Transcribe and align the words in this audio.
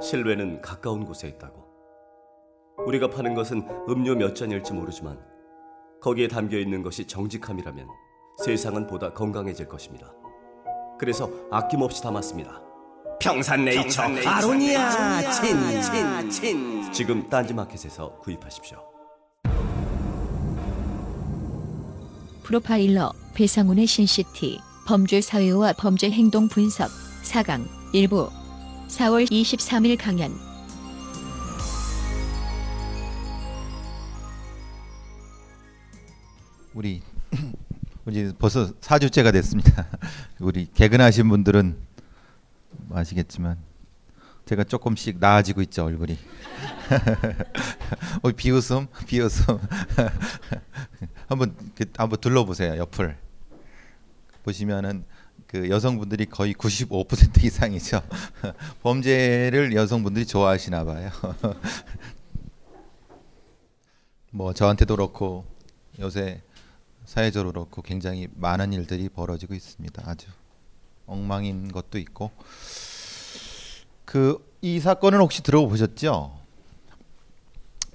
실외는 0.00 0.62
가까운 0.62 1.04
곳에 1.04 1.28
있다고. 1.28 1.66
우리가 2.86 3.10
파는 3.10 3.34
것은 3.34 3.66
음료 3.88 4.14
몇 4.14 4.34
잔일지 4.34 4.72
모르지만 4.72 5.18
거기에 6.00 6.28
담겨 6.28 6.56
있는 6.58 6.82
것이 6.82 7.06
정직함이라면 7.06 7.88
세상은 8.44 8.86
보다 8.86 9.12
건강해질 9.12 9.68
것입니다. 9.68 10.12
그래서 10.98 11.28
아낌없이 11.50 12.02
담았습니다. 12.02 12.62
평산네이처, 13.20 14.02
아로니아 14.26 15.30
친친친 15.32 16.92
지금 16.92 17.28
딴지마켓에서 17.28 18.18
구입하십시오. 18.18 18.78
프로파일러 22.44 23.12
배상훈의 23.34 23.86
신시티 23.86 24.60
범죄 24.86 25.20
사회와 25.20 25.74
범죄 25.74 26.10
행동 26.10 26.48
분석 26.48 26.88
4강 27.24 27.66
일부 27.92 28.30
4월 28.88 29.30
23일 29.30 29.98
강연 29.98 30.32
우리 36.74 37.02
우리 38.06 38.32
벌써 38.38 38.72
4주째가 38.72 39.32
됐습니다. 39.32 39.86
우리 40.40 40.66
개근하신 40.72 41.28
분들은 41.28 41.76
아시겠지만 42.90 43.58
제가 44.46 44.64
조금씩 44.64 45.18
나아지고 45.18 45.60
있죠 45.62 45.84
얼굴이. 45.84 46.16
어, 48.22 48.30
비웃음, 48.30 48.86
비웃음. 49.06 49.58
한번 51.28 51.54
그, 51.74 51.84
한번 51.98 52.18
둘러보세요 52.20 52.78
옆을. 52.78 53.18
보시면은 54.44 55.04
그 55.48 55.68
여성분들이 55.68 56.26
거의 56.26 56.54
95% 56.54 57.42
이상이죠. 57.42 58.00
범죄를 58.82 59.74
여성분들이 59.74 60.26
좋아하시나 60.26 60.84
봐요. 60.84 61.10
뭐 64.30 64.52
저한테도 64.52 64.94
그렇고 64.94 65.44
요새 65.98 66.42
사회적으로 67.06 67.50
그렇고 67.52 67.82
굉장히 67.82 68.28
많은 68.36 68.72
일들이 68.72 69.08
벌어지고 69.08 69.54
있습니다. 69.54 70.02
아주 70.06 70.28
엉망인 71.06 71.72
것도 71.72 71.98
있고 71.98 72.30
그 74.04 74.48
이 74.60 74.80
사건은 74.80 75.20
혹시 75.20 75.42
들어보셨죠? 75.42 76.36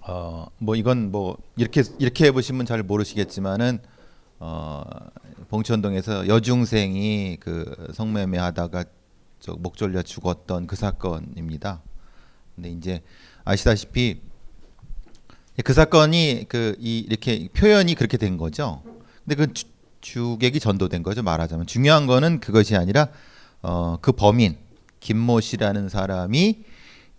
어 0.05 0.47
뭐 0.57 0.75
이건 0.75 1.11
뭐 1.11 1.37
이렇게 1.57 1.83
이렇게 1.99 2.25
해보시면 2.25 2.65
잘 2.65 2.83
모르시겠지만은 2.83 3.81
어 4.45 4.83
봉천동에서 5.47 6.27
여중생이 6.27 7.37
그 7.39 7.63
성매매하다가 7.93 8.83
저 9.39 9.55
목 9.55 9.77
졸려 9.77 10.01
죽었던 10.01 10.67
그 10.67 10.75
사건입니다. 10.75 11.81
근데 12.55 12.69
이제 12.69 13.01
아시다시피 13.45 14.19
그 15.63 15.73
사건이 15.73 16.47
그 16.49 16.75
이 16.79 16.99
이렇게 16.99 17.47
표현이 17.53 17.95
그렇게 17.95 18.17
된 18.17 18.35
거죠. 18.35 18.83
근데 19.23 19.35
그 19.35 19.53
주, 19.53 19.65
주객이 20.01 20.59
전도된 20.59 21.03
거죠. 21.03 21.23
말하자면 21.23 21.65
중요한 21.65 22.05
거는 22.05 22.41
그것이 22.41 22.75
아니라 22.75 23.07
어, 23.61 23.97
그 24.01 24.11
범인 24.11 24.57
김모 24.99 25.39
씨라는 25.39 25.87
사람이 25.87 26.63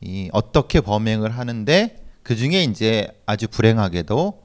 이 0.02 0.28
어떻게 0.32 0.82
범행을 0.82 1.30
하는데 1.30 2.04
그 2.22 2.36
중에 2.36 2.64
이제 2.64 3.08
아주 3.24 3.48
불행하게도 3.48 4.42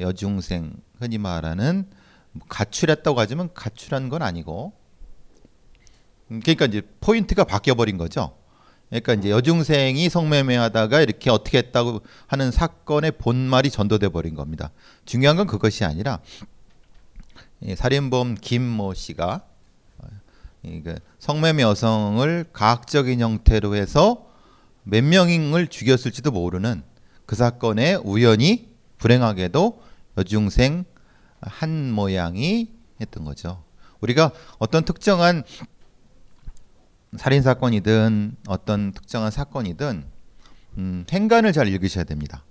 여중생 0.00 0.72
흔히 0.98 1.18
말하는 1.18 1.84
뭐 1.90 2.01
가출했다고 2.48 3.20
하지만 3.20 3.52
가출한 3.52 4.08
건 4.08 4.22
아니고 4.22 4.72
음, 6.30 6.40
그러니까 6.40 6.66
이제 6.66 6.82
포인트가 7.00 7.44
바뀌어 7.44 7.74
버린 7.74 7.98
거죠. 7.98 8.36
그러니까 8.88 9.14
이제 9.14 9.30
여중생이 9.30 10.08
성매매하다가 10.08 11.00
이렇게 11.00 11.30
어떻게 11.30 11.58
했다고 11.58 12.02
하는 12.26 12.50
사건의 12.50 13.12
본말이 13.12 13.70
전도돼 13.70 14.10
버린 14.10 14.34
겁니다. 14.34 14.70
중요한 15.06 15.36
건 15.36 15.46
그것이 15.46 15.84
아니라 15.84 16.20
이 17.62 17.74
살인범 17.74 18.36
김모 18.40 18.92
씨가 18.94 19.46
그 20.62 20.94
성매매 21.18 21.62
여성을 21.62 22.44
가학적인 22.52 23.20
형태로 23.20 23.74
해서 23.74 24.26
몇 24.84 25.02
명을 25.02 25.68
죽였을지도 25.68 26.30
모르는 26.30 26.82
그 27.26 27.34
사건에 27.34 27.94
우연히 27.94 28.68
불행하게도 28.98 29.82
여중생 30.18 30.84
한 31.42 31.92
모양이 31.92 32.70
했던 33.00 33.24
거죠. 33.24 33.62
우리가 34.00 34.32
어떤 34.58 34.84
특정한 34.84 35.44
살인 37.16 37.42
사건이든 37.42 38.36
어떤 38.46 38.92
특정한 38.92 39.30
사건이든 39.30 40.04
음, 40.78 41.04
행간을 41.10 41.52
잘 41.52 41.68
읽으셔야 41.68 42.04
됩니다. 42.04 42.44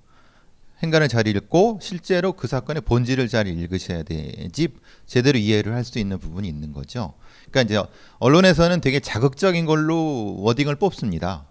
행간을 0.84 1.07
잘 1.07 1.28
읽고 1.28 1.79
실제로 1.81 2.34
그 2.34 2.47
사건의 2.47 2.81
본질을 2.81 3.28
잘 3.28 3.47
읽으셔야 3.47 4.03
되지 4.03 4.69
제대로 5.06 5.38
이해를 5.38 5.73
할 5.73 5.84
수 5.84 6.00
있는 6.00 6.18
부분이 6.18 6.47
있는 6.47 6.73
거죠. 6.73 7.13
그러니까 7.50 7.62
이제 7.62 7.90
언론에서는 8.19 8.81
되게 8.81 9.00
자극적인 9.00 9.66
걸로 9.66 10.35
워딩을 10.41 10.75
뽑습니다. 10.75 11.47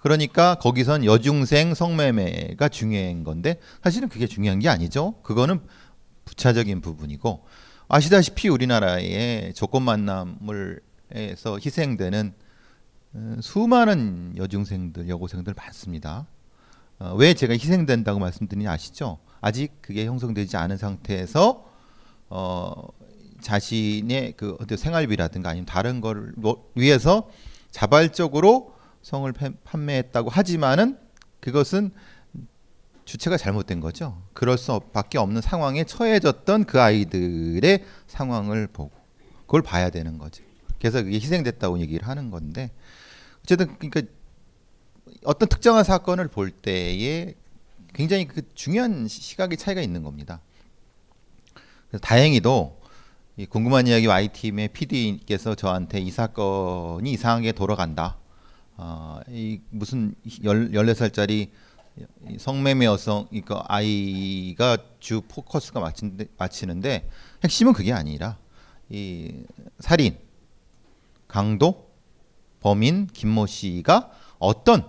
그러니까 0.00 0.54
거기선 0.56 1.04
여중생 1.04 1.74
성매매가 1.74 2.68
중요한 2.70 3.22
건데 3.22 3.60
사실은 3.84 4.08
그게 4.08 4.26
중요한 4.26 4.58
게 4.58 4.68
아니죠. 4.68 5.14
그거는 5.22 5.60
부차적인 6.24 6.80
부분이고 6.80 7.44
아시다시피 7.88 8.48
우리나라의 8.48 9.54
조건 9.54 9.82
만남을 9.82 10.80
에서 11.12 11.58
희생되는 11.58 12.32
어, 13.14 13.36
수많은 13.40 14.34
여중생들, 14.36 15.08
여고생들 15.08 15.54
많습니다. 15.56 16.28
어, 17.00 17.14
왜 17.16 17.34
제가 17.34 17.54
희생된다고 17.54 18.20
말씀드리니 18.20 18.68
아시죠? 18.68 19.18
아직 19.40 19.72
그게 19.82 20.06
형성되지 20.06 20.56
않은 20.56 20.76
상태에서 20.76 21.68
어, 22.28 22.88
자신의 23.40 24.34
그 24.36 24.56
생활비라든가 24.76 25.50
아니면 25.50 25.66
다른 25.66 26.00
걸 26.00 26.32
위해서 26.76 27.28
자발적으로 27.72 28.76
성을 29.02 29.32
판매했다고 29.64 30.30
하지만은 30.30 30.96
그것은 31.40 31.90
주체가 33.10 33.36
잘못된 33.36 33.80
거죠. 33.80 34.22
그럴 34.32 34.56
수밖에 34.56 35.18
없는 35.18 35.42
상황에 35.42 35.82
처해졌던 35.82 36.64
그 36.64 36.80
아이들의 36.80 37.84
상황을 38.06 38.68
보고 38.68 38.92
그걸 39.46 39.62
봐야 39.62 39.90
되는 39.90 40.16
거죠. 40.16 40.44
그래서 40.78 41.02
그게 41.02 41.16
희생됐다고 41.16 41.80
얘기를 41.80 42.06
하는 42.06 42.30
건데 42.30 42.70
어쨌든 43.42 43.76
그러니까 43.78 44.02
어떤 45.24 45.48
특정한 45.48 45.82
사건을 45.82 46.28
볼 46.28 46.52
때에 46.52 47.34
굉장히 47.94 48.28
그 48.28 48.42
중요한 48.54 49.08
시각의 49.08 49.58
차이가 49.58 49.80
있는 49.80 50.04
겁니다. 50.04 50.40
다행히도 52.00 52.78
이 53.38 53.46
궁금한 53.46 53.88
이야기 53.88 54.06
Y팀의 54.06 54.68
PD께서 54.68 55.56
저한테 55.56 55.98
이 55.98 56.12
사건이 56.12 57.10
이상하게 57.10 57.52
돌아간다. 57.52 58.18
어, 58.76 59.18
이 59.28 59.60
무슨 59.70 60.14
열, 60.44 60.70
14살짜리 60.70 61.50
성매매 62.38 62.86
여성 62.86 63.26
이거 63.30 63.56
그 63.56 63.60
아이가 63.66 64.78
주 64.98 65.22
포커스가 65.22 65.80
맞히는데, 65.80 66.26
맞히는데 66.36 67.08
핵심은 67.44 67.72
그게 67.72 67.92
아니라 67.92 68.38
이 68.88 69.44
살인 69.78 70.18
강도 71.28 71.90
범인 72.60 73.06
김모 73.06 73.46
씨가 73.46 74.10
어떤 74.38 74.84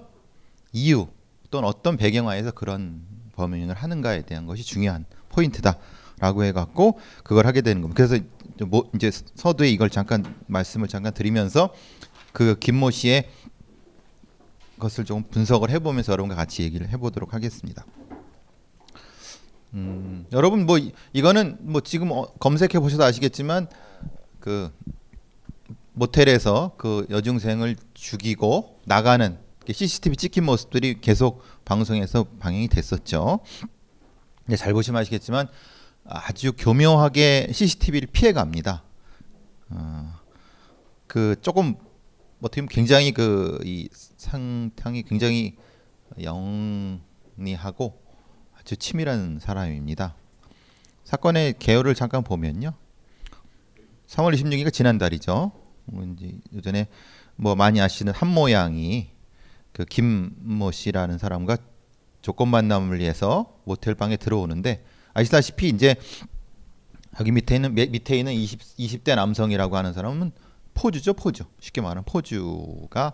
이유 0.73 1.07
또는 1.49 1.67
어떤 1.67 1.97
배경하에서 1.97 2.51
그런 2.51 3.01
범행을 3.33 3.75
하는가에 3.75 4.23
대한 4.23 4.45
것이 4.45 4.63
중요한 4.63 5.05
포인트다라고 5.29 6.43
해갖고 6.45 6.99
그걸 7.23 7.45
하게 7.47 7.61
되는 7.61 7.81
겁니다. 7.81 8.05
그래서 8.05 8.23
뭐 8.67 8.89
이제 8.95 9.11
서두에 9.11 9.69
이걸 9.69 9.89
잠깐 9.89 10.23
말씀을 10.47 10.87
잠깐 10.87 11.13
드리면서 11.13 11.73
그 12.33 12.57
김모 12.59 12.91
씨의 12.91 13.29
것을 14.81 15.05
조금 15.05 15.23
분석을 15.23 15.69
해보면서 15.69 16.11
여러분과 16.11 16.35
같이 16.35 16.63
얘기를 16.63 16.89
해보도록 16.89 17.33
하겠습니다. 17.33 17.85
음, 19.73 20.25
여러분 20.33 20.65
뭐 20.65 20.77
이거는 21.13 21.57
뭐 21.61 21.79
지금 21.79 22.11
어, 22.11 22.25
검색해 22.39 22.79
보셔도 22.79 23.05
아시겠지만 23.05 23.67
그 24.41 24.69
모텔에서 25.93 26.73
그 26.77 27.05
여중생을 27.09 27.77
죽이고 27.93 28.79
나가는 28.85 29.37
CCTV 29.69 30.17
찍힌 30.17 30.43
모습들이 30.43 30.99
계속 30.99 31.43
방송에서 31.63 32.25
방영이 32.39 32.67
됐었죠. 32.67 33.39
잘 34.57 34.73
보시면 34.73 34.99
아시겠지만 34.99 35.47
아주 36.03 36.51
교묘하게 36.57 37.49
CCTV를 37.53 38.09
피해 38.11 38.33
갑니다. 38.33 38.83
어, 39.69 40.13
그 41.07 41.35
조금 41.41 41.75
어떻게 42.41 42.61
보면 42.61 42.69
굉장히 42.69 43.11
그 43.11 43.59
이 43.63 43.87
상탕이 44.17 45.03
굉장히 45.03 45.55
영리하고 46.21 48.01
아주 48.59 48.75
치밀한 48.77 49.39
사람입니다. 49.39 50.15
사건의 51.03 51.55
개요를 51.59 51.95
잠깐 51.95 52.23
보면요. 52.23 52.73
3월 54.07 54.35
26일가 54.35 54.71
지난달이죠. 54.73 55.51
뭐 55.85 56.03
이제 56.05 56.37
예전에 56.53 56.87
뭐 57.35 57.55
많이 57.55 57.81
아시는 57.81 58.13
한 58.13 58.29
모 58.29 58.51
양이 58.51 59.09
그 59.73 59.85
김모 59.85 60.71
씨라는 60.71 61.17
사람과 61.17 61.57
조건 62.21 62.49
만남을 62.49 62.99
위해서 62.99 63.57
모텔 63.65 63.95
방에 63.95 64.17
들어오는데 64.17 64.83
아시다시피 65.13 65.69
이제 65.69 65.95
여기 67.19 67.31
밑에 67.31 67.55
있는 67.55 67.73
밑에 67.73 68.17
있는 68.17 68.33
20 68.33 68.59
20대 68.77 69.15
남성이라고 69.15 69.75
하는 69.75 69.93
사람은 69.93 70.31
포주죠, 70.73 71.13
포주. 71.13 71.43
쉽게 71.59 71.81
말하면 71.81 72.03
포주가 72.05 73.13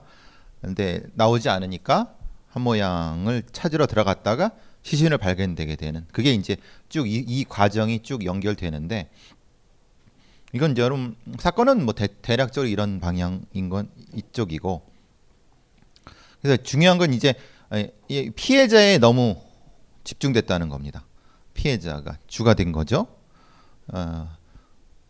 근데 0.62 1.04
나오지 1.13 1.50
않으니까 1.50 2.15
한 2.50 2.63
모양을 2.63 3.44
찾으러 3.51 3.86
들어갔다가 3.86 4.51
시신을 4.83 5.18
발견되게 5.18 5.75
되는 5.75 6.06
그게 6.12 6.33
이제 6.33 6.57
쭉이 6.89 7.45
과정이 7.48 8.01
쭉 8.04 8.25
연결되는데 8.25 9.09
이건 10.54 10.71
이제 10.71 10.81
여러분 10.81 11.15
사건은 11.39 11.83
뭐 11.83 11.94
대, 11.94 12.07
략적으로 12.36 12.69
이런 12.69 13.00
방향인 13.00 13.69
건 13.69 13.89
이쪽이고 14.15 14.81
그래서 16.42 16.63
중요한 16.63 16.98
건 16.98 17.13
이제 17.13 17.33
피해자에 18.36 18.98
너무 18.98 19.42
집중됐다는 20.03 20.69
겁니다. 20.69 21.06
피해자가 21.53 22.18
주가 22.27 22.53
된 22.53 22.71
거죠. 22.71 23.07
어, 23.88 24.30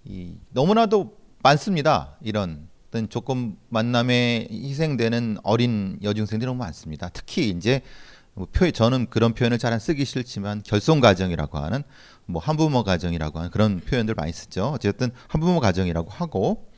이, 0.06 0.34
너무나도 0.50 1.17
많습니다. 1.40 2.18
이런 2.22 2.68
어떤 2.88 3.10
조건 3.10 3.58
만남에 3.70 4.48
희생되는 4.50 5.38
어린 5.44 6.00
여중생들이 6.02 6.48
너무 6.48 6.60
많습니다. 6.60 7.10
특히 7.10 7.50
이제 7.50 7.82
뭐 8.34 8.48
표, 8.52 8.70
저는 8.70 9.08
그런 9.10 9.34
표현을 9.34 9.58
잘 9.58 9.74
안 9.74 9.80
쓰기 9.80 10.06
싫지만 10.06 10.64
결손 10.64 11.00
가정이라고 11.02 11.58
하는 11.58 11.84
뭐 12.26 12.42
한부모 12.42 12.84
가정이라고 12.84 13.40
하는 13.40 13.52
그런 13.52 13.80
표현들 13.80 14.16
많이 14.16 14.32
쓰죠. 14.32 14.72
어쨌든 14.74 15.12
한부모 15.28 15.60
가정이라고 15.60 16.10
하고 16.10 16.70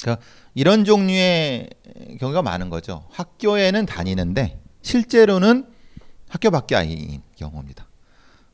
그러니까 0.00 0.24
이런 0.54 0.84
종류의 0.84 1.70
경우가 2.18 2.42
많은 2.42 2.70
거죠. 2.70 3.06
학교에는 3.12 3.86
다니는데 3.86 4.60
실제로는 4.82 5.66
학교 6.28 6.50
밖에 6.50 6.74
아닌 6.76 7.22
경우입니다. 7.36 7.86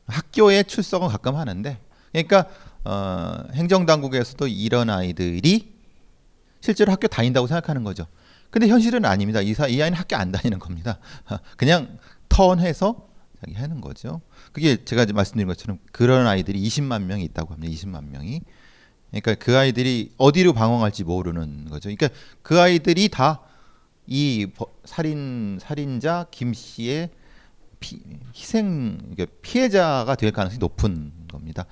학교에 0.07 0.63
출석은 0.65 1.09
가끔 1.09 1.37
하는데 1.37 1.79
그러니까 2.13 2.47
어, 2.85 3.45
행정당국에서도 3.53 4.47
이런 4.49 4.91
아이들이 4.91 5.75
실제로 6.61 6.93
학교 6.93 7.07
다닌다고 7.09 7.47
생각하는 7.47 7.85
거죠. 7.85 8.07
근데 8.51 8.69
현실은 8.69 9.05
아닙니다. 9.05 9.41
이, 9.41 9.55
사, 9.55 9.69
이 9.69 9.81
아이는 9.83 9.99
학교 9.99 10.17
안 10.17 10.33
다니는 10.33 10.59
겁니다. 10.59 10.99
그냥 11.57 11.99
턴해서 12.29 13.09
자기 13.41 13.55
하는 13.55 13.81
거죠. 13.81 14.21
그게 14.53 14.85
제가 14.85 15.07
말씀드린 15.13 15.47
것처럼 15.47 15.79
그런 15.93 16.27
아이들이 16.27 16.61
20만 16.67 17.05
명이 17.05 17.25
있다고 17.25 17.55
합니다. 17.55 17.73
20만 17.73 18.09
명이. 18.11 18.41
그러니까 19.11 19.35
그 19.37 19.57
아이들이 19.57 20.13
어디로 20.17 20.53
방황할지 20.53 21.05
모르는 21.05 21.67
거죠. 21.71 21.89
그러니까 21.89 22.09
그 22.43 22.61
아이들이 22.61 23.09
다 23.09 23.49
이 24.09 24.47
살인 24.85 25.59
살인자 25.61 26.27
김 26.31 26.55
씨의 26.55 27.11
피, 27.79 28.01
희생 28.35 28.97
그러니까 28.99 29.27
피해자가 29.43 30.15
될 30.15 30.33
가능성이 30.33 30.59
높은 30.59 31.13
겁니다. 31.31 31.67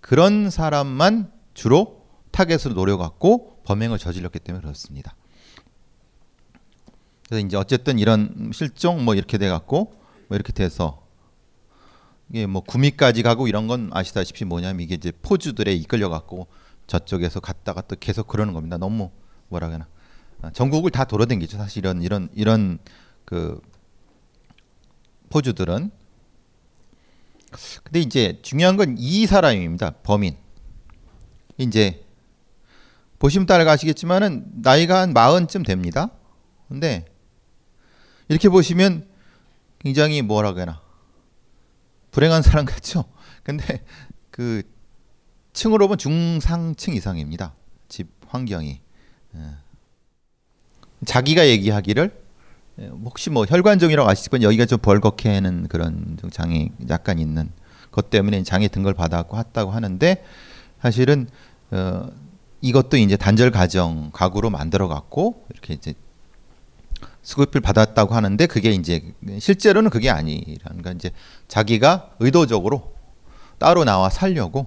그런 0.00 0.50
사람만 0.50 1.32
주로 1.54 2.06
타겟으로 2.30 2.74
노려갖고 2.74 3.62
범행을 3.64 3.98
저질렀기 3.98 4.38
때문에 4.38 4.62
그렇습니다. 4.62 5.14
그래서 7.28 7.46
이제 7.46 7.56
어쨌든 7.56 7.98
이런 7.98 8.50
실종 8.52 9.04
뭐 9.04 9.14
이렇게 9.14 9.38
돼갖고 9.38 9.92
뭐 10.28 10.34
이렇게 10.34 10.52
돼서 10.52 11.06
이게 12.30 12.46
뭐 12.46 12.62
구미까지 12.62 13.22
가고 13.22 13.48
이런 13.48 13.66
건 13.66 13.90
아시다시피 13.92 14.44
뭐냐면 14.44 14.80
이게 14.80 14.94
이제 14.94 15.12
포주들에 15.22 15.72
이끌려갖고 15.74 16.48
저쪽에서 16.86 17.40
갔다가 17.40 17.82
또 17.82 17.96
계속 17.98 18.26
그러는 18.26 18.52
겁니다. 18.52 18.78
너무 18.78 19.10
뭐라 19.48 19.68
그러나 19.68 19.86
아, 20.42 20.50
전국을 20.50 20.90
다 20.90 21.04
돌아다니죠. 21.04 21.56
사실 21.56 21.78
이런 21.78 22.02
이런 22.02 22.28
이런 22.34 22.78
그 23.24 23.60
포주들은 25.28 25.90
근데 27.82 28.00
이제 28.00 28.38
중요한 28.42 28.76
건 28.76 28.96
이 28.98 29.26
사람입니다. 29.26 29.92
범인. 30.02 30.36
이제 31.58 32.04
보시면 33.18 33.46
따라가시겠지만은 33.46 34.46
나이가 34.62 35.00
한 35.00 35.12
마흔쯤 35.12 35.62
됩니다. 35.62 36.10
근데 36.68 37.04
이렇게 38.28 38.48
보시면 38.48 39.08
굉장히 39.80 40.22
뭐라 40.22 40.52
그러나 40.54 40.80
불행한 42.12 42.42
사람 42.42 42.64
같죠. 42.64 43.04
근데 43.42 43.84
그 44.30 44.62
층으로 45.52 45.88
보면 45.88 45.98
중상층 45.98 46.94
이상입니다. 46.94 47.54
집 47.88 48.08
환경이. 48.28 48.80
예. 49.34 49.40
자기가 51.04 51.48
얘기하기를 51.48 52.04
예, 52.10 52.29
혹시 53.04 53.30
뭐 53.30 53.44
혈관종이라고 53.44 54.08
아시지만 54.08 54.42
여기가 54.42 54.66
좀 54.66 54.78
벌겋게 54.78 55.28
하는 55.28 55.68
그런 55.68 56.18
장애 56.30 56.70
약간 56.88 57.18
있는 57.18 57.50
것 57.90 58.10
때문에 58.10 58.42
장애 58.42 58.68
등을 58.68 58.94
받았고 58.94 59.38
했다고 59.38 59.70
하는데 59.70 60.24
사실은 60.80 61.28
어 61.70 62.08
이것도 62.62 62.96
이제 62.96 63.16
단절 63.16 63.50
가정 63.50 64.10
가구로 64.12 64.50
만들어 64.50 64.88
갖고 64.88 65.46
이렇게 65.50 65.74
이제 65.74 65.94
수급을 67.22 67.60
받았다고 67.60 68.14
하는데 68.14 68.46
그게 68.46 68.70
이제 68.70 69.12
실제로는 69.38 69.90
그게 69.90 70.10
아니라는 70.10 70.82
건 70.82 70.96
이제 70.96 71.10
자기가 71.48 72.12
의도적으로 72.18 72.94
따로 73.58 73.84
나와 73.84 74.08
살려고 74.08 74.66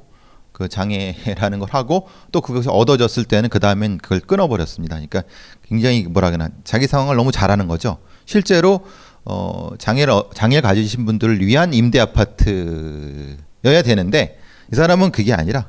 그 0.54 0.70
장애라는 0.70 1.60
걸 1.60 1.68
하고 1.72 2.08
또 2.32 2.40
그것이 2.40 2.70
얻어졌을 2.70 3.26
때는 3.26 3.50
그 3.50 3.60
다음엔 3.60 3.98
그걸 3.98 4.20
끊어버렸습니다. 4.22 4.96
그러니까 4.96 5.24
굉장히 5.68 6.04
뭐라 6.04 6.30
그러나 6.30 6.50
자기 6.64 6.88
상황을 6.88 7.16
너무 7.16 7.32
잘하는 7.32 7.68
거죠. 7.68 7.98
실제로 8.26 8.86
어 9.26 9.72
장애를 9.78 10.14
장애 10.34 10.62
가지신 10.62 11.06
분들을 11.06 11.46
위한 11.46 11.74
임대 11.74 12.00
아파트여야 12.00 13.82
되는데 13.84 14.40
이 14.72 14.76
사람은 14.76 15.12
그게 15.12 15.34
아니라 15.34 15.68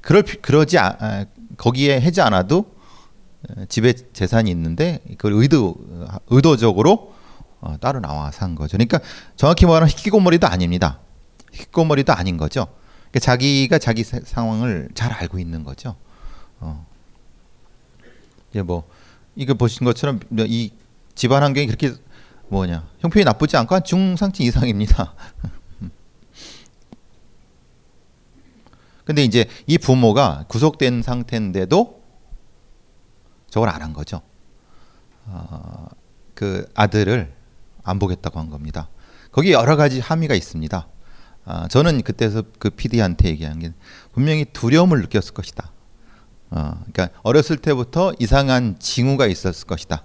그럴 0.00 0.22
그러지 0.22 0.78
아, 0.78 0.96
아, 0.98 1.24
거기에 1.56 2.00
해지 2.00 2.20
않아도 2.20 2.74
집에 3.68 3.92
재산이 4.12 4.50
있는데 4.50 5.00
그걸 5.10 5.34
의도 5.34 5.76
의도적으로 6.28 7.14
어, 7.60 7.76
따로 7.80 8.00
나와서 8.00 8.44
한 8.44 8.54
거죠. 8.54 8.76
그러니까 8.76 8.98
정확히 9.36 9.66
말하면 9.66 9.88
희귀고머리도 9.88 10.46
아닙니다. 10.46 10.98
희귀고머리도 11.52 12.12
아닌 12.12 12.36
거죠. 12.36 12.66
그러니까 13.16 13.18
자기가 13.20 13.78
자기 13.78 14.04
상황을 14.04 14.90
잘 14.94 15.10
알고 15.10 15.38
있는 15.38 15.64
거죠. 15.64 15.96
어. 16.60 16.86
이제 18.50 18.60
뭐 18.60 18.86
이거 19.34 19.54
보신 19.54 19.86
것처럼 19.86 20.20
이 20.40 20.70
집안 21.14 21.42
환경이 21.42 21.66
그렇게 21.66 21.94
뭐냐 22.48 22.86
형편이 22.98 23.24
나쁘지 23.24 23.56
않고 23.56 23.74
한 23.74 23.82
중상층 23.84 24.44
이상입니다. 24.44 25.14
근데 29.06 29.24
이제 29.24 29.48
이 29.66 29.78
부모가 29.78 30.44
구속된 30.48 31.00
상태인데도 31.02 32.02
저걸 33.48 33.70
안 33.70 33.80
한 33.80 33.94
거죠. 33.94 34.20
어, 35.24 35.86
그 36.34 36.66
아들을 36.74 37.32
안 37.82 37.98
보겠다고 37.98 38.38
한 38.38 38.50
겁니다. 38.50 38.90
거기 39.32 39.52
여러 39.52 39.76
가지 39.76 40.00
함의가 40.00 40.34
있습니다. 40.34 40.86
아, 41.46 41.68
저는 41.68 42.02
그때서 42.02 42.42
그 42.58 42.70
PD한테 42.70 43.28
얘기한 43.28 43.60
게 43.60 43.72
분명히 44.12 44.44
두려움을 44.44 45.00
느꼈을 45.00 45.32
것이다. 45.32 45.70
어, 46.50 46.82
그러니까 46.92 47.08
어렸을 47.22 47.56
때부터 47.56 48.12
이상한 48.18 48.76
징후가 48.80 49.26
있었을 49.26 49.66
것이다. 49.66 50.02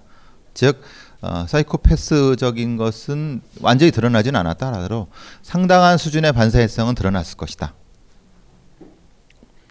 즉 0.54 0.80
어, 1.20 1.44
사이코패스적인 1.48 2.76
것은 2.76 3.42
완전히 3.60 3.90
드러나지는 3.90 4.38
않았다 4.38 4.68
하더라도 4.68 5.08
상당한 5.42 5.98
수준의 5.98 6.32
반사회성은 6.32 6.94
드러났을 6.94 7.36
것이다. 7.36 7.74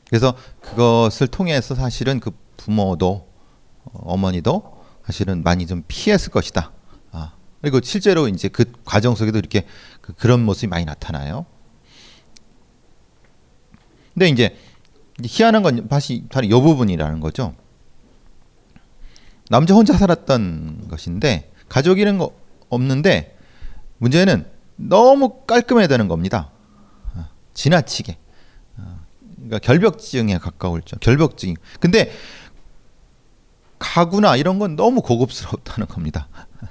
그래서 0.10 0.36
그것을 0.60 1.28
통해서 1.28 1.74
사실은 1.74 2.20
그 2.20 2.32
부모도 2.58 3.30
어, 3.86 3.92
어머니도 3.94 4.84
사실은 5.06 5.42
많이 5.44 5.66
좀 5.66 5.84
피했을 5.88 6.32
것이다. 6.32 6.74
아, 7.13 7.32
그리고 7.62 7.80
실제로 7.82 8.28
이제 8.28 8.50
그 8.50 8.66
과정 8.84 9.16
속에도 9.16 9.40
이렇게 9.40 9.66
그, 10.01 10.12
그런 10.12 10.44
모습이 10.44 10.68
많이 10.68 10.84
나타나요. 10.84 11.46
근데 14.13 14.27
이제 14.30 14.56
희한한 15.24 15.63
건 15.63 15.88
다시 15.88 16.24
바로 16.30 16.46
이 16.46 16.50
부분이라는 16.50 17.20
거죠. 17.20 17.53
남자 19.50 19.74
혼자 19.74 19.94
살았던 19.94 20.88
것인데 20.89 21.51
가족이는 21.70 22.18
거 22.18 22.32
없는데 22.70 23.38
문제는 23.98 24.46
너무 24.77 25.41
깔끔해야 25.46 25.88
되는 25.88 26.08
겁니다. 26.08 26.50
어, 27.15 27.25
지나치게. 27.53 28.18
어, 28.77 29.00
그러니까 29.36 29.60
결벽증에 29.60 30.38
가까울 30.38 30.82
죠. 30.82 30.98
결벽증. 31.00 31.56
근데 31.80 32.12
가구나 33.77 34.36
이런 34.36 34.60
건 34.60 34.75
너무 34.75 35.01
고급스럽다는 35.01 35.88
겁니다. 35.88 36.27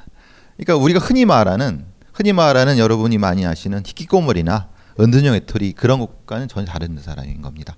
그러니까 0.56 0.82
우리가 0.82 1.00
흔히 1.00 1.24
말하는 1.24 1.86
흔히 2.12 2.32
말하는 2.32 2.78
여러분이 2.78 3.18
많이 3.18 3.46
아시는 3.46 3.84
희귀 3.86 4.06
꼬물이나 4.06 4.68
은둔형 5.00 5.34
외톨이 5.34 5.72
그런 5.72 5.98
것과는 6.00 6.48
전혀 6.48 6.66
다른 6.66 6.98
사람인 7.00 7.42
겁니다. 7.42 7.76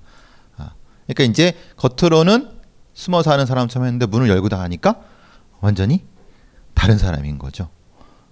아, 0.57 0.75
그러니까 1.07 1.25
이제 1.25 1.57
겉으로는 1.77 2.51
숨어 2.95 3.23
사는 3.23 3.45
사람처럼 3.45 3.87
했는데 3.87 4.07
문을 4.07 4.29
열고 4.29 4.49
나가니까 4.49 5.01
완전히 5.61 6.05
다른 6.75 6.99
사람인 6.99 7.39
거죠. 7.39 7.71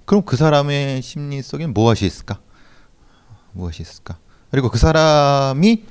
그럼 0.05 0.25
그 0.25 0.37
사람의 0.37 1.03
심리 1.03 1.41
속에는 1.41 1.73
무엇이 1.73 2.05
있을까? 2.07 2.41
무엇이 3.53 3.83
있을까? 3.83 4.19
그리고 4.51 4.69
그 4.69 4.79
사람이 4.79 5.85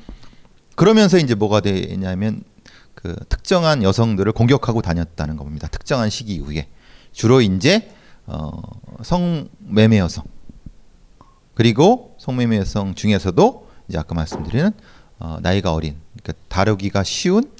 그러면서 0.75 1.17
이제 1.17 1.35
뭐가 1.35 1.61
되냐면 1.61 2.43
그 2.93 3.15
특정한 3.29 3.81
여성들을 3.81 4.31
공격하고 4.33 4.81
다녔다는 4.81 5.37
겁니다. 5.37 5.67
특정한 5.69 6.09
시기 6.09 6.35
이후에 6.35 6.69
주로 7.11 7.41
이제 7.41 7.93
어, 8.25 8.51
성매매 9.01 9.99
여성 9.99 10.25
그리고 11.59 12.15
성매매 12.19 12.55
여성 12.55 12.95
중에서도 12.95 13.67
이제 13.89 13.97
아까 13.97 14.15
말씀드리는 14.15 14.71
어, 15.19 15.39
나이가 15.41 15.73
어린 15.73 15.97
그러니까 16.13 16.41
다루기가 16.47 17.03
쉬운 17.03 17.51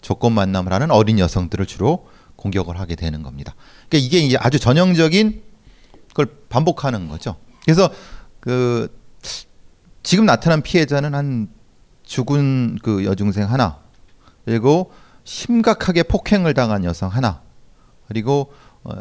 조건 0.00 0.32
만남을 0.32 0.72
하는 0.72 0.90
어린 0.90 1.20
여성들을 1.20 1.66
주로 1.66 2.08
공격을 2.34 2.80
하게 2.80 2.96
되는 2.96 3.22
겁니다. 3.22 3.54
그러니까 3.88 4.04
이게 4.04 4.18
이제 4.18 4.36
아주 4.40 4.58
전형적인 4.58 5.40
걸 6.14 6.26
반복하는 6.48 7.06
거죠. 7.06 7.36
그래서 7.62 7.92
그 8.40 8.92
지금 10.02 10.26
나타난 10.26 10.60
피해자는 10.60 11.14
한 11.14 11.48
죽은 12.02 12.80
그 12.82 13.04
여중생 13.04 13.48
하나, 13.48 13.78
그리고 14.46 14.92
심각하게 15.22 16.02
폭행을 16.02 16.54
당한 16.54 16.82
여성 16.82 17.08
하나, 17.08 17.42
그리고 18.08 18.52
어, 18.82 18.94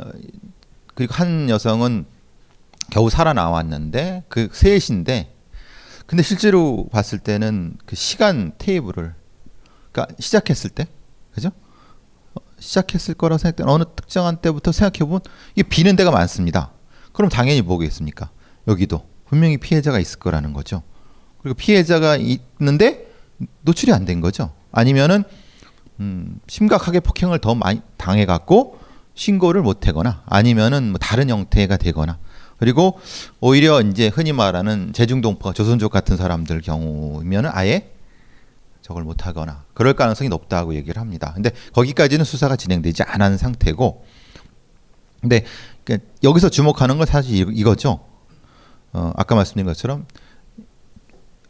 그리고 0.93 1.15
한 1.15 1.49
여성은 1.49 2.05
겨우 2.91 3.09
살아나왔는데 3.09 4.23
그 4.29 4.49
셋인데 4.51 5.33
근데 6.05 6.23
실제로 6.23 6.87
봤을 6.91 7.19
때는 7.19 7.77
그 7.85 7.95
시간 7.95 8.53
테이블을 8.57 9.13
그러니까 9.91 10.15
시작했을 10.19 10.69
때 10.69 10.87
그죠? 11.33 11.49
어, 12.33 12.39
시작했을 12.59 13.13
거라 13.13 13.37
생각되는 13.37 13.71
어느 13.71 13.83
특정한 13.95 14.37
때부터 14.37 14.71
생각해 14.71 14.99
보면 14.99 15.19
이게 15.55 15.67
비는 15.67 15.95
데가 15.95 16.11
많습니다. 16.11 16.71
그럼 17.11 17.29
당연히 17.29 17.61
뭐겠습니까? 17.61 18.29
여기도 18.67 19.05
분명히 19.25 19.57
피해자가 19.57 19.99
있을 19.99 20.19
거라는 20.19 20.53
거죠. 20.53 20.83
그리고 21.41 21.55
피해자가 21.55 22.17
있는데 22.17 23.07
노출이 23.61 23.91
안 23.91 24.05
된 24.05 24.21
거죠. 24.21 24.53
아니면은 24.71 25.23
음, 25.99 26.39
심각하게 26.47 26.99
폭행을 27.01 27.39
더 27.39 27.55
많이 27.55 27.81
당해 27.97 28.25
갖고 28.25 28.79
신고를 29.15 29.61
못 29.61 29.87
하거나 29.87 30.23
아니면은 30.27 30.89
뭐 30.91 30.99
다른 30.99 31.29
형태가 31.29 31.77
되거나 31.77 32.19
그리고 32.57 32.99
오히려 33.39 33.81
이제 33.81 34.07
흔히 34.07 34.33
말하는 34.33 34.93
제중동포 34.93 35.53
조선족 35.53 35.91
같은 35.91 36.17
사람들 36.17 36.61
경우면은 36.61 37.51
아예 37.53 37.91
저걸 38.81 39.03
못 39.03 39.27
하거나 39.27 39.63
그럴 39.73 39.93
가능성이 39.93 40.29
높다고 40.29 40.73
얘기를 40.75 40.99
합니다. 40.99 41.33
근데 41.35 41.51
거기까지는 41.73 42.25
수사가 42.25 42.55
진행되지 42.55 43.03
않은 43.03 43.37
상태고 43.37 44.05
근데 45.21 45.45
그 45.83 45.99
여기서 46.23 46.49
주목하는 46.49 46.97
건 46.97 47.05
사실 47.05 47.47
이거죠. 47.53 47.99
어, 48.93 49.11
아까 49.15 49.35
말씀드린 49.35 49.65
것처럼 49.65 50.05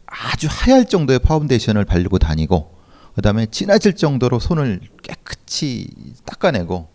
아주 0.06 0.48
하얄 0.50 0.86
정도의 0.86 1.18
파운데이션을 1.20 1.84
바르고 1.84 2.18
다니고 2.18 2.76
그다음에 3.14 3.46
진해질 3.46 3.96
정도로 3.96 4.38
손을 4.38 4.80
깨끗이 5.02 5.88
닦아내고 6.24 6.88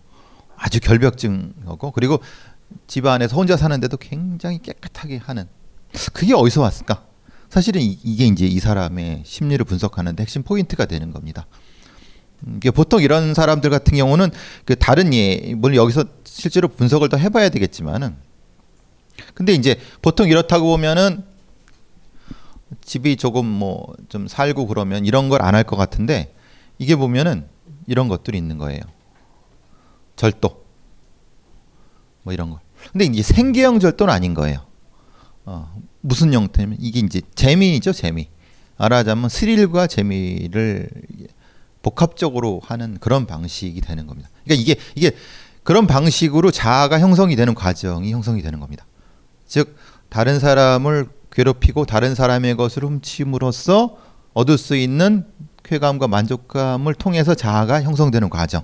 아주 0.57 0.79
결벽증하고 0.79 1.91
그리고 1.91 2.19
집 2.87 3.05
안에서 3.05 3.35
혼자 3.35 3.57
사는데도 3.57 3.97
굉장히 3.97 4.59
깨끗하게 4.61 5.17
하는 5.17 5.47
그게 6.13 6.33
어디서 6.33 6.61
왔을까? 6.61 7.05
사실은 7.49 7.81
이, 7.81 8.15
게 8.15 8.25
이제 8.25 8.45
이 8.45 8.59
사람의 8.59 9.23
심리를 9.25 9.63
분석하는 9.65 10.15
데 10.15 10.23
핵심 10.23 10.41
포인트가 10.43 10.85
되는 10.85 11.11
겁니다. 11.11 11.45
음, 12.47 12.59
보통 12.73 13.01
이런 13.01 13.33
사람들 13.33 13.69
같은 13.69 13.95
경우는 13.95 14.31
그 14.65 14.75
다른 14.75 15.13
예 15.13 15.53
물론 15.55 15.75
여기서 15.75 16.05
실제로 16.23 16.67
분석을 16.67 17.09
더 17.09 17.17
해봐야 17.17 17.49
되겠지만은 17.49 18.15
근데 19.35 19.53
이제 19.53 19.79
보통 20.01 20.27
이렇다고 20.27 20.65
보면은 20.67 21.23
집이 22.83 23.17
조금 23.17 23.45
뭐 23.45 23.93
좀 24.09 24.27
살고 24.27 24.65
그러면 24.67 25.05
이런 25.05 25.29
걸 25.29 25.41
안 25.43 25.53
할 25.55 25.63
것 25.63 25.75
같은데 25.75 26.33
이게 26.79 26.95
보면은 26.95 27.47
이런 27.87 28.07
것들이 28.07 28.37
있는 28.37 28.57
거예요. 28.57 28.81
절도 30.15 30.62
뭐 32.23 32.33
이런 32.33 32.49
거. 32.49 32.59
근데 32.91 33.05
이제 33.05 33.21
생계형 33.21 33.79
절도는 33.79 34.13
아닌 34.13 34.33
거예요. 34.33 34.65
어, 35.45 35.73
무슨 36.01 36.33
형태냐면 36.33 36.77
이게 36.81 36.99
이제 36.99 37.21
재미죠 37.35 37.93
재미. 37.93 38.29
말하자면 38.77 39.29
스릴과 39.29 39.87
재미를 39.87 40.89
복합적으로 41.81 42.61
하는 42.63 42.97
그런 42.99 43.25
방식이 43.25 43.79
되는 43.81 44.07
겁니다. 44.07 44.29
그러니까 44.43 44.61
이게 44.61 44.81
이게 44.95 45.15
그런 45.63 45.87
방식으로 45.87 46.51
자아가 46.51 46.99
형성이 46.99 47.35
되는 47.35 47.53
과정이 47.53 48.11
형성이 48.11 48.41
되는 48.41 48.59
겁니다. 48.59 48.85
즉 49.47 49.77
다른 50.09 50.39
사람을 50.39 51.07
괴롭히고 51.31 51.85
다른 51.85 52.15
사람의 52.15 52.55
것을 52.55 52.83
훔침으로써 52.83 53.97
얻을 54.33 54.57
수 54.57 54.75
있는 54.75 55.25
쾌감과 55.63 56.07
만족감을 56.07 56.93
통해서 56.95 57.35
자아가 57.35 57.81
형성되는 57.81 58.29
과정. 58.29 58.63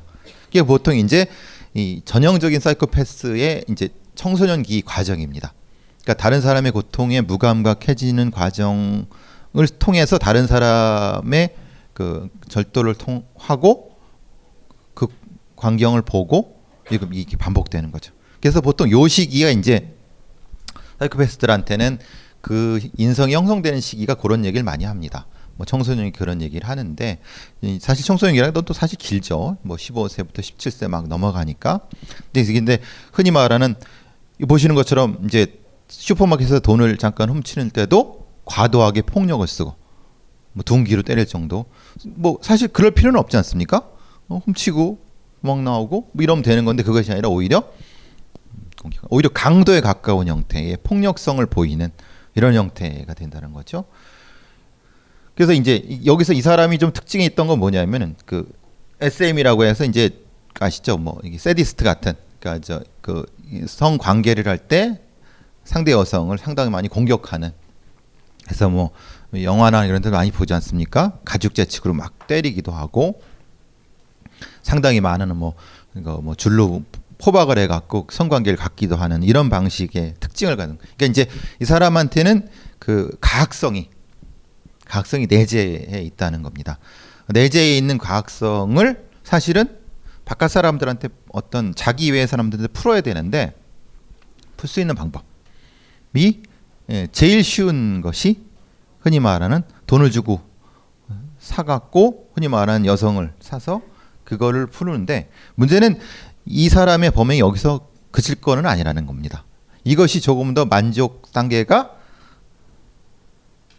이게 0.49 0.63
보통 0.63 0.95
이제 0.95 1.27
이 1.73 2.01
전형적인 2.05 2.59
사이코패스의 2.59 3.65
이제 3.69 3.89
청소년기 4.15 4.81
과정입니다. 4.81 5.53
그러니까 6.01 6.13
다른 6.21 6.41
사람의 6.41 6.71
고통에 6.71 7.21
무감각해지는 7.21 8.31
과정을 8.31 9.05
통해서 9.79 10.17
다른 10.17 10.47
사람의 10.47 11.55
그 11.93 12.29
절도를 12.47 12.95
통하고 12.95 13.95
그 14.93 15.07
광경을 15.55 16.01
보고 16.01 16.59
이게 17.11 17.37
반복되는 17.37 17.91
거죠. 17.91 18.13
그래서 18.41 18.61
보통 18.61 18.89
요 18.89 19.07
시기가 19.07 19.49
이제 19.49 19.93
사이코패스들한테는 20.99 21.99
그 22.41 22.79
인성이 22.97 23.35
형성되는 23.35 23.79
시기가 23.81 24.15
그런 24.15 24.45
얘기를 24.45 24.63
많이 24.63 24.85
합니다. 24.85 25.27
뭐 25.59 25.65
청소년이 25.65 26.13
그런 26.13 26.41
얘기를 26.41 26.69
하는데 26.69 27.19
사실 27.81 28.05
청소년이라는 28.05 28.53
건또 28.53 28.73
사실 28.73 28.97
길죠. 28.97 29.57
뭐 29.61 29.75
15세부터 29.75 30.35
17세 30.35 30.87
막 30.87 31.09
넘어가니까. 31.09 31.81
근데 32.31 32.53
근데 32.53 32.79
흔히 33.11 33.29
말하는 33.29 33.75
보시는 34.47 34.73
것처럼 34.73 35.17
이제 35.25 35.59
슈퍼마켓에서 35.89 36.61
돈을 36.61 36.95
잠깐 36.95 37.29
훔치는 37.29 37.71
때도 37.71 38.25
과도하게 38.45 39.01
폭력을 39.01 39.45
쓰고 39.45 39.75
뭐 40.53 40.63
둥기로 40.63 41.03
때릴 41.03 41.25
정도. 41.25 41.65
뭐 42.05 42.37
사실 42.41 42.69
그럴 42.69 42.91
필요는 42.91 43.19
없지 43.19 43.35
않습니까? 43.35 43.85
어, 44.29 44.41
훔치고 44.45 44.97
막 45.41 45.61
나오고 45.61 46.11
뭐 46.13 46.23
이러면 46.23 46.41
되는 46.41 46.63
건데 46.63 46.83
그것이 46.83 47.11
아니라 47.11 47.27
오히려. 47.27 47.65
오히려 49.09 49.27
강도에 49.27 49.81
가까운 49.81 50.29
형태의 50.29 50.77
폭력성을 50.85 51.45
보이는 51.47 51.91
이런 52.35 52.53
형태가 52.53 53.13
된다는 53.13 53.51
거죠. 53.51 53.83
그래서 55.39 55.53
이제 55.53 56.01
여기서 56.05 56.33
이 56.33 56.41
사람이 56.41 56.79
좀 56.79 56.91
특징이 56.91 57.23
있던 57.27 57.47
건 57.47 57.59
뭐냐면은 57.59 58.17
그 58.25 58.51
SM이라고 58.99 59.63
해서 59.63 59.85
이제 59.85 60.19
아시죠? 60.59 60.97
뭐 60.97 61.17
이게 61.23 61.37
세디스트 61.37 61.85
같은 61.85 62.11
그러니까 62.41 62.65
저 62.65 62.83
그 63.01 63.25
성 63.67 63.97
관계를 63.97 64.45
할 64.47 64.57
때 64.57 64.99
상대 65.63 65.93
여성을 65.93 66.37
상당히 66.37 66.69
많이 66.69 66.89
공격하는 66.89 67.51
그래서 68.43 68.67
뭐 68.69 68.91
영화나 69.33 69.85
이런 69.85 70.01
데 70.01 70.09
많이 70.09 70.29
보지 70.29 70.53
않습니까? 70.55 71.17
가죽 71.23 71.55
재측으로 71.55 71.93
막 71.93 72.27
때리기도 72.27 72.73
하고 72.73 73.21
상당히 74.61 74.99
많은 74.99 75.33
뭐 75.37 75.53
이거 75.95 76.19
뭐 76.21 76.35
줄로 76.35 76.83
포박을 77.17 77.57
해 77.57 77.67
갖고 77.67 78.07
성관계를 78.11 78.57
갖기도 78.57 78.97
하는 78.97 79.23
이런 79.23 79.49
방식의 79.49 80.15
특징을 80.19 80.57
갖는. 80.57 80.77
그러니까 80.97 81.05
이제 81.05 81.27
이 81.61 81.65
사람한테는 81.65 82.49
그 82.77 83.09
가학성이 83.21 83.89
가학성이 84.89 85.27
내재해 85.27 86.01
있다는 86.01 86.41
겁니다. 86.41 86.79
내재해 87.27 87.77
있는 87.77 87.97
과학성을 87.97 89.07
사실은 89.23 89.77
바깥 90.25 90.51
사람들한테 90.51 91.09
어떤 91.31 91.73
자기 91.75 92.07
이외의 92.07 92.27
사람들한테 92.27 92.73
풀어야 92.73 93.01
되는데 93.01 93.53
풀 94.57 94.67
수 94.67 94.81
있는 94.81 94.95
방법이 94.95 96.43
예, 96.89 97.07
제일 97.11 97.43
쉬운 97.43 98.01
것이 98.01 98.43
흔히 98.99 99.19
말하는 99.19 99.61
돈을 99.87 100.11
주고 100.11 100.41
사갖고 101.39 102.31
흔히 102.33 102.47
말하는 102.47 102.85
여성을 102.85 103.33
사서 103.39 103.81
그거를 104.23 104.67
푸는데 104.67 105.29
문제는 105.55 105.99
이 106.45 106.67
사람의 106.67 107.11
범행이 107.11 107.39
여기서 107.39 107.87
그칠 108.11 108.35
거는 108.35 108.65
아니라는 108.65 109.05
겁니다. 109.05 109.45
이것이 109.83 110.19
조금 110.19 110.53
더 110.53 110.65
만족 110.65 111.31
단계가 111.31 111.95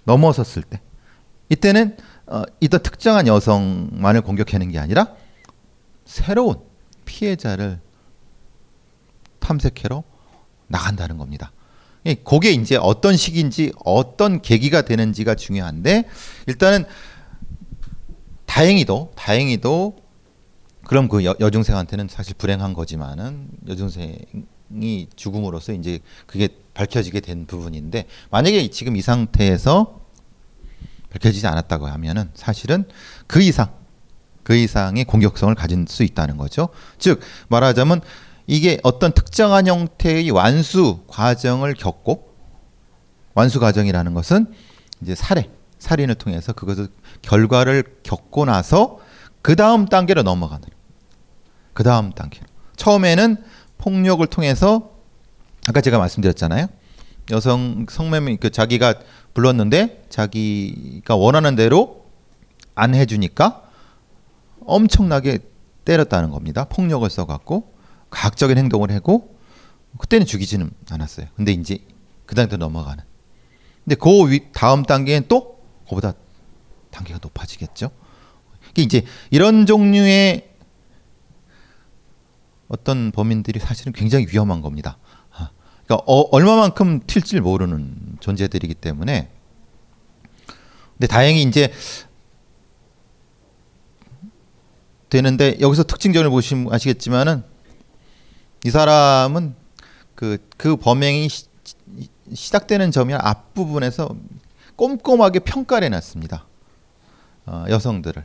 넘어섰을 0.04 0.62
때 0.62 0.80
이때는 1.50 1.96
어, 2.26 2.42
이떤 2.60 2.82
특정한 2.82 3.26
여성만을 3.26 4.22
공격하는 4.22 4.70
게 4.70 4.78
아니라 4.78 5.14
새로운 6.04 6.56
피해자를 7.04 7.80
탐색해러 9.40 10.02
나간다는 10.68 11.18
겁니다. 11.18 11.52
그게 12.24 12.52
이제 12.52 12.76
어떤 12.76 13.16
시기인지 13.16 13.72
어떤 13.84 14.40
계기가 14.40 14.82
되는지가 14.82 15.34
중요한데 15.34 16.08
일단은 16.46 16.84
다행히도 18.46 19.12
다행히도 19.16 19.96
그럼 20.84 21.08
그 21.08 21.24
여, 21.24 21.34
여중생한테는 21.38 22.08
사실 22.08 22.34
불행한 22.34 22.74
거지만은 22.74 23.48
여중생이 23.68 25.08
죽음으로써 25.14 25.72
이제 25.72 25.98
그게 26.26 26.48
밝혀지게 26.74 27.20
된 27.20 27.46
부분인데 27.46 28.06
만약에 28.30 28.68
지금 28.70 28.96
이 28.96 29.02
상태에서 29.02 29.99
밝혀지지 31.10 31.46
않았다고 31.46 31.86
하면은 31.86 32.30
사실은 32.34 32.84
그 33.26 33.42
이상 33.42 33.70
그 34.42 34.54
이상의 34.54 35.04
공격성을 35.04 35.54
가진 35.54 35.86
수 35.88 36.02
있다는 36.02 36.36
거죠. 36.36 36.70
즉 36.98 37.20
말하자면 37.48 38.00
이게 38.46 38.80
어떤 38.82 39.12
특정한 39.12 39.66
형태의 39.66 40.30
완수 40.30 41.00
과정을 41.06 41.74
겪고 41.74 42.34
완수 43.34 43.60
과정이라는 43.60 44.14
것은 44.14 44.52
이제 45.02 45.14
살해 45.14 45.50
살인을 45.78 46.16
통해서 46.16 46.52
그것을 46.52 46.88
결과를 47.22 47.98
겪고 48.02 48.44
나서 48.44 48.98
그 49.42 49.56
다음 49.56 49.86
단계로 49.86 50.22
넘어가는 50.22 50.68
그 51.72 51.82
다음 51.82 52.12
단계 52.12 52.40
처음에는 52.76 53.36
폭력을 53.78 54.26
통해서 54.26 54.90
아까 55.66 55.80
제가 55.80 55.98
말씀드렸잖아요 55.98 56.66
여성 57.30 57.86
성매매 57.88 58.36
그 58.36 58.50
자기가 58.50 58.94
불렀는데 59.34 60.06
자기가 60.08 61.16
원하는 61.16 61.56
대로 61.56 62.06
안 62.74 62.94
해주니까 62.94 63.62
엄청나게 64.66 65.38
때렸다는 65.84 66.30
겁니다 66.30 66.64
폭력을 66.64 67.08
써갖고 67.08 67.74
과학적인 68.10 68.58
행동을 68.58 68.92
하고 68.92 69.36
그때는 69.98 70.26
죽이지는 70.26 70.70
않았어요. 70.90 71.26
근데 71.36 71.52
이제 71.52 71.78
그 72.26 72.34
단계도 72.34 72.58
넘어가는. 72.58 73.02
근데 73.84 73.96
그 73.96 74.38
다음 74.52 74.84
단계는 74.84 75.26
또 75.28 75.58
그보다 75.88 76.14
단계가 76.90 77.18
높아지겠죠. 77.22 77.90
이게 78.70 78.82
이제 78.82 79.04
이런 79.30 79.66
종류의 79.66 80.48
어떤 82.68 83.10
범인들이 83.10 83.58
사실은 83.58 83.92
굉장히 83.92 84.26
위험한 84.28 84.60
겁니다. 84.62 84.98
아, 85.90 85.96
그러니까 85.96 85.96
어, 86.06 86.20
얼마만큼 86.30 87.00
튈지 87.06 87.40
모르는 87.40 88.16
존재들이기 88.20 88.74
때문에. 88.74 89.28
근데 90.92 91.06
다행히 91.08 91.42
이제 91.42 91.72
되는데 95.08 95.58
여기서 95.60 95.82
특징적으로 95.82 96.30
보시면 96.30 96.72
아시겠지만은 96.72 97.42
이 98.64 98.70
사람은 98.70 99.56
그, 100.14 100.38
그 100.56 100.76
범행이 100.76 101.28
시, 101.28 101.46
시작되는 102.32 102.92
점이 102.92 103.14
앞부분에서 103.14 104.14
꼼꼼하게 104.76 105.40
평가를 105.40 105.86
해놨습니다. 105.86 106.46
어, 107.46 107.64
여성들을. 107.68 108.24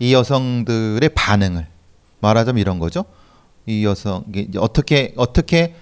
이 0.00 0.12
여성들의 0.12 1.08
반응을. 1.10 1.68
말하자면 2.20 2.60
이런 2.60 2.78
거죠. 2.80 3.04
이 3.66 3.84
여성, 3.84 4.24
어떻게, 4.58 5.12
어떻게 5.16 5.74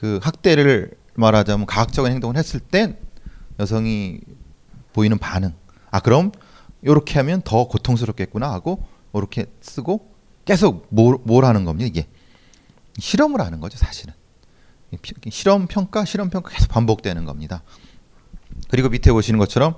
그 0.00 0.18
학대를 0.22 0.92
말하자면 1.14 1.66
과학적인 1.66 2.10
행동을 2.10 2.38
했을 2.38 2.58
때 2.58 2.98
여성이 3.58 4.20
보이는 4.94 5.18
반응. 5.18 5.52
아, 5.90 6.00
그럼 6.00 6.32
요렇게 6.86 7.18
하면 7.18 7.42
더 7.42 7.68
고통스럽겠구나 7.68 8.50
하고 8.50 8.82
요렇게 9.14 9.44
쓰고 9.60 10.14
계속 10.46 10.86
뭘, 10.88 11.18
뭘 11.24 11.44
하는 11.44 11.66
겁니다, 11.66 11.86
이게. 11.86 12.08
실험을 12.98 13.42
하는 13.42 13.60
거죠, 13.60 13.76
사실은. 13.76 14.14
실험 15.30 15.66
평가, 15.66 16.06
실험 16.06 16.30
평가 16.30 16.48
계속 16.48 16.70
반복되는 16.70 17.26
겁니다. 17.26 17.62
그리고 18.68 18.88
밑에 18.88 19.12
보시는 19.12 19.38
것처럼 19.38 19.76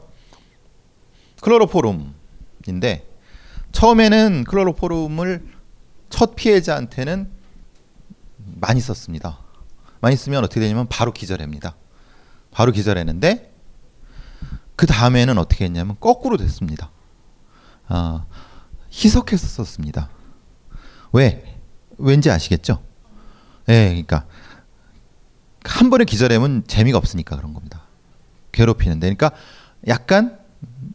클로로포름인데 1.41 3.09
처음에는 3.73 4.45
클로로포름을 4.45 5.49
첫 6.11 6.37
피해자한테는 6.37 7.29
많이 8.61 8.81
썼습니다. 8.81 9.42
많이 10.03 10.17
쓰면 10.17 10.45
어떻게 10.45 10.61
되냐면 10.61 10.87
바로 10.89 11.13
기절합니다. 11.13 11.77
바로 12.51 12.73
기절했는데 12.73 13.55
그 14.77 14.87
다음에는 14.87 15.39
어떻게 15.39 15.65
했냐면 15.65 15.97
거꾸로 16.01 16.37
됐습니다. 16.37 16.91
아, 17.89 18.27
희석해서 18.93 19.47
썼습니다. 19.47 20.11
왜? 21.13 21.57
왠지 21.99 22.31
아시겠죠? 22.31 22.83
예, 23.69 23.89
그러니까 23.89 24.27
한 25.65 25.89
번에 25.89 26.05
기절하면 26.05 26.65
재미가 26.67 26.99
없으니까 26.99 27.37
그런 27.37 27.55
겁니다. 27.55 27.83
괴롭히는데, 28.51 29.15
그러니까 29.15 29.31
약간 29.87 30.39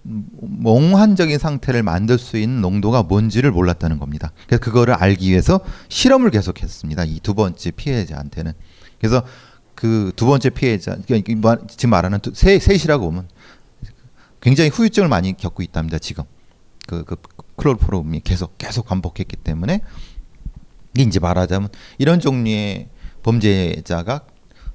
몽환적인 0.03 1.37
상태를 1.37 1.81
만들 1.83 2.17
수 2.17 2.37
있는 2.37 2.61
농도가 2.61 3.03
뭔지를 3.03 3.51
몰랐다는 3.51 3.99
겁니다. 3.99 4.31
그래서 4.47 4.61
그거를 4.61 4.93
알기 4.95 5.29
위해서 5.29 5.61
실험을 5.87 6.31
계속했습니다. 6.31 7.05
이 7.05 7.19
두 7.21 7.33
번째 7.33 7.71
피해자한테는. 7.71 8.53
그래서 8.99 9.23
그 9.75 10.11
두 10.15 10.25
번째 10.25 10.49
피해자, 10.49 10.97
그러니까 11.05 11.33
뭐 11.35 11.67
지금 11.67 11.91
말하는 11.91 12.19
세, 12.33 12.57
셋이라고 12.57 13.05
보면 13.05 13.29
굉장히 14.41 14.69
후유증을 14.71 15.07
많이 15.07 15.37
겪고 15.37 15.61
있답니다. 15.61 15.99
지금 15.99 16.23
그, 16.87 17.03
그 17.03 17.15
클로로폼이 17.57 18.21
계속 18.21 18.57
계속 18.57 18.87
반복했기 18.87 19.35
때문에 19.37 19.81
이제 20.97 21.19
말하자면 21.19 21.69
이런 21.99 22.19
종류의 22.19 22.89
범죄자가 23.21 24.25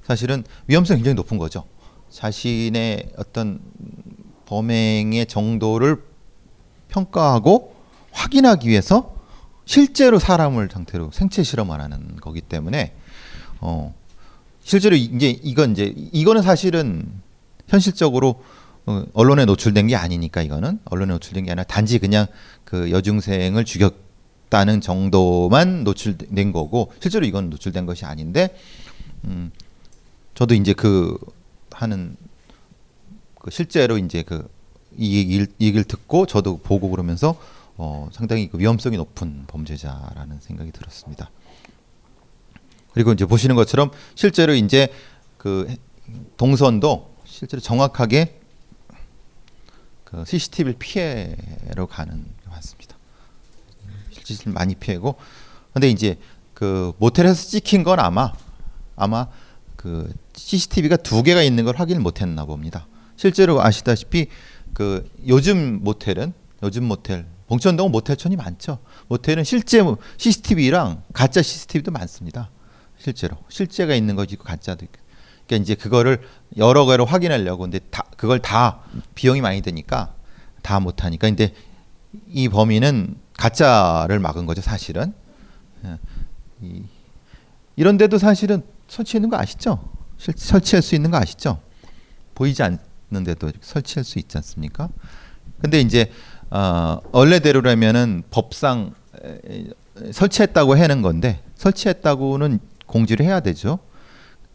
사실은 0.03 0.43
위험성이 0.67 0.99
굉장히 0.99 1.15
높은 1.15 1.37
거죠. 1.37 1.65
자신의 2.09 3.13
어떤 3.17 3.59
범행의 4.45 5.25
정도를 5.25 6.03
평가하고 6.89 7.75
확인하기 8.11 8.69
위해서 8.69 9.15
실제로 9.65 10.19
사람을 10.19 10.69
상태로 10.71 11.11
생체 11.11 11.41
실험을 11.43 11.81
하는 11.81 12.17
거기 12.21 12.41
때문에 12.41 12.93
어 13.59 13.93
실제로 14.63 14.95
이제 14.95 15.29
이건 15.43 15.71
이제 15.71 15.93
이거는 15.95 16.41
사실은 16.41 17.05
현실적으로 17.67 18.43
어, 18.85 19.05
언론에 19.13 19.45
노출된 19.45 19.87
게 19.87 19.95
아니니까 19.95 20.41
이거는 20.41 20.79
언론에 20.85 21.13
노출된 21.13 21.45
게 21.45 21.51
아니라 21.51 21.63
단지 21.63 21.99
그냥 21.99 22.27
그 22.65 22.91
여중생을 22.91 23.65
죽였 23.65 23.93
다는 24.49 24.81
정도만 24.81 25.83
노출된 25.83 26.51
거고 26.51 26.91
실제로 26.99 27.25
이건 27.25 27.49
노출된 27.49 27.85
것이 27.85 28.05
아닌데 28.05 28.55
음 29.25 29.51
저도 30.35 30.53
이제 30.53 30.73
그 30.73 31.17
하는 31.71 32.15
그 33.39 33.51
실제로 33.51 33.97
이제 33.97 34.23
그 34.23 34.47
이 34.97 35.45
얘기를 35.59 35.83
듣고 35.83 36.25
저도 36.25 36.57
보고 36.57 36.89
그러면서 36.89 37.35
어 37.77 38.07
상당히 38.11 38.49
그 38.49 38.59
위험성이 38.59 38.97
높은 38.97 39.45
범죄자라는 39.47 40.39
생각이 40.39 40.71
들었습니다. 40.71 41.29
그리고 42.93 43.11
이제 43.11 43.25
보시는 43.25 43.55
것처럼 43.55 43.91
실제로 44.15 44.53
이제 44.53 44.87
그 45.37 45.73
동선도 46.37 47.15
실제로 47.25 47.61
정확하게 47.61 48.39
그 50.03 50.23
CCTV를 50.25 50.75
피해로 50.77 51.87
가는 51.87 52.23
게 52.23 52.49
많습니다. 52.49 52.95
실제 54.11 54.49
많이 54.49 54.75
피해고 54.75 55.15
근데 55.73 55.89
이제 55.89 56.17
그 56.53 56.93
모텔에서 56.99 57.49
찍힌 57.49 57.83
건 57.83 57.99
아마 57.99 58.31
아마 58.95 59.27
그 59.75 60.13
CCTV가 60.35 60.97
두 60.97 61.23
개가 61.23 61.41
있는 61.41 61.65
걸 61.65 61.75
확인을 61.75 62.01
못했나 62.01 62.45
봅니다. 62.45 62.87
실제로 63.17 63.61
아시다시피 63.61 64.27
그 64.73 65.09
요즘 65.27 65.83
모텔은 65.83 66.33
요즘 66.61 66.85
모텔 66.85 67.25
봉천동 67.47 67.91
모텔촌이 67.91 68.35
많죠. 68.35 68.79
모텔은 69.07 69.43
실제 69.43 69.81
CCTV랑 70.17 71.03
가짜 71.11 71.41
CCTV도 71.41 71.91
많습니다. 71.91 72.49
실제로 73.03 73.35
실제가 73.49 73.95
있는 73.95 74.15
거지 74.15 74.37
가짜도 74.37 74.85
있고. 74.85 74.97
그러니까 75.45 75.61
이제 75.61 75.75
그거를 75.75 76.21
여러 76.55 76.85
개로 76.85 77.03
확인하려고 77.03 77.63
근데 77.63 77.79
다 77.91 78.03
그걸 78.15 78.39
다 78.39 78.79
비용이 79.13 79.41
많이 79.41 79.61
드니까 79.61 80.13
다 80.61 80.79
못하니까 80.79 81.27
근데 81.27 81.53
이 82.29 82.47
범인은 82.47 83.17
가짜를 83.37 84.19
막은 84.19 84.45
거죠 84.45 84.61
사실은 84.61 85.13
예. 85.83 85.97
이, 86.61 86.83
이런데도 87.75 88.17
사실은 88.17 88.63
설치해 88.87 89.17
있는 89.17 89.29
거 89.29 89.37
아시죠? 89.37 89.89
실, 90.17 90.33
설치할 90.37 90.81
수 90.81 90.95
있는 90.95 91.11
거 91.11 91.17
아시죠? 91.17 91.59
보이지 92.35 92.63
않는데도 92.63 93.51
설치할 93.59 94.05
수 94.05 94.17
있지 94.17 94.37
않습니까? 94.37 94.87
근데 95.59 95.81
이제 95.81 96.09
어, 96.49 96.99
원래대로라면은 97.11 98.23
법상 98.31 98.93
에, 99.25 99.65
설치했다고 100.13 100.77
해는 100.77 101.01
건데 101.01 101.43
설치했다고는 101.55 102.59
공지를 102.85 103.25
해야 103.25 103.39
되죠. 103.39 103.79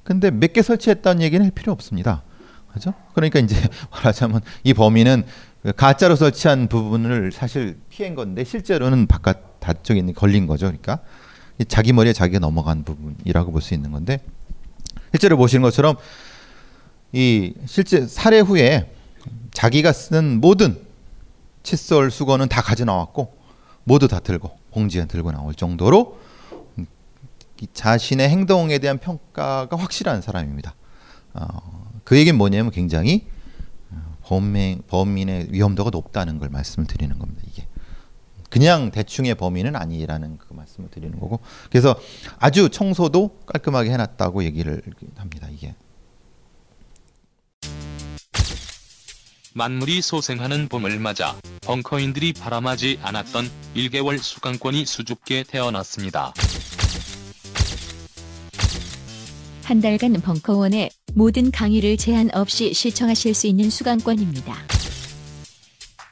근데 0.04 0.30
몇 0.30 0.52
개 0.52 0.62
설치했다는 0.62 1.22
얘기는 1.22 1.44
할 1.44 1.50
필요 1.50 1.72
없습니다. 1.72 2.22
그죠? 2.72 2.94
그러니까 3.14 3.38
이제 3.40 3.56
말하자면 3.90 4.40
이 4.64 4.74
범인은 4.74 5.24
가짜로 5.76 6.16
설치한 6.16 6.68
부분을 6.68 7.32
사실 7.32 7.78
피한 7.90 8.14
건데 8.14 8.44
실제로는 8.44 9.06
바깥 9.06 9.60
다쪽에 9.60 9.98
있는 9.98 10.14
걸린 10.14 10.46
거죠. 10.46 10.66
그러니까 10.66 11.00
자기 11.66 11.92
머리에 11.92 12.12
자기가 12.12 12.38
넘어간 12.38 12.84
부분이라고 12.84 13.50
볼 13.52 13.60
수 13.60 13.74
있는 13.74 13.90
건데 13.90 14.20
실제로 15.10 15.36
보시는 15.36 15.62
것처럼 15.62 15.96
이 17.12 17.54
실제 17.66 18.06
살해 18.06 18.38
후에 18.40 18.92
자기가 19.52 19.92
쓰는 19.92 20.40
모든 20.40 20.78
칫솔 21.62 22.10
수건은 22.10 22.48
다 22.48 22.62
가져 22.62 22.84
나왔고 22.84 23.34
모두 23.84 24.06
다 24.08 24.20
들고 24.20 24.56
봉지에 24.70 25.06
들고 25.06 25.32
나올 25.32 25.54
정도로 25.54 26.18
자신의 27.72 28.28
행동에 28.28 28.78
대한 28.78 28.98
평가가 28.98 29.76
확실한 29.76 30.22
사람입니다. 30.22 30.74
어, 31.34 31.90
그 32.04 32.16
얘기는 32.16 32.36
뭐냐면 32.36 32.70
굉장히 32.70 33.26
어, 33.90 34.16
범행, 34.24 34.82
범인의 34.88 35.48
위험도가 35.50 35.90
높다는 35.90 36.38
걸 36.38 36.48
말씀을 36.48 36.86
드리는 36.86 37.18
겁니다. 37.18 37.42
이게 37.46 37.66
그냥 38.50 38.90
대충의 38.90 39.34
범인은 39.34 39.76
아니라는 39.76 40.38
그 40.38 40.54
말씀을 40.54 40.90
드리는 40.90 41.18
거고 41.18 41.40
그래서 41.70 41.94
아주 42.38 42.70
청소도 42.70 43.40
깔끔하게 43.46 43.90
해놨다고 43.90 44.44
얘기를 44.44 44.82
합니다. 45.16 45.48
이게 45.52 45.74
만물이 49.54 50.02
소생하는 50.02 50.68
봄을 50.68 50.98
맞아 51.00 51.34
벙커인들이 51.62 52.32
바람하지 52.32 53.00
않았던 53.02 53.50
1개월 53.74 54.18
수강권이 54.18 54.86
수줍게 54.86 55.44
태어났습니다. 55.48 56.32
한 59.68 59.82
달간 59.82 60.14
벙커원의 60.14 60.88
모든 61.12 61.50
강의를 61.50 61.98
제한 61.98 62.30
없이 62.32 62.72
시청하실 62.72 63.34
수 63.34 63.46
있는 63.46 63.68
수강권입니다. 63.68 64.56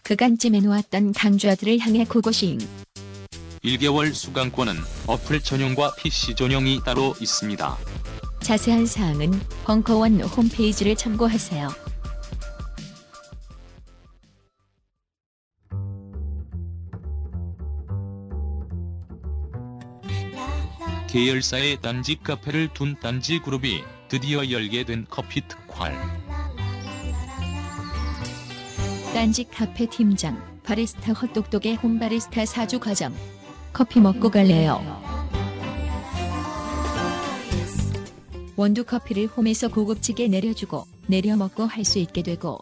그간 0.03 0.37
찜해놓았던 0.37 1.14
강좌들을 1.14 1.79
향해 1.79 2.05
고고싱. 2.05 2.59
1개월 3.64 4.12
수강권은 4.12 4.75
어플 5.07 5.40
전용과 5.40 5.95
PC 5.95 6.35
전용이 6.35 6.81
따로 6.85 7.14
있습니다. 7.19 7.79
자세한 8.40 8.85
사항은 8.85 9.31
벙커원 9.64 10.21
홈페이지를 10.21 10.95
참고하세요. 10.95 11.71
계열사의 21.17 21.79
딴지 21.81 22.17
카페를 22.23 22.69
둔 22.75 22.95
딴지 23.01 23.39
그룹이 23.39 23.83
드디어 24.09 24.51
열게 24.51 24.85
된 24.85 25.07
커피 25.09 25.41
특활. 25.49 25.97
딴지 29.15 29.45
카페 29.45 29.87
팀장, 29.87 30.39
바리스타 30.63 31.15
헛똑똑의 31.15 31.77
홈바리스타 31.77 32.45
사주 32.45 32.81
과정. 32.81 33.15
커피 33.73 33.99
먹고 33.99 34.29
갈래요. 34.29 35.03
원두 38.57 38.85
커피를 38.85 39.27
home에서 39.27 39.69
고급지게 39.69 40.29
내려주고 40.29 40.87
내려 41.07 41.35
먹고 41.39 41.65
할 41.65 41.87
수 41.87 41.99
있게 41.99 42.23
되고 42.23 42.59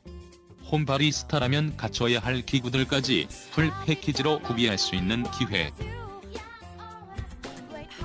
홈바리스타라면 0.70 1.76
갖춰야 1.76 2.20
할 2.20 2.42
기구들까지 2.42 3.26
full 3.50 3.72
패키지로 3.84 4.38
구비할 4.42 4.78
수 4.78 4.94
있는 4.94 5.24
기회. 5.32 5.72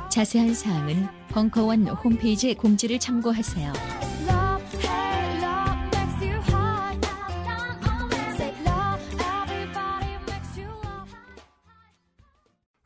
자세한 0.09 0.55
사항은 0.55 1.07
벙커원 1.29 1.87
홈페이지 1.87 2.55
공지를 2.55 2.97
참고하세요. 2.99 3.73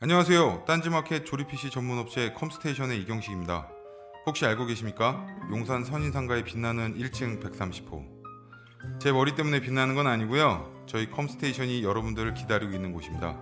안녕하세요. 0.01 0.65
딴지마켓 0.67 1.25
조립 1.25 1.47
PC 1.47 1.69
전문 1.69 1.97
업체 1.97 2.33
컴스테이션의 2.33 3.01
이경식입니다. 3.03 3.69
혹시 4.25 4.45
알고 4.45 4.65
계십니까? 4.65 5.25
용산 5.49 5.85
선인상가에 5.85 6.43
빛나는 6.43 6.97
1층 6.97 7.41
130호. 7.41 8.03
제 8.99 9.13
머리 9.13 9.33
때문에 9.33 9.61
빛나는 9.61 9.95
건 9.95 10.07
아니고요. 10.07 10.83
저희 10.87 11.09
컴스테이션이 11.09 11.83
여러분들을 11.85 12.33
기다리고 12.33 12.73
있는 12.73 12.91
곳입니다. 12.91 13.41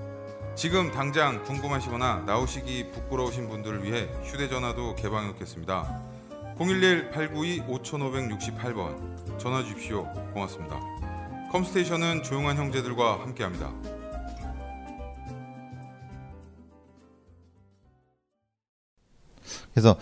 지금 0.55 0.91
당장 0.91 1.43
궁금하시거나 1.43 2.23
나오시기 2.25 2.91
부끄러우신 2.91 3.47
분들을 3.49 3.83
위해 3.83 4.09
휴대전화도 4.23 4.95
개방해 4.95 5.27
놓겠습니다. 5.29 6.01
011-892-5568번 6.57 9.39
전화 9.39 9.63
주십시오. 9.63 10.03
고맙습니다. 10.33 10.77
컴스테이션은 11.51 12.23
조용한 12.23 12.57
형제들과 12.57 13.21
함께합니다. 13.21 13.71
그래서 19.73 19.97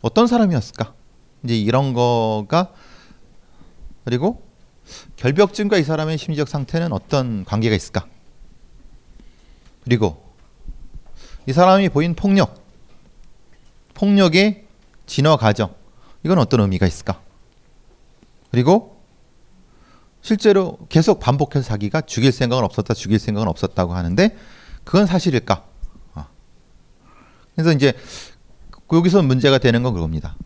어떤 0.00 0.26
사람이었을까? 0.26 0.94
이제 1.44 1.54
이런 1.56 1.92
거가 1.92 2.72
그리고 4.04 4.42
결벽증과 5.16 5.76
이 5.76 5.82
사람의 5.84 6.16
심리적 6.18 6.48
상태는 6.48 6.92
어떤 6.92 7.44
관계가 7.44 7.76
있을까? 7.76 8.08
그리고 9.86 10.20
이 11.46 11.52
사람이 11.52 11.90
보인 11.90 12.14
폭력, 12.14 12.60
폭력의 13.94 14.66
진화 15.06 15.36
과정, 15.36 15.72
이건 16.24 16.38
어떤 16.40 16.60
의미가 16.60 16.88
있을까? 16.88 17.20
그리고 18.50 19.00
실제로 20.22 20.76
계속 20.88 21.20
반복해서 21.20 21.68
자기가 21.68 22.00
죽일 22.00 22.32
생각은 22.32 22.64
없었다, 22.64 22.94
죽일 22.94 23.20
생각은 23.20 23.46
없었다고 23.46 23.94
하는데 23.94 24.36
그건 24.82 25.06
사실일까? 25.06 25.64
어. 26.16 26.26
그래서 27.54 27.70
이제 27.70 27.92
여기서 28.92 29.22
문제가 29.22 29.58
되는 29.58 29.84
건 29.84 29.94
그겁니다. 29.94 30.36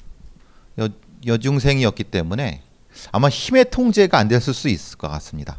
여, 0.78 0.90
여중생이었기 1.26 2.04
때문에 2.04 2.62
아마 3.10 3.30
힘의 3.30 3.70
통제가 3.70 4.18
안 4.18 4.28
됐을 4.28 4.52
수 4.52 4.68
있을 4.68 4.98
것 4.98 5.08
같습니다. 5.08 5.58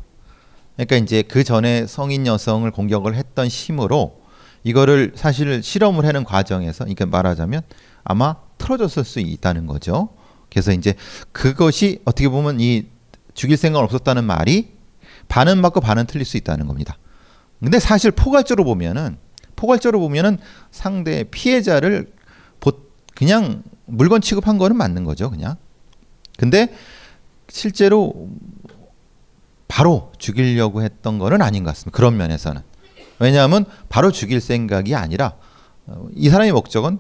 그러니까 0.86 0.98
이제 0.98 1.22
그 1.22 1.44
전에 1.44 1.86
성인 1.86 2.26
여성을 2.26 2.70
공격을 2.72 3.15
했던 3.15 3.48
힘으로 3.48 4.20
이거를 4.63 5.12
사실 5.15 5.62
실험을 5.62 6.06
하는 6.06 6.24
과정에서 6.24 6.86
그러니까 6.86 7.06
말하자면 7.06 7.62
아마 8.04 8.36
틀어졌을 8.58 9.04
수 9.04 9.20
있다는 9.20 9.67
거죠. 9.67 10.10
그래서 10.50 10.72
이제 10.72 10.96
그것이 11.32 12.00
어떻게 12.06 12.28
보면 12.30 12.60
이 12.60 12.88
죽일 13.36 13.58
생각 13.58 13.80
없었다는 13.80 14.24
말이 14.24 14.72
반은 15.28 15.62
맞고 15.62 15.82
반은 15.82 16.08
틀릴 16.08 16.26
수 16.26 16.38
있다는 16.38 16.67
겁니다. 16.67 16.98
근데 17.60 17.80
사실 17.80 18.10
포괄적으로 18.10 18.65
보면은 18.65 19.17
포괄적으로 19.56 20.00
보면은 20.00 20.39
상대 20.72 21.24
피해자를 21.26 22.12
보- 22.60 22.74
그냥 23.13 23.62
물건 23.86 24.20
취급한 24.20 24.58
거는 24.58 24.76
맞는 24.78 25.04
거죠, 25.04 25.30
그냥. 25.30 25.58
근데 26.38 26.74
실제로 27.50 28.30
바로 29.72 30.12
죽이려고 30.18 30.84
했던 30.84 31.18
거는 31.18 31.42
아닌 31.42 31.64
것 31.64 31.70
같습니다. 31.70 31.96
그런 31.96 32.18
면에서는. 32.18 32.62
왜냐하면 33.20 33.64
바로 33.88 34.12
죽일 34.12 34.42
생각이 34.42 34.96
아니라 34.96 35.38
어, 35.86 36.10
이 36.14 36.30
사람의 36.30 36.52
목적은 36.52 37.00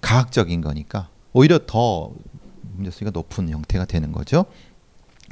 가학적인 0.00 0.62
거니까 0.62 1.10
오히려 1.34 1.60
더 1.66 2.10
문제수가 2.76 3.10
높은 3.10 3.50
형태가 3.50 3.84
되는 3.84 4.10
거죠. 4.10 4.46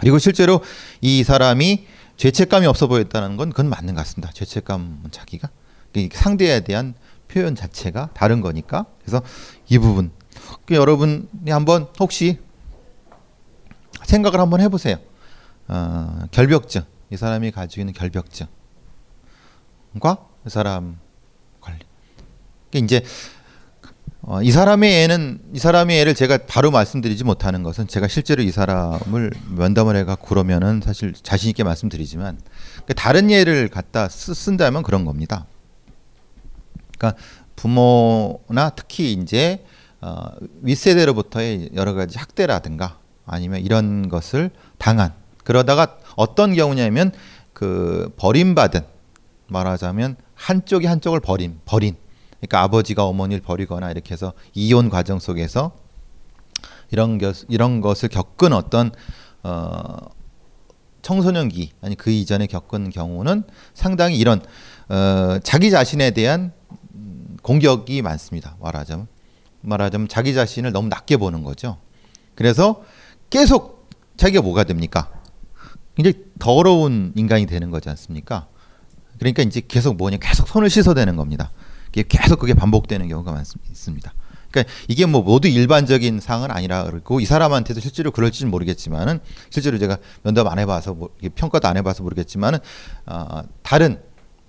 그리고 0.01 0.19
실제로 0.19 0.61
이 1.01 1.25
사람이 1.25 1.87
죄책감이 2.19 2.67
없어 2.67 2.89
보였다는 2.89 3.39
건 3.39 3.49
그건 3.49 3.71
맞는 3.71 3.95
것 3.95 4.03
같습니다. 4.03 4.31
죄책감은 4.31 5.13
자기가 5.13 5.49
이 5.97 6.11
상대에 6.13 6.61
대한 6.61 6.93
표현 7.29 7.55
자체가 7.55 8.11
다른 8.13 8.43
거니까 8.43 8.85
그래서 9.01 9.23
이 9.71 9.79
부분 9.79 10.11
그 10.67 10.75
여러분이 10.75 11.49
한번 11.49 11.89
혹시 11.99 12.39
생각을 14.05 14.41
한번 14.41 14.61
해보세요. 14.61 14.99
어, 15.71 16.27
결벽증 16.33 16.83
이 17.13 17.17
사람이 17.17 17.53
가지고 17.53 17.83
있는 17.83 17.95
결벽증과 17.95 18.49
이 20.45 20.51
사람 20.51 20.99
관리. 21.61 21.79
이게 22.71 22.79
이제 22.81 23.05
어, 24.23 24.43
이 24.43 24.51
사람의 24.51 25.05
애는 25.05 25.41
이 25.55 25.61
사람의 25.61 26.01
애를 26.01 26.15
제가 26.15 26.39
바로 26.49 26.73
말씀드리지 26.73 27.23
못하는 27.23 27.63
것은 27.63 27.87
제가 27.87 28.09
실제로 28.09 28.43
이 28.43 28.51
사람을 28.51 29.31
면담을 29.49 29.95
해가 29.95 30.17
그러면은 30.17 30.81
사실 30.85 31.13
자신 31.15 31.51
있게 31.51 31.63
말씀드리지만 31.63 32.41
그 32.87 32.95
다른 32.95 33.31
예를 33.31 33.69
갖다 33.69 34.09
쓰, 34.09 34.35
쓴다면 34.35 34.83
그런 34.83 35.05
겁니다. 35.05 35.47
그러니까 36.99 37.21
부모나 37.55 38.71
특히 38.71 39.13
이제 39.13 39.65
어, 40.01 40.27
윗세대로부터의 40.63 41.71
여러 41.75 41.95
가지 41.95 42.19
학대라든가 42.19 42.99
아니면 43.25 43.61
이런 43.61 44.09
것을 44.09 44.51
당한 44.77 45.20
그러다가 45.51 45.99
어떤 46.15 46.55
경우냐면 46.55 47.11
그 47.53 48.15
버림받은 48.17 48.83
말하자면 49.49 50.15
한쪽이 50.37 50.87
한쪽을 50.87 51.19
버림 51.19 51.59
버린 51.65 51.97
그러니까 52.39 52.63
아버지가 52.63 53.05
어머니를 53.05 53.43
버리거나 53.43 53.91
이렇게 53.91 54.13
해서 54.13 54.33
이혼 54.55 54.89
과정 54.91 55.19
속에서 55.19 55.73
이런 56.93 57.19
것 57.19 57.45
이런 57.49 57.81
것을 57.81 58.09
겪은 58.11 58.53
어떤 58.53 58.93
어 59.43 59.97
청소년기 61.03 61.73
아니 61.81 61.97
그 61.97 62.13
이전에 62.13 62.47
겪은 62.47 62.91
경우는 62.91 63.43
상당히 63.75 64.19
이런 64.19 64.41
어 64.89 65.41
자기 65.43 65.73
자신에 65.73 66.13
대한 66.13 66.53
음, 66.95 67.37
공격이 67.43 68.03
많습니다. 68.03 68.55
말하자면 68.61 69.09
말하자면 69.63 70.07
자기 70.07 70.33
자신을 70.33 70.71
너무 70.71 70.87
낮게 70.87 71.17
보는 71.17 71.43
거죠. 71.43 71.79
그래서 72.37 72.85
계속 73.31 73.89
자기가 74.17 74.43
뭐가 74.43 74.63
됩니까? 74.63 75.11
굉장히 76.03 76.25
더러운 76.39 77.13
인간이 77.15 77.45
되는 77.47 77.71
거지 77.71 77.89
않습니까? 77.91 78.47
그러니까 79.19 79.43
이제 79.43 79.61
계속 79.67 79.97
뭐냐 79.97 80.17
계속 80.17 80.49
손을 80.49 80.71
씻어대는 80.71 81.17
겁니다. 81.17 81.53
계속 82.09 82.39
그게 82.39 82.55
반복되는 82.55 83.07
경우가 83.09 83.33
많습니다. 83.33 84.15
그러니까 84.51 84.73
이게 84.89 85.05
뭐 85.07 85.23
모두 85.23 85.47
일반적인 85.49 86.21
상은 86.21 86.51
아니라 86.51 86.85
그렇고 86.85 87.21
이 87.21 87.27
사람한테도 87.27 87.81
실제로 87.81 88.11
그럴지는 88.11 88.51
모르겠지만은 88.51 89.21
실제로 89.51 89.79
제가 89.79 89.99
면담 90.23 90.49
안 90.49 90.59
해봐서 90.59 90.97
평가도 91.35 91.69
안 91.69 91.77
해봐서 91.77 92.03
모르겠지만은 92.03 92.59
어, 93.07 93.43
다른 93.63 94.01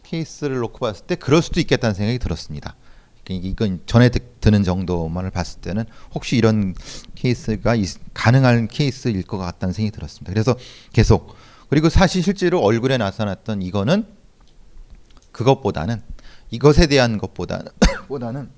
케이스를 0.04 0.58
놓고 0.60 0.80
봤을 0.80 1.06
때 1.06 1.16
그럴 1.16 1.42
수도 1.42 1.60
있겠다는 1.60 1.94
생각이 1.94 2.18
들었습니다. 2.20 2.76
그러니까 3.26 3.48
이건 3.50 3.82
전에 3.86 4.10
듣- 4.10 4.42
드는 4.42 4.64
정도만을 4.64 5.30
봤을 5.30 5.62
때는 5.62 5.86
혹시 6.16 6.36
이런 6.38 6.74
케이스가 7.16 7.76
있- 7.76 8.00
가능한 8.14 8.68
케이스일 8.70 9.22
것 9.24 9.38
같다는 9.38 9.74
생각이 9.74 9.94
들었습니다. 9.96 10.32
그래서 10.34 10.56
계속 10.94 11.36
그리고 11.72 11.88
사실 11.88 12.22
실제로 12.22 12.60
얼굴에 12.60 12.98
나타났던 12.98 13.62
이거는 13.62 14.06
그것보다는 15.32 16.02
이것에 16.50 16.88
대한 16.88 17.18
것보다는 17.18 17.72
보다는 18.10 18.50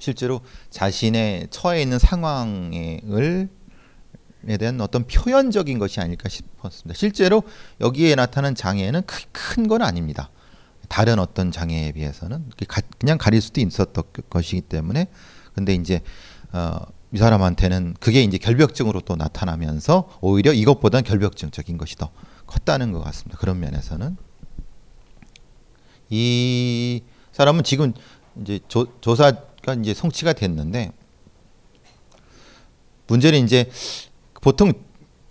실제로 0.00 0.40
자신의 0.70 1.46
처해 1.50 1.80
있는 1.82 2.00
상황을 2.00 3.48
에 4.48 4.56
대한 4.56 4.80
어떤 4.80 5.04
표현적인 5.06 5.78
것이 5.78 6.00
아닐까 6.00 6.28
싶었습니다. 6.28 6.98
실제로 6.98 7.44
여기에 7.80 8.16
나타난 8.16 8.56
장애는 8.56 9.02
큰 9.30 9.68
건 9.68 9.82
아닙니다. 9.82 10.28
다른 10.88 11.20
어떤 11.20 11.52
장애에 11.52 11.92
비해서는 11.92 12.50
그냥 12.98 13.16
가릴 13.16 13.40
수도 13.40 13.60
있었던 13.60 14.02
것이기 14.28 14.62
때문에 14.62 15.06
근데 15.54 15.74
이제 15.74 16.00
어, 16.50 16.80
이 17.12 17.18
사람한테는 17.18 17.96
그게 17.98 18.22
이제 18.22 18.38
결벽증으로 18.38 19.00
또 19.00 19.16
나타나면서 19.16 20.08
오히려 20.20 20.52
이것보다는 20.52 21.02
결벽증적인 21.04 21.76
것이 21.76 21.96
더 21.96 22.10
컸다는 22.46 22.92
것 22.92 23.00
같습니다. 23.00 23.38
그런 23.38 23.58
면에서는 23.60 24.16
이 26.10 27.02
사람은 27.32 27.64
지금 27.64 27.92
이제 28.40 28.60
조, 28.68 28.86
조사가 29.00 29.74
이제 29.80 29.92
성취가 29.94 30.32
됐는데 30.34 30.92
문제는 33.08 33.44
이제 33.44 33.68
보통 34.40 34.72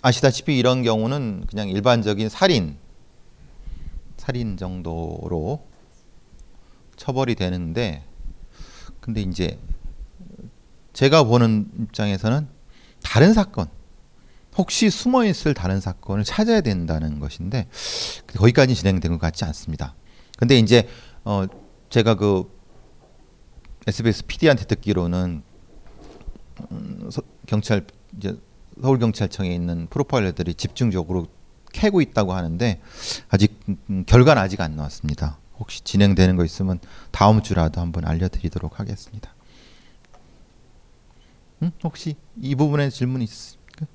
아시다시피 0.01 0.57
이런 0.57 0.83
경우는 0.83 1.45
그냥 1.47 1.69
일반적인 1.69 2.29
살인 2.29 2.77
살인 4.17 4.57
정도로 4.57 5.65
처벌이 6.97 7.35
되는데 7.35 8.03
근데 8.99 9.21
이제 9.21 9.57
제가 10.99 11.23
보는 11.23 11.71
입장에서는 11.79 12.49
다른 13.01 13.33
사건 13.33 13.69
혹시 14.57 14.89
숨어 14.89 15.23
있을 15.23 15.53
다른 15.53 15.79
사건을 15.79 16.25
찾아야 16.25 16.59
된다는 16.59 17.21
것인데 17.21 17.69
거기까지 18.35 18.75
진행된 18.75 19.13
것 19.13 19.17
같지 19.17 19.45
않습니다. 19.45 19.95
근데 20.37 20.59
이제 20.59 20.89
어 21.23 21.45
제가 21.89 22.15
그 22.15 22.51
SBS 23.87 24.25
PD한테 24.25 24.65
듣기로는 24.65 25.41
음, 26.69 27.09
서- 27.09 27.21
경찰 27.47 27.87
이제 28.17 28.37
서울 28.81 28.99
경찰청에 28.99 29.55
있는 29.55 29.87
프로파일러들이 29.89 30.55
집중적으로 30.55 31.27
캐고 31.71 32.01
있다고 32.01 32.33
하는데 32.33 32.81
아직 33.29 33.57
음, 33.89 34.03
결과는 34.05 34.41
아직 34.41 34.59
안 34.59 34.75
나왔습니다. 34.75 35.39
혹시 35.59 35.81
진행되는 35.81 36.35
거 36.35 36.43
있으면 36.43 36.81
다음 37.11 37.41
주라도 37.41 37.79
한번 37.79 38.03
알려드리도록 38.03 38.81
하겠습니다. 38.81 39.33
음? 41.61 41.71
혹시 41.83 42.15
이 42.41 42.55
부분에 42.55 42.89
질문 42.89 43.21
있습니까? 43.23 43.85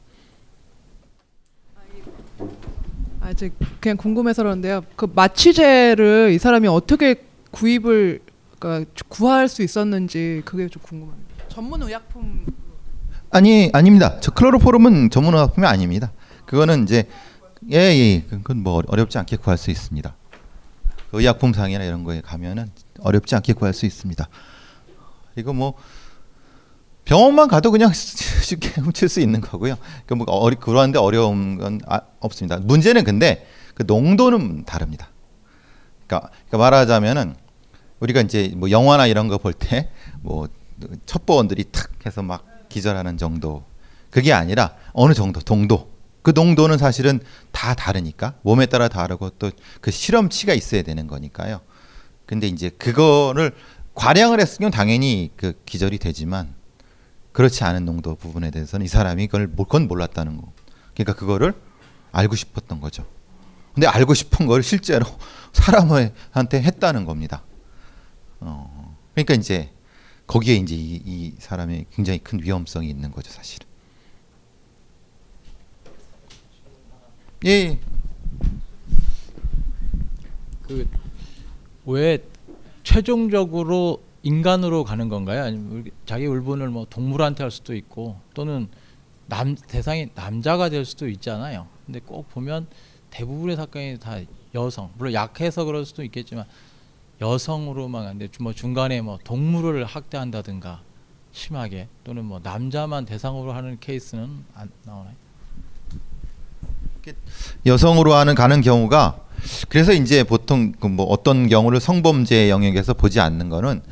아, 3.21 3.31
이제 3.31 3.51
그냥 3.81 3.97
궁금해서 3.97 4.43
그러는데요. 4.43 4.83
그 4.97 5.11
마취제를 5.13 6.33
이 6.35 6.39
사람이 6.39 6.69
어떻게 6.69 7.25
구입을 7.51 8.21
그러니까 8.59 8.91
구할 9.09 9.49
수 9.49 9.63
있었는지 9.63 10.43
그게 10.45 10.69
좀 10.69 10.83
궁금합니다. 10.83 11.49
전문 11.49 11.83
의약품 11.83 12.45
아니 13.31 13.71
아닙니다. 13.73 14.19
저 14.21 14.31
클로로포름은 14.33 15.11
전문 15.11 15.35
의약품이 15.35 15.67
아닙니다. 15.67 16.13
그거는 16.47 16.85
이제 16.85 17.09
예 17.71 17.79
예 17.79 18.23
그건 18.29 18.63
뭐 18.63 18.83
어렵지 18.87 19.17
않게 19.19 19.37
구할 19.39 19.57
수 19.57 19.71
있습니다. 19.71 20.15
그 21.11 21.21
의약품 21.21 21.53
상이나 21.55 21.83
이런 21.85 22.05
거에 22.05 22.21
가면은 22.21 22.71
어렵지 23.01 23.35
않게 23.37 23.55
구할 23.55 23.73
수 23.73 23.87
있습니다. 23.87 24.29
이거 25.37 25.53
뭐 25.53 25.75
병원만 27.05 27.49
가도 27.49 27.71
그냥 27.71 27.93
쉽게 27.95 28.81
훔칠 28.81 29.09
수 29.09 29.21
있는 29.21 29.41
거고요. 29.41 29.77
그뭐 30.07 30.25
어리 30.27 30.57
그러한데 30.57 30.99
어려운 30.99 31.59
건 31.59 31.81
아, 31.87 32.01
없습니다. 32.21 32.59
문제는 32.59 33.05
근데 33.05 33.47
그 33.75 33.85
농도는 33.87 34.65
다릅니다. 34.65 35.09
그러니까, 36.07 36.31
그러니까 36.49 36.59
말하자면은 36.59 37.35
우리가 38.01 38.21
이제 38.21 38.53
뭐 38.57 38.71
영화나 38.71 39.07
이런 39.07 39.29
거 39.29 39.39
볼 39.39 39.53
때 39.53 39.89
뭐 40.23 40.49
첩보원들이 41.07 41.65
탁 41.71 41.89
해서 42.07 42.23
막 42.23 42.45
기절하는 42.69 43.17
정도 43.17 43.65
그게 44.11 44.33
아니라 44.33 44.75
어느 44.93 45.15
정도 45.15 45.41
동도 45.41 45.91
그 46.23 46.33
농도는 46.35 46.79
사실은 46.79 47.21
다 47.53 47.75
다르니까 47.75 48.35
몸에 48.43 48.67
따라 48.67 48.89
다르고 48.89 49.31
또 49.39 49.51
그 49.81 49.91
실험치가 49.91 50.55
있어야 50.55 50.83
되는 50.83 51.07
거니까요. 51.07 51.61
근데 52.27 52.47
이제 52.47 52.71
그거를 52.71 53.55
과량을 53.95 54.41
했으면 54.41 54.71
당연히 54.71 55.31
그 55.37 55.53
기절이 55.67 55.99
되지만 55.99 56.55
그렇지 57.35 57.65
않은 57.65 57.85
농도 57.85 58.15
부분에 58.15 58.53
대해서는 58.53 58.87
이 58.87 58.89
사람이 58.89 59.27
그걸 59.27 59.49
몰- 59.49 59.67
그건 59.67 59.89
몰랐다는 59.89 60.37
거. 60.39 60.53
그러니까 60.95 61.15
그거를 61.15 61.53
알고 62.13 62.37
싶었던 62.37 62.81
거죠. 62.81 63.05
근데 63.75 63.89
알고 63.89 64.15
싶은 64.15 64.47
걸 64.47 64.63
실제로 64.63 65.05
사람한테 65.53 66.63
했다는 66.63 67.05
겁니다. 67.05 67.43
어, 68.39 68.97
그러니까 69.15 69.35
이제 69.35 69.73
거기에 70.29 70.55
이제 70.55 70.77
이, 70.77 71.03
이 71.05 71.35
사람의 71.41 71.87
굉장히 71.91 72.21
큰 72.21 72.41
위험성이 72.41 72.89
있는 72.89 73.11
거죠, 73.11 73.33
사실은. 73.33 73.67
예, 77.47 77.51
예. 80.71 80.85
그왜 81.85 82.25
최종적으로 82.85 84.04
인간으로 84.25 84.83
가는 84.85 85.09
건가요? 85.09 85.45
아니면 85.45 85.71
울- 85.73 85.91
자기 86.07 86.27
울분을 86.27 86.69
뭐 86.71 86.87
동물한테 86.89 87.45
할 87.45 87.51
수도 87.51 87.75
있고 87.77 88.17
또는 88.35 88.69
남 89.27 89.55
대상이 89.55 90.09
남자가 90.15 90.69
될 90.71 90.85
수도 90.85 91.09
있잖아요. 91.09 91.67
근데 91.87 92.01
꼭 92.01 92.29
보면 92.31 92.67
대부분의 93.11 93.57
사건이 93.57 93.99
다 94.01 94.17
여성. 94.55 94.91
물론 94.99 95.13
약해서 95.13 95.65
그럴 95.65 95.85
수도 95.85 96.03
있겠지만 96.03 96.45
여성으로만 97.21 98.05
가는데 98.05 98.29
뭐 98.41 98.53
중간에 98.53 99.01
뭐 99.03 99.19
동물을 99.23 99.85
학대한다든가 99.85 100.81
심하게 101.33 101.89
또는 102.03 102.25
뭐 102.25 102.41
남자만 102.43 103.05
대상으로 103.07 103.53
하는 103.53 103.77
케이스는 103.79 104.29
안 104.55 104.71
나오나요? 104.85 105.15
여성으로 107.67 108.15
하는 108.15 108.35
가는 108.35 108.61
경우가 108.63 109.21
그래서 109.69 109.93
이제 109.93 110.25
보통 110.25 110.73
그 110.73 110.87
뭐 110.89 111.05
어떤 111.07 111.49
경우를 111.49 111.81
성범죄 111.81 112.49
영역에서 112.49 112.95
보지 112.95 113.21
않는 113.21 113.49
거는 113.51 113.83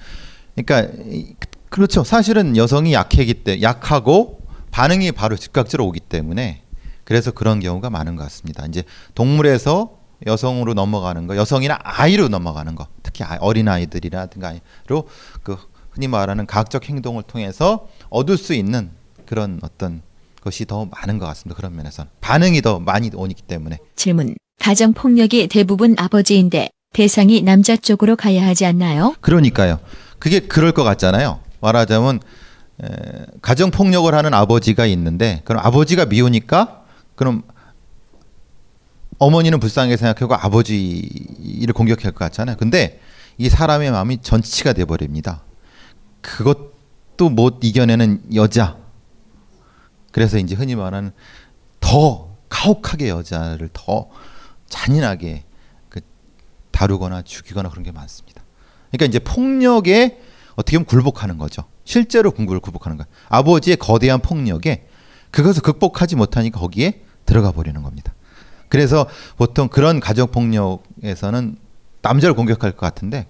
그러니까 0.55 0.93
이- 1.07 1.35
그렇죠 1.69 2.05
사실은 2.05 2.57
여성이 2.57 2.93
약하기 2.93 3.35
때 3.45 3.62
약하고 3.62 4.41
반응이 4.71 5.12
바로 5.12 5.37
즉각적으로 5.37 5.87
오기 5.88 6.01
때문에 6.01 6.62
그래서 7.05 7.31
그런 7.31 7.61
경우가 7.61 7.91
많은 7.91 8.17
것 8.17 8.23
같습니다. 8.25 8.65
이제 8.67 8.85
동물에서 9.15 9.99
여성으로 10.27 10.73
넘어가는 10.75 11.27
거, 11.27 11.37
여성이나 11.37 11.79
아이로 11.83 12.29
넘어가는 12.29 12.75
거, 12.77 12.87
특히 13.03 13.25
어린 13.41 13.69
아이들이라든가 13.69 14.49
아이로 14.49 15.09
그 15.43 15.57
흔히 15.91 16.07
말하는 16.07 16.47
과학적 16.47 16.88
행동을 16.88 17.23
통해서 17.25 17.88
얻을 18.09 18.37
수 18.38 18.55
있는 18.55 18.91
그런 19.27 19.59
어떤 19.62 20.03
것이 20.41 20.65
더 20.65 20.87
많은 20.87 21.19
것 21.19 21.27
같습니다. 21.27 21.57
그런 21.57 21.75
면에서는 21.77 22.11
반응이 22.21 22.62
더 22.62 22.79
많이 22.79 23.11
오기 23.12 23.35
때문에 23.43 23.79
질문. 23.97 24.37
가정 24.61 24.93
폭력이 24.93 25.49
대부분 25.49 25.97
아버지인데 25.99 26.71
대상이 26.95 27.43
남자 27.43 27.77
쪽으로 27.77 28.17
가야 28.17 28.47
하지 28.47 28.65
않나요? 28.65 29.15
그러니까요. 29.21 29.81
그게 30.23 30.39
그럴 30.39 30.71
것 30.71 30.85
같잖아요. 30.85 31.41
말하자면 31.61 32.21
에, 32.81 33.27
가정 33.41 33.73
폭력을 33.73 34.15
하는 34.15 34.33
아버지가 34.33 34.87
있는데 34.87 35.43
그럼 35.45 35.67
아버지가 35.67 36.05
미우니까 36.05 36.85
그럼 37.17 37.43
어머니는 39.19 39.59
불쌍하게 39.59 39.97
생각하고 39.97 40.37
아버지를 40.37 41.75
공격할 41.75 42.13
것 42.13 42.19
같잖아요. 42.21 42.57
근데 42.57 43.01
이 43.37 43.49
사람의 43.49 43.91
마음이 43.91 44.19
전치가 44.23 44.73
돼 44.73 44.85
버립니다. 44.85 45.43
그것도 46.21 47.29
못 47.29 47.59
이겨내는 47.65 48.37
여자. 48.37 48.77
그래서 50.13 50.39
이제 50.39 50.55
흔히 50.55 50.77
말하는 50.77 51.11
더 51.81 52.37
가혹하게 52.49 53.09
여자를 53.09 53.71
더 53.73 54.09
잔인하게 54.69 55.43
그 55.89 56.01
다루거나 56.71 57.23
죽이거나 57.23 57.71
그런 57.71 57.83
게 57.83 57.91
많습니다. 57.91 58.42
그러니까 58.93 59.07
이제 59.07 59.19
폭력에 59.19 60.21
어떻게 60.55 60.77
보면 60.77 60.87
굴복하는 60.87 61.39
거죠. 61.39 61.65
실제로 61.85 62.31
궁구를 62.31 62.61
굴복하는 62.61 62.99
거예요. 62.99 63.09
아버지의 63.29 63.77
거대한 63.79 64.21
폭력에 64.21 64.87
그것을 65.31 65.63
극복하지 65.63 66.15
못하니까 66.15 66.61
거기에 66.61 67.03
들어가 67.25 67.53
버리는 67.53 67.83
겁니다. 67.83 68.15
그래서 68.69 69.09
보통 69.37 69.69
그런 69.69 69.99
가정 69.99 70.29
폭력에서는 70.29 71.57
남자를 72.03 72.35
공격할 72.35 72.73
것 72.73 72.81
같은데 72.81 73.27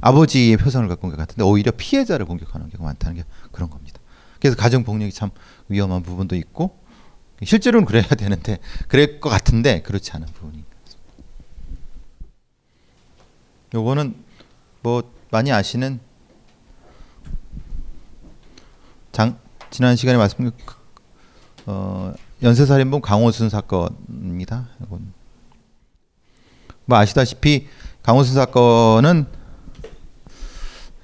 아버지의 0.00 0.56
표정을 0.56 0.88
갖고 0.88 1.06
온것 1.06 1.18
같은데 1.18 1.44
오히려 1.44 1.70
피해자를 1.72 2.26
공격하는 2.26 2.68
경우가 2.68 2.84
많다는 2.84 3.16
게 3.16 3.24
그런 3.52 3.70
겁니다. 3.70 4.00
그래서 4.40 4.56
가정 4.56 4.82
폭력이 4.82 5.12
참 5.12 5.30
위험한 5.68 6.02
부분도 6.02 6.34
있고 6.36 6.78
실제로는 7.42 7.86
그래야 7.86 8.04
되는데 8.16 8.58
그럴 8.88 9.20
것 9.20 9.30
같은데 9.30 9.82
그렇지 9.82 10.10
않은 10.12 10.26
있습니다. 10.28 10.68
요거는 13.74 14.23
뭐 14.84 15.02
많이 15.30 15.50
아시는 15.50 15.98
장 19.12 19.38
지난 19.70 19.96
시간에 19.96 20.18
말씀드린 20.18 20.52
그- 20.66 20.74
어, 21.64 22.12
연쇄살인범 22.42 23.00
강호순 23.00 23.48
사건입니다. 23.48 24.68
이건 24.84 25.14
뭐 26.84 26.98
아시다시피 26.98 27.66
강호순 28.02 28.34
사건은 28.34 29.24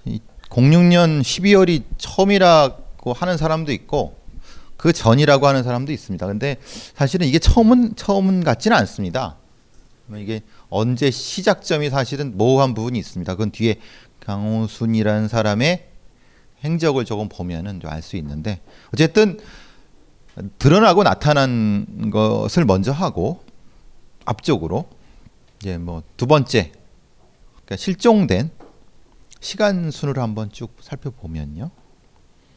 이 0.05 0.21
06년 0.51 1.23
12월이 1.23 1.85
처음이라고 1.97 3.15
하는 3.15 3.39
사람도 3.39 3.73
있고 3.73 4.21
그 4.77 4.93
전이라고 4.93 5.47
하는 5.47 5.63
사람도 5.63 5.91
있습니다. 5.91 6.27
근데 6.27 6.59
사실은 6.95 7.27
이게 7.27 7.39
처음은 7.39 7.97
처음 7.97 8.45
같지는 8.45 8.77
않습니다. 8.77 9.39
이게 10.19 10.43
언제 10.71 11.11
시작점이 11.11 11.91
사실은 11.91 12.37
모호한 12.37 12.75
부분이 12.75 12.99
있습니다. 12.99 13.33
그건 13.35 13.51
뒤에 13.51 13.77
강호순이라는 14.21 15.29
사람의 15.29 15.89
행적을 16.65 17.05
조금 17.05 17.29
보면은 17.29 17.81
알 17.85 18.03
수 18.03 18.17
있는데 18.17 18.61
어쨌든 18.93 19.39
드러나고 20.59 21.03
나타난 21.03 22.11
것을 22.11 22.65
먼저 22.65 22.93
하고 22.93 23.43
앞쪽으로 24.25 24.89
이제 25.61 25.77
뭐 25.79 26.03
두 26.17 26.27
번째 26.27 26.73
그러니까 27.53 27.77
실종된 27.77 28.51
시간 29.41 29.91
순으로 29.91 30.23
한번 30.23 30.51
쭉 30.53 30.77
살펴보면요. 30.81 31.71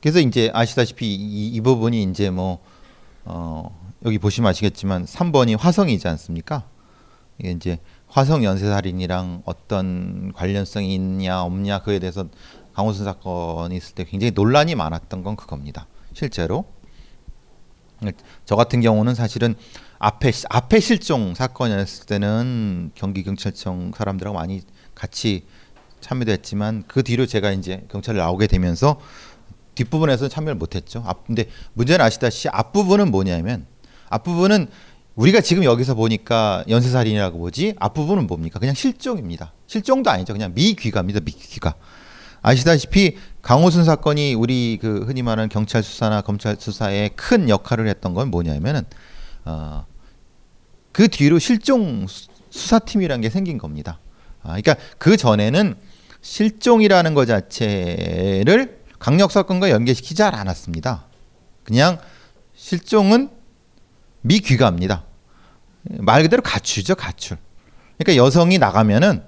그래서 0.02 0.20
이제 0.20 0.52
아시다시피 0.54 1.16
이, 1.16 1.48
이 1.48 1.62
부분이 1.62 2.04
이제 2.04 2.30
뭐 2.30 2.62
어, 3.24 3.80
여기 4.06 4.20
보시면 4.20 4.50
아시겠지만 4.50 5.06
3번이 5.06 5.58
화성이지 5.58 6.08
않습니까? 6.10 6.68
이게 7.40 7.52
이제 7.52 7.80
화성 8.14 8.44
연쇄살인이랑 8.44 9.42
어떤 9.44 10.32
관련성이 10.34 10.94
있냐 10.94 11.42
없냐 11.42 11.80
그에 11.80 11.98
대해서 11.98 12.28
강호순 12.76 13.06
사건이 13.06 13.76
있을 13.76 13.96
때 13.96 14.04
굉장히 14.04 14.30
논란이 14.30 14.76
많았던 14.76 15.24
건 15.24 15.36
그겁니다. 15.36 15.88
실제로 16.14 16.66
저 18.46 18.56
같은 18.56 18.82
경우는 18.82 19.16
사실은 19.16 19.56
앞에 19.98 20.32
앞에 20.48 20.80
실종 20.80 21.34
사건이었을 21.34 22.06
때는 22.06 22.92
경기 22.94 23.24
경찰청 23.24 23.92
사람들하고 23.96 24.38
많이 24.38 24.62
같이 24.94 25.48
참여도 26.00 26.32
했지만 26.34 26.84
그 26.88 27.02
뒤로 27.02 27.26
제가 27.26 27.52
이제 27.52 27.84
경찰에 27.90 28.20
나오게 28.20 28.46
되면서 28.46 29.00
뒷부분에서 29.74 30.28
참여를 30.28 30.54
못했죠. 30.54 31.04
앞 31.08 31.26
근데 31.26 31.50
문제는 31.74 32.06
아시다시피 32.06 32.50
앞부분은 32.50 33.10
뭐냐면 33.10 33.66
앞부분은 34.10 34.68
우리가 35.16 35.42
지금 35.42 35.64
여기서 35.64 35.94
보니까 35.94 36.64
연쇄살인이라고 36.68 37.38
보지 37.38 37.76
앞부분은 37.80 38.26
뭡니까? 38.28 38.60
그냥 38.60 38.74
실종입니다. 38.74 39.54
실종도 39.68 40.10
아니죠. 40.10 40.34
그냥 40.34 40.54
미귀가입니다. 40.56 41.20
미귀가. 41.24 41.76
아시다시피 42.42 43.18
강호순 43.42 43.86
사건이 43.86 44.34
우리 44.34 44.78
그 44.82 45.04
흔히 45.06 45.22
말하는 45.22 45.50
경찰 45.50 45.84
수사나 45.84 46.22
검찰 46.22 46.58
수사에 46.60 47.10
큰 47.10 47.48
역할을 47.48 47.88
했던 47.88 48.14
건 48.14 48.30
뭐냐면은 48.32 48.84
어, 49.46 49.86
그 50.92 51.08
뒤로 51.08 51.40
실종 51.40 52.08
수- 52.08 52.28
수사팀이라는 52.50 53.22
게 53.22 53.30
생긴 53.30 53.58
겁니다. 53.58 54.00
아, 54.42 54.60
그러니까 54.60 54.76
그 54.98 55.16
전에는 55.16 55.76
실종이라는 56.22 57.14
것 57.14 57.26
자체를 57.26 58.80
강력 59.00 59.32
사건과 59.32 59.70
연계시키지 59.70 60.24
않았습니다. 60.24 61.06
그냥 61.64 62.00
실종은 62.56 63.30
미귀가입니다. 64.24 65.04
말 66.00 66.24
그대로 66.24 66.42
가출이죠, 66.42 66.96
가출. 66.96 67.38
그러니까 67.98 68.24
여성이 68.24 68.58
나가면은 68.58 69.24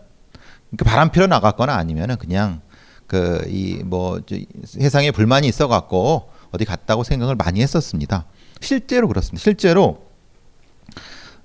그 0.77 0.83
바람 0.83 1.11
피러 1.11 1.27
나갔거나 1.27 1.73
아니면은 1.75 2.17
그냥 2.17 2.61
그 3.07 3.45
이 3.47 3.83
뭐 3.85 4.19
세상에 4.65 5.11
불만이 5.11 5.47
있어 5.47 5.67
갖고 5.67 6.29
어디 6.51 6.65
갔다고 6.65 7.03
생각을 7.03 7.35
많이 7.35 7.61
했었습니다. 7.61 8.25
실제로 8.61 9.07
그렇습니다. 9.07 9.43
실제로 9.43 10.05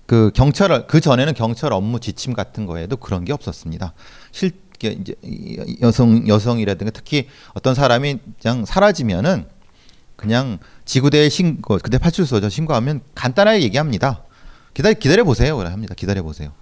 그 0.06 0.30
경찰 0.34 0.86
그 0.86 1.00
전에는 1.00 1.34
경찰 1.34 1.72
업무 1.72 2.00
지침 2.00 2.32
같은 2.32 2.66
거에도 2.66 2.96
그런 2.96 3.24
게 3.24 3.32
없었습니다. 3.32 3.92
실 4.32 4.52
이제 4.82 5.14
이 5.22 5.76
여성 5.82 6.26
여성이라든가 6.26 6.90
특히 6.90 7.28
어떤 7.52 7.74
사람이 7.74 8.18
그냥 8.40 8.64
사라지면은 8.64 9.46
그냥 10.20 10.58
지구대에 10.84 11.28
신고 11.30 11.78
그때 11.78 11.98
파출소죠 11.98 12.48
신고하면 12.48 13.00
간단하게 13.14 13.62
얘기합니다. 13.62 14.22
기다려 14.74 14.94
기다려 14.98 15.24
보세요. 15.24 15.56
그래 15.56 15.70
합니다. 15.70 15.94
기다려 15.96 16.22
보세요. 16.22 16.52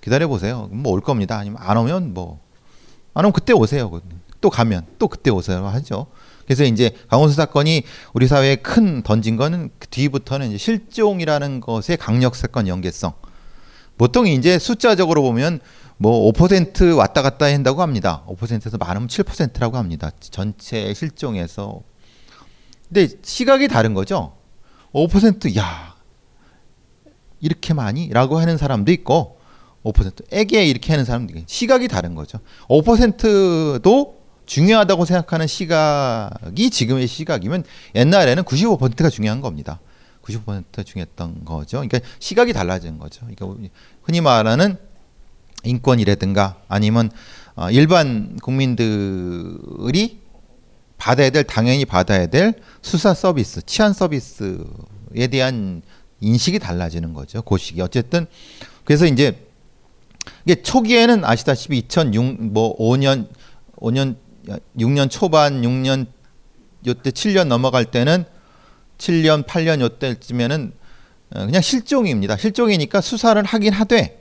기다려 0.00 0.26
보세요. 0.28 0.68
뭐 0.72 0.92
올 0.92 1.00
겁니다. 1.00 1.36
아니면 1.38 1.58
안 1.60 1.76
오면 1.76 2.14
뭐 2.14 2.40
안 3.14 3.24
오면 3.24 3.32
그때 3.32 3.52
오세요. 3.52 4.00
또 4.40 4.50
가면 4.50 4.86
또 4.98 5.08
그때 5.08 5.30
오세요 5.30 5.66
하죠. 5.66 6.06
그래서 6.44 6.64
이제 6.64 6.90
강원수 7.08 7.36
사건이 7.36 7.84
우리 8.14 8.26
사회에 8.26 8.56
큰 8.56 9.02
던진 9.02 9.36
거는 9.36 9.70
그 9.78 9.86
뒤부터는 9.88 10.48
이제 10.48 10.58
실종이라는 10.58 11.60
것의 11.60 11.98
강력 11.98 12.34
사건 12.34 12.66
연계성. 12.66 13.12
보통 13.98 14.26
이제 14.26 14.58
숫자적으로 14.58 15.22
보면 15.22 15.60
뭐 15.98 16.32
5% 16.32 16.96
왔다 16.96 17.22
갔다 17.22 17.46
한다고 17.46 17.82
합니다. 17.82 18.24
5%에서 18.26 18.76
많으면 18.78 19.06
7%라고 19.08 19.76
합니다. 19.76 20.10
전체 20.18 20.92
실종에서. 20.94 21.82
근데 22.92 23.08
시각이 23.22 23.68
다른 23.68 23.94
거죠. 23.94 24.36
5%야 24.92 25.94
이렇게 27.40 27.72
많이라고 27.72 28.38
하는 28.38 28.58
사람도 28.58 28.92
있고 28.92 29.38
5% 29.82 30.30
애게 30.30 30.66
이렇게 30.66 30.92
하는 30.92 31.06
사람도 31.06 31.32
있고 31.32 31.44
시각이 31.46 31.88
다른 31.88 32.14
거죠. 32.14 32.38
5%도 32.68 34.22
중요하다고 34.44 35.06
생각하는 35.06 35.46
시각이 35.46 36.68
지금의 36.68 37.06
시각이면 37.06 37.64
옛날에는 37.94 38.42
95%가 38.42 39.08
중요한 39.08 39.40
겁니다. 39.40 39.80
95% 40.22 40.84
중요했던 40.84 41.46
거죠. 41.46 41.78
그러니까 41.78 42.00
시각이 42.18 42.52
달라진 42.52 42.98
거죠. 42.98 43.26
그러니까 43.26 43.70
흔히 44.02 44.20
말하는 44.20 44.76
인권이라든가 45.64 46.56
아니면 46.68 47.10
어, 47.54 47.70
일반 47.70 48.36
국민들이 48.36 50.21
받아야 51.02 51.30
될 51.30 51.42
당연히 51.42 51.84
받아야 51.84 52.28
될 52.28 52.54
수사 52.80 53.12
서비스, 53.12 53.60
치안 53.66 53.92
서비스에 53.92 55.26
대한 55.32 55.82
인식이 56.20 56.60
달라지는 56.60 57.12
거죠. 57.12 57.42
그 57.42 57.58
시기. 57.58 57.80
어쨌든 57.80 58.26
그래서 58.84 59.06
이제 59.06 59.36
이게 60.44 60.62
초기에는 60.62 61.24
아시다시피 61.24 61.78
2006 61.78 62.52
뭐 62.52 62.78
5년 62.78 63.26
5년 63.78 64.14
6년 64.78 65.10
초반 65.10 65.62
6년 65.62 66.06
요때 66.86 67.10
7년 67.10 67.48
넘어갈 67.48 67.84
때는 67.84 68.24
7년 68.98 69.44
8년 69.44 69.80
요때쯤에는 69.80 70.72
어, 71.34 71.46
그냥 71.46 71.62
실종입니다. 71.62 72.36
실종이니까 72.36 73.00
수사를 73.00 73.42
하긴 73.42 73.72
하되 73.72 74.20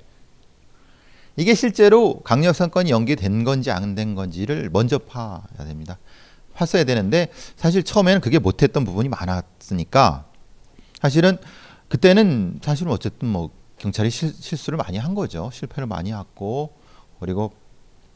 이게 1.36 1.54
실제로 1.54 2.22
강력 2.22 2.56
사건이 2.56 2.90
연계된 2.90 3.44
건지 3.44 3.70
안 3.70 3.94
된 3.94 4.16
건지를 4.16 4.72
먼저 4.74 4.98
파야 4.98 5.44
됩니다. 5.60 6.00
봤어야 6.62 6.84
되는데 6.84 7.30
사실 7.56 7.84
처음에는 7.84 8.22
그게 8.22 8.40
못했던 8.40 8.86
부분이 8.86 9.10
많았으니까 9.10 10.26
사실은 11.02 11.38
그때는 11.90 12.60
사실은 12.62 12.92
어쨌든 12.92 13.28
뭐 13.28 13.50
경찰이 13.80 14.12
실, 14.12 14.32
실수를 14.34 14.78
많이 14.78 14.98
한 14.98 15.16
거죠. 15.16 15.50
실패를 15.52 15.88
많이 15.88 16.14
했고 16.14 16.78
그리고 17.20 17.52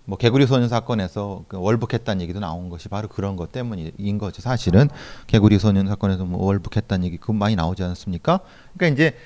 뭐 0.08 0.20
개구리 0.20 0.46
소년 0.46 0.70
사건에서 0.70 1.46
그 1.48 1.60
월북했다는 1.60 2.22
얘기도 2.22 2.39
나온 2.39 2.70
것이 2.70 2.88
바로 2.89 3.08
그런 3.08 3.36
것 3.36 3.52
때문인 3.52 4.20
거죠. 4.20 4.43
사실은 4.43 4.88
개구리 5.26 5.58
소년 5.58 5.88
사건에서 5.88 6.26
뭐 6.26 6.46
월북했다는 6.46 7.06
얘기 7.06 7.18
그 7.18 7.32
많이 7.32 7.56
나오지 7.56 7.82
않습니까? 7.82 8.41
그러니까 8.78 8.93
이제 8.93 9.18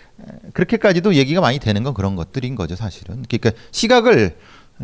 그렇게까지도 0.53 1.15
얘기가 1.15 1.41
많이 1.41 1.59
되는 1.59 1.83
건 1.83 1.93
그런 1.93 2.15
것들인 2.15 2.55
거죠. 2.55 2.77
사실은 2.77 3.25
그러니까 3.27 3.51
시각을 3.71 4.37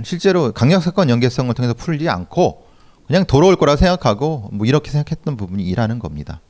실제로 0.04 0.52
강력 0.52 0.84
사건 0.84 1.10
연계성을 1.10 1.54
통해서 1.54 1.74
풀지 1.74 2.10
않고 2.10 2.65
그냥 3.08 3.26
돌아올 3.26 3.56
거라 3.56 3.76
생각하고 3.76 4.50
뭐 4.52 4.66
이렇게 4.66 4.92
생각했던 4.92 5.38
부분이 5.38 5.64
일하는 5.64 6.00
겁니다. 6.00 6.42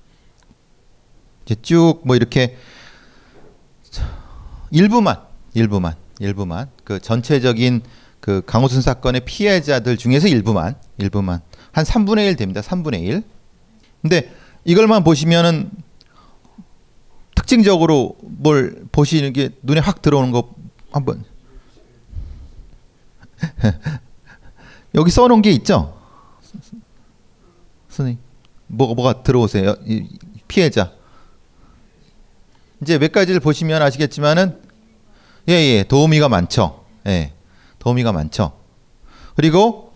이제 1.45 1.55
쭉 1.61 2.01
뭐 2.05 2.15
이렇게 2.15 2.57
일부만 4.71 5.21
일부만 5.53 5.95
일부만 6.19 6.69
그 6.83 6.99
전체적인 6.99 7.81
그 8.19 8.41
강호순 8.45 8.81
사건의 8.81 9.21
피해자들 9.25 9.97
중에서 9.97 10.27
일부만 10.27 10.75
일부만 10.97 11.41
한 11.71 11.85
3분의 11.85 12.27
1 12.29 12.35
됩니다. 12.37 12.61
3분의 12.61 13.03
1. 13.03 13.23
근데 14.01 14.31
이걸만 14.63 15.03
보시면은 15.03 15.69
특징적으로 17.35 18.15
뭘 18.21 18.85
보시는 18.91 19.33
게 19.33 19.49
눈에 19.61 19.79
확 19.81 20.01
들어오는 20.01 20.31
거 20.31 20.55
한번 20.91 21.23
여기 24.95 25.11
써놓은 25.11 25.41
게 25.41 25.51
있죠. 25.51 25.95
선생님 27.89 28.19
뭐가 28.67 28.93
뭐가 28.93 29.23
들어오세요? 29.23 29.75
이 29.85 30.07
피해자 30.47 30.91
이제 32.81 32.97
몇 32.97 33.11
가지를 33.11 33.39
보시면 33.39 33.81
아시겠지만은 33.81 34.61
예예 35.47 35.83
도우미가 35.83 36.29
많죠. 36.29 36.83
예. 37.07 37.33
도우미가 37.79 38.11
많죠. 38.11 38.57
그리고 39.35 39.93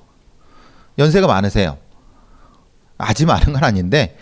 연세가 0.97 1.27
많으세요. 1.27 1.77
아주 2.97 3.25
많은 3.25 3.53
건 3.53 3.63
아닌데 3.63 4.17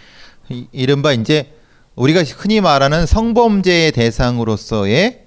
이, 0.49 0.67
이른바 0.71 1.11
이제 1.11 1.53
우리가 1.95 2.23
흔히 2.23 2.61
말하는 2.61 3.05
성범죄의 3.05 3.91
대상으로서의 3.91 5.25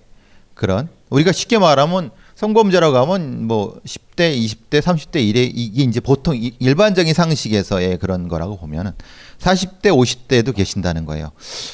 그런 0.54 0.88
우리가 1.10 1.32
쉽게 1.32 1.58
말하면 1.58 2.10
성범죄라고 2.40 2.96
하면 2.96 3.46
뭐 3.46 3.78
10대, 3.84 4.34
20대, 4.34 4.80
30대 4.80 5.22
이래 5.22 5.42
이게 5.42 5.82
이제 5.82 6.00
보통 6.00 6.34
이, 6.34 6.54
일반적인 6.58 7.12
상식에서의 7.12 7.98
그런 7.98 8.28
거라고 8.28 8.56
보면은 8.56 8.92
40대, 9.38 9.88
50대도 9.88 10.54
계신다는 10.56 11.04
거예요. 11.04 11.32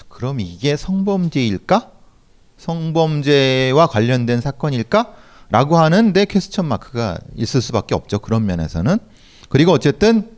그럼 0.08 0.40
이게 0.40 0.76
성범죄일까? 0.76 1.92
성범죄와 2.56 3.86
관련된 3.86 4.40
사건일까? 4.40 5.14
라고 5.50 5.78
하는데 5.78 6.24
퀘스천 6.24 6.66
마크가 6.66 7.18
있을 7.36 7.62
수밖에 7.62 7.94
없죠. 7.94 8.18
그런 8.18 8.44
면에서는. 8.44 8.98
그리고 9.48 9.70
어쨌든 9.70 10.32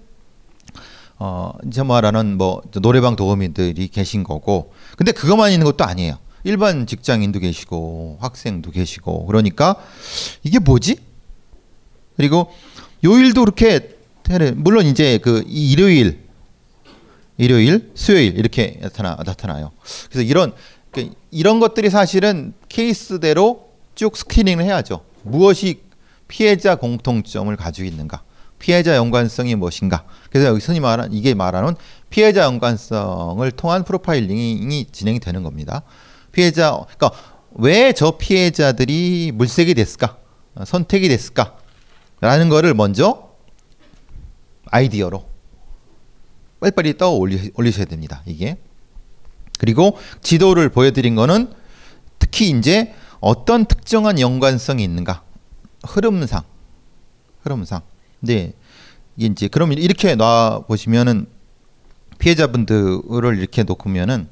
어 1.19 1.53
이제 1.67 1.83
말하는 1.83 2.37
뭐 2.37 2.61
노래방 2.83 3.17
도우미들이 3.17 3.89
계신 3.89 4.25
거고. 4.25 4.75
근데 4.99 5.13
그것만 5.13 5.53
있는 5.53 5.65
것도 5.65 5.85
아니에요. 5.85 6.19
일반 6.45 6.87
직장인도 6.87 7.41
계시고 7.41 8.19
학생도 8.21 8.71
계시고 8.71 9.27
그러니까 9.27 9.77
이게 10.43 10.59
뭐지? 10.59 10.97
그리고 12.17 12.53
요일도 13.05 13.45
그렇게 13.45 13.97
물론 14.57 14.87
이제 14.87 15.19
그 15.19 15.45
일요일 15.47 16.29
일요일, 17.39 17.93
수요일 17.95 18.37
이렇게 18.37 18.79
나타나 18.83 19.17
나타나요. 19.25 19.71
그래서 20.11 20.23
이런 20.23 20.53
그 20.91 21.11
이런 21.31 21.61
것들이 21.61 21.89
사실은 21.89 22.53
케이스대로 22.69 23.71
쭉 23.95 24.17
스크리닝을 24.17 24.65
해야죠. 24.65 25.03
무엇이 25.23 25.81
피해자 26.27 26.75
공통점을 26.75 27.55
가지고 27.57 27.87
있는가? 27.87 28.23
피해자 28.59 28.97
연관성이 28.97 29.55
무엇인가? 29.55 30.05
그래서 30.31 30.49
여기 30.49 30.65
흔히 30.65 30.81
말하는 30.81 31.13
이게 31.13 31.33
말하는 31.33 31.77
피해자 32.11 32.43
연관성을 32.43 33.49
통한 33.53 33.85
프로파일링이 33.85 34.87
진행이 34.91 35.21
되는 35.21 35.45
겁니다. 35.45 35.83
피해자 36.39 36.71
그러니까 36.97 37.11
왜 37.55 37.93
저 37.93 38.13
피해자들이 38.13 39.33
물색이 39.35 39.75
됐을까? 39.75 40.19
선택이 40.65 41.09
됐을까? 41.09 41.57
라는 42.21 42.49
거를 42.49 42.75
먼저 42.75 43.31
아이디어로 44.67 45.29
빨리빨리 46.61 46.97
떠 46.97 47.11
올리셔야 47.11 47.87
됩니다. 47.87 48.23
이게. 48.27 48.57
그리고 49.59 49.99
지도를 50.23 50.69
보여드린 50.69 51.17
거는 51.17 51.53
특히 52.21 52.51
이제 52.51 52.95
어떤 53.19 53.65
특정한 53.65 54.21
연관성이 54.21 54.85
있는가 54.85 55.25
흐름상 55.85 56.45
흐름상 57.43 57.81
네 58.21 58.53
이제 59.17 59.49
그러면 59.49 59.79
이렇게 59.79 60.15
놔 60.15 60.61
보시면은 60.69 61.27
피해자분들을 62.19 63.39
이렇게 63.39 63.65
놓으면은 63.65 64.29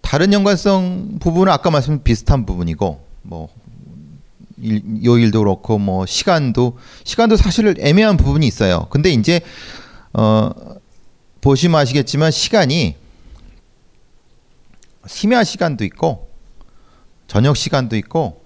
다른 0.00 0.32
연관성 0.32 1.18
부분은 1.20 1.52
아까 1.52 1.70
말씀 1.70 2.02
비슷한 2.02 2.46
부분이고 2.46 3.04
뭐 3.22 3.48
요일도 5.04 5.40
그렇고 5.40 5.78
뭐 5.78 6.06
시간도 6.06 6.78
시간도 7.04 7.36
사실 7.36 7.74
애매한 7.78 8.16
부분이 8.16 8.46
있어요. 8.46 8.86
근데 8.90 9.10
이제 9.10 9.40
어 10.12 10.50
보시면 11.40 11.80
아시겠지만 11.80 12.30
시간이 12.30 12.96
심야 15.06 15.44
시간도 15.44 15.84
있고 15.84 16.30
저녁 17.26 17.56
시간도 17.56 17.96
있고 17.96 18.42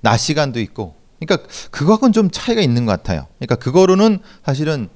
낮 0.00 0.16
시간도 0.16 0.60
있고 0.60 0.96
그러니까 1.20 1.48
그거하고는 1.70 2.12
좀 2.12 2.30
차이가 2.30 2.60
있는 2.60 2.86
것 2.86 2.92
같아요. 2.92 3.26
그러니까 3.38 3.56
그거로는 3.56 4.20
사실은 4.44 4.88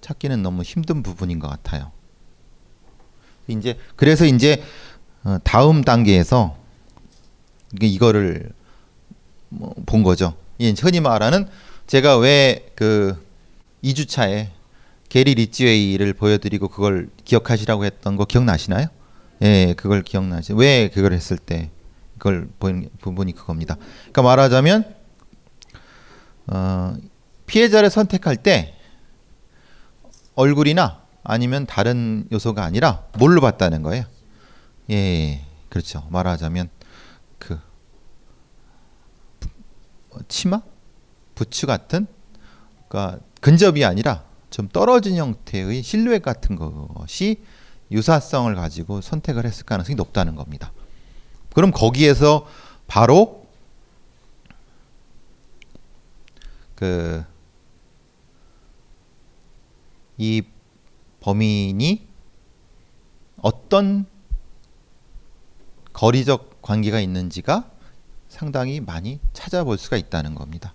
찾기는 0.00 0.42
너무 0.42 0.62
힘든 0.62 1.02
부분인 1.02 1.38
것 1.38 1.48
같아요. 1.48 1.90
이제 3.48 3.78
그래서 3.96 4.24
이제 4.26 4.62
어, 4.62 4.64
다음 5.44 5.82
단계에서 5.84 6.56
이거를 7.80 8.50
뭐 9.50 9.72
본 9.86 10.02
거죠. 10.02 10.34
흔히 10.80 11.00
말하는 11.00 11.48
제가 11.86 12.18
왜 12.18 12.64
그 12.74 13.16
2주차에 13.82 14.48
게리 15.08 15.34
리치웨이를 15.34 16.12
보여드리고 16.12 16.68
그걸 16.68 17.08
기억하시라고 17.24 17.84
했던 17.84 18.16
거 18.16 18.24
기억나시나요? 18.24 18.88
예, 19.42 19.74
그걸 19.76 20.02
기억나시. 20.02 20.52
왜 20.52 20.88
그걸 20.88 21.12
했을 21.12 21.38
때 21.38 21.70
그걸 22.18 22.48
보는 22.58 22.90
부분이 23.00 23.32
그겁니다. 23.34 23.76
그러니까 24.00 24.22
말하자면 24.22 24.94
어, 26.48 26.94
피해자를 27.46 27.90
선택할 27.90 28.36
때 28.36 28.74
얼굴이나 30.34 31.02
아니면 31.24 31.66
다른 31.66 32.26
요소가 32.32 32.64
아니라 32.64 33.04
뭘로 33.18 33.40
봤다는 33.40 33.82
거예요. 33.82 34.04
예, 34.90 35.44
그렇죠. 35.68 36.06
말하자면 36.10 36.70
그 37.38 37.60
치마, 40.28 40.62
부츠 41.34 41.66
같은 41.66 42.06
그러니까 42.88 43.20
근접이 43.40 43.84
아니라 43.84 44.24
좀 44.50 44.68
떨어진 44.68 45.16
형태의 45.16 45.82
실루엣 45.82 46.22
같은 46.22 46.56
것이 46.56 47.42
유사성을 47.90 48.54
가지고 48.54 49.00
선택을 49.00 49.44
했을 49.44 49.64
가능성이 49.64 49.94
높다는 49.96 50.34
겁니다. 50.34 50.72
그럼 51.54 51.70
거기에서 51.70 52.46
바로 52.86 53.46
그 56.74 57.24
이 60.18 60.42
범인이 61.20 62.06
어떤 63.40 64.04
거리적 65.98 66.62
관계가 66.62 67.00
있는지가 67.00 67.68
상당히 68.28 68.78
많이 68.78 69.18
찾아볼 69.32 69.78
수가 69.78 69.96
있다는 69.96 70.36
겁니다. 70.36 70.72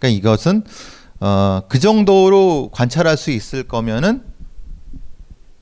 그러니까 0.00 0.18
이것은 0.18 0.64
어, 1.20 1.62
그 1.68 1.78
정도로 1.78 2.70
관찰할 2.72 3.16
수 3.16 3.30
있을 3.30 3.62
거면은 3.62 4.24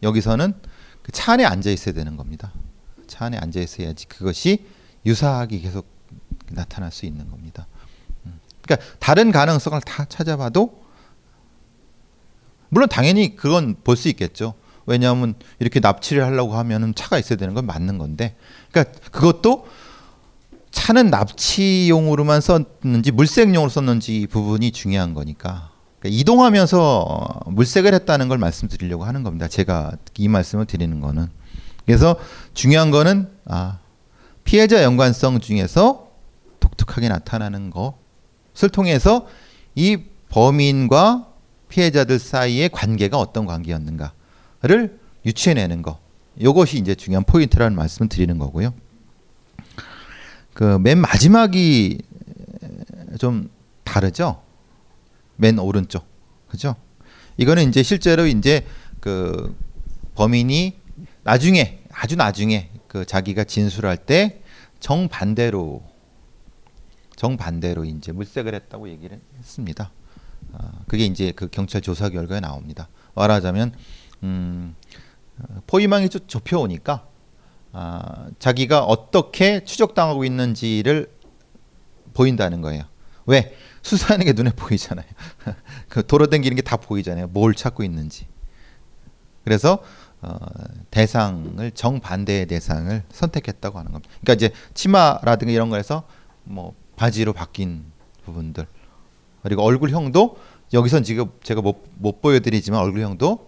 여기서는 0.03 0.55
그 1.03 1.13
차 1.13 1.35
안에 1.35 1.45
앉아 1.45 1.71
있어야 1.71 1.95
되는 1.95 2.17
겁니다. 2.17 2.53
차 3.07 3.27
안에 3.27 3.37
앉아 3.37 3.61
있어야지 3.61 4.07
그것이 4.07 4.65
유사하게 5.05 5.59
계속 5.59 5.87
나타날 6.51 6.91
수 6.91 7.05
있는 7.05 7.31
겁니다. 7.31 7.67
음. 8.25 8.41
그러니까 8.63 8.87
다른 8.99 9.31
가능성을 9.31 9.79
다 9.83 10.07
찾아봐도 10.07 10.83
물론 12.71 12.89
당연히 12.89 13.37
그건 13.37 13.77
볼 13.85 13.97
수 13.97 14.09
있겠죠. 14.09 14.55
왜냐하면 14.87 15.35
이렇게 15.59 15.81
납치를 15.81 16.25
하려고 16.25 16.55
하면은 16.55 16.95
차가 16.95 17.19
있어야 17.19 17.37
되는 17.37 17.55
건 17.55 17.67
맞는 17.67 17.99
건데, 17.99 18.37
그러니까 18.71 18.99
그것도 19.11 19.67
차는 20.71 21.11
납치용으로만 21.11 22.41
썼는지 22.41 23.11
물색용으로 23.11 23.69
썼는지 23.69 24.27
부분이 24.31 24.73
중요한 24.73 25.15
거니까. 25.15 25.71
그러니까 25.99 26.21
이동하면서 26.21 27.41
물색을 27.47 27.95
했다는 27.95 28.29
걸 28.29 28.39
말씀드리려고 28.39 29.05
하는 29.05 29.23
겁니다. 29.23 29.49
제가 29.49 29.93
이 30.19 30.29
말씀을 30.29 30.67
드리는 30.67 31.01
거는. 31.01 31.29
그래서 31.87 32.17
중요한 32.53 32.91
거는 32.91 33.31
아, 33.47 33.79
피해자 34.45 34.83
연관성 34.83 35.41
중에서 35.41 36.09
독특하게 36.61 37.09
나타나는 37.09 37.71
것을 37.71 38.69
통해서 38.71 39.27
이 39.75 39.99
범인과 40.29 41.29
피해자들 41.69 42.19
사이의 42.19 42.69
관계가 42.69 43.19
어떤 43.19 43.47
관계였는가 43.47 44.13
를 44.67 44.99
유추해내는 45.25 45.83
거. 45.83 46.01
이것이 46.37 46.79
이제 46.79 46.95
중요한 46.95 47.25
포인트라는 47.25 47.77
말씀을 47.77 48.09
드리는 48.09 48.37
거고요. 48.39 48.75
그 50.55 50.79
맨 50.79 50.99
마지막이 50.99 51.99
좀 53.19 53.51
다르죠. 53.85 54.43
맨 55.37 55.59
오른쪽, 55.59 56.05
그죠? 56.49 56.77
이거는 57.37 57.69
이제 57.69 57.83
실제로 57.83 58.27
이제 58.27 58.67
그 59.01 59.55
범인이 60.15 60.79
나중에 61.23 61.81
아주 61.93 62.17
나중에 62.17 62.71
그 62.89 63.05
자기가 63.05 63.45
진술할 63.45 63.99
때 63.99 64.43
정반대로 64.81 65.83
정반대로 67.17 67.85
이제 67.85 68.13
물색을 68.13 68.55
했다고 68.55 68.89
얘기를 68.89 69.21
했습니다. 69.39 69.91
아, 70.53 70.73
그게 70.87 71.05
이제 71.05 71.33
그 71.33 71.49
경찰 71.49 71.81
조사 71.81 72.09
결과에 72.09 72.41
나옵니다. 72.41 72.89
말하자면 73.15 73.75
음, 74.23 74.75
포위망이 75.67 76.09
좀 76.09 76.23
좁혀오니까 76.27 77.07
아, 77.73 78.29
자기가 78.39 78.85
어떻게 78.85 79.65
추적당하고 79.65 80.25
있는지를 80.25 81.11
보인다는 82.15 82.63
거예요. 82.63 82.85
왜? 83.27 83.55
수사하는 83.83 84.25
게 84.25 84.33
눈에 84.33 84.51
보이잖아요. 84.51 85.07
그 85.89 86.07
댕기는 86.07 86.57
게 86.57 86.63
다 86.63 86.77
보이잖아요. 86.77 87.29
뭘 87.29 87.55
찾고 87.55 87.85
있는지. 87.85 88.27
그래서 89.45 89.81
어, 90.23 90.39
대상을 90.91 91.71
정반대의 91.73 92.47
대상을 92.47 93.03
선택했다고 93.11 93.79
하는 93.79 93.93
겁니다. 93.93 94.11
그러니까 94.23 94.33
이제 94.33 94.55
치마라든가 94.75 95.53
이런 95.53 95.69
거에서 95.69 96.05
뭐 96.45 96.75
바지로 96.97 97.33
바뀐 97.33 97.85
부분들 98.25 98.67
그리고 99.43 99.63
얼굴형도 99.63 100.39
여기선 100.73 101.05
지금 101.05 101.31
제가 101.43 101.61
못, 101.61 101.85
못 101.95 102.21
보여드리지만 102.21 102.81
얼굴형도 102.81 103.46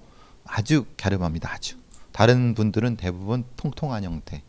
아주 0.48 0.86
갸름합니다. 0.96 1.52
아주 1.52 1.76
다른 2.12 2.54
분들은 2.54 2.96
대부분 2.96 3.44
통통한 3.56 4.02
형태. 4.04 4.42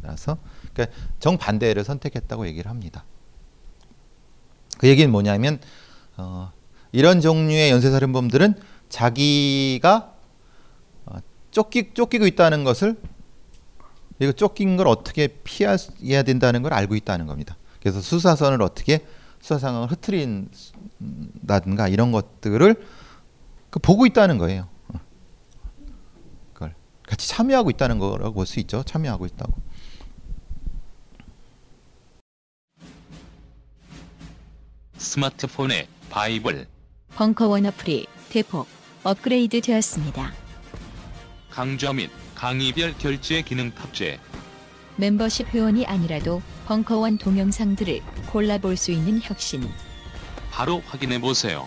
그래서 0.00 0.36
그러니까 0.72 0.96
정반대를 1.20 1.84
선택했다고 1.84 2.46
얘기를 2.48 2.68
합니다. 2.68 3.04
그 4.78 4.88
얘기는 4.88 5.08
뭐냐면 5.10 5.60
어, 6.16 6.50
이런 6.90 7.20
종류의 7.20 7.70
연쇄살인범들은 7.70 8.54
자기가 8.88 10.12
어, 11.06 11.18
쫓기, 11.52 11.94
쫓기고 11.94 12.26
있다는 12.26 12.64
것을 12.64 12.96
이거 14.18 14.32
쫓긴 14.32 14.76
걸 14.76 14.88
어떻게 14.88 15.28
피해야 15.28 16.22
된다는 16.24 16.62
걸 16.62 16.74
알고 16.74 16.96
있다는 16.96 17.26
겁니다. 17.26 17.56
그래서 17.80 18.00
수사선을 18.00 18.60
어떻게 18.62 19.06
수사 19.40 19.58
상황을 19.58 19.88
흐트린다든가 19.90 21.88
이런 21.88 22.12
것들을 22.12 23.01
그 23.72 23.78
보고 23.78 24.04
있다는 24.04 24.36
거예요. 24.36 24.68
그걸 26.52 26.74
같이 27.08 27.26
참여하고 27.26 27.70
있다는 27.70 27.98
거라고 27.98 28.34
볼 28.34 28.46
수 28.46 28.60
있죠. 28.60 28.82
참여하고 28.82 29.24
있다고. 29.24 29.54
스마트폰에 34.98 35.88
바이블, 36.10 36.68
벙커원 37.14 37.64
어플이 37.64 38.06
대폭 38.28 38.68
업그레이드 39.04 39.62
되었습니다. 39.62 40.32
강좌 41.50 41.94
및 41.94 42.10
강의별 42.34 42.98
결제 42.98 43.40
기능 43.40 43.74
탑재. 43.74 44.20
멤버십 44.96 45.48
회원이 45.48 45.86
아니라도 45.86 46.42
벙커원 46.66 47.16
동영상들을 47.16 48.02
골라볼 48.30 48.76
수 48.76 48.92
있는 48.92 49.18
혁신. 49.22 49.66
바로 50.50 50.82
확인해 50.86 51.18
보세요. 51.18 51.66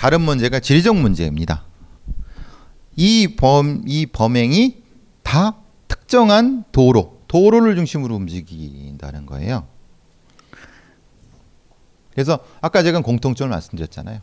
다른 0.00 0.22
문제가 0.22 0.60
지리적 0.60 0.96
문제입니다. 0.96 1.62
이 2.96 3.36
범, 3.36 3.82
이 3.86 4.06
범행이 4.06 4.82
다 5.22 5.58
특정한 5.88 6.64
도로, 6.72 7.20
도로를 7.28 7.76
중심으로 7.76 8.14
움직인다는 8.16 9.26
거예요. 9.26 9.66
그래서 12.14 12.38
아까 12.62 12.82
제가 12.82 13.00
공통점을 13.00 13.50
말씀드렸잖아요. 13.50 14.20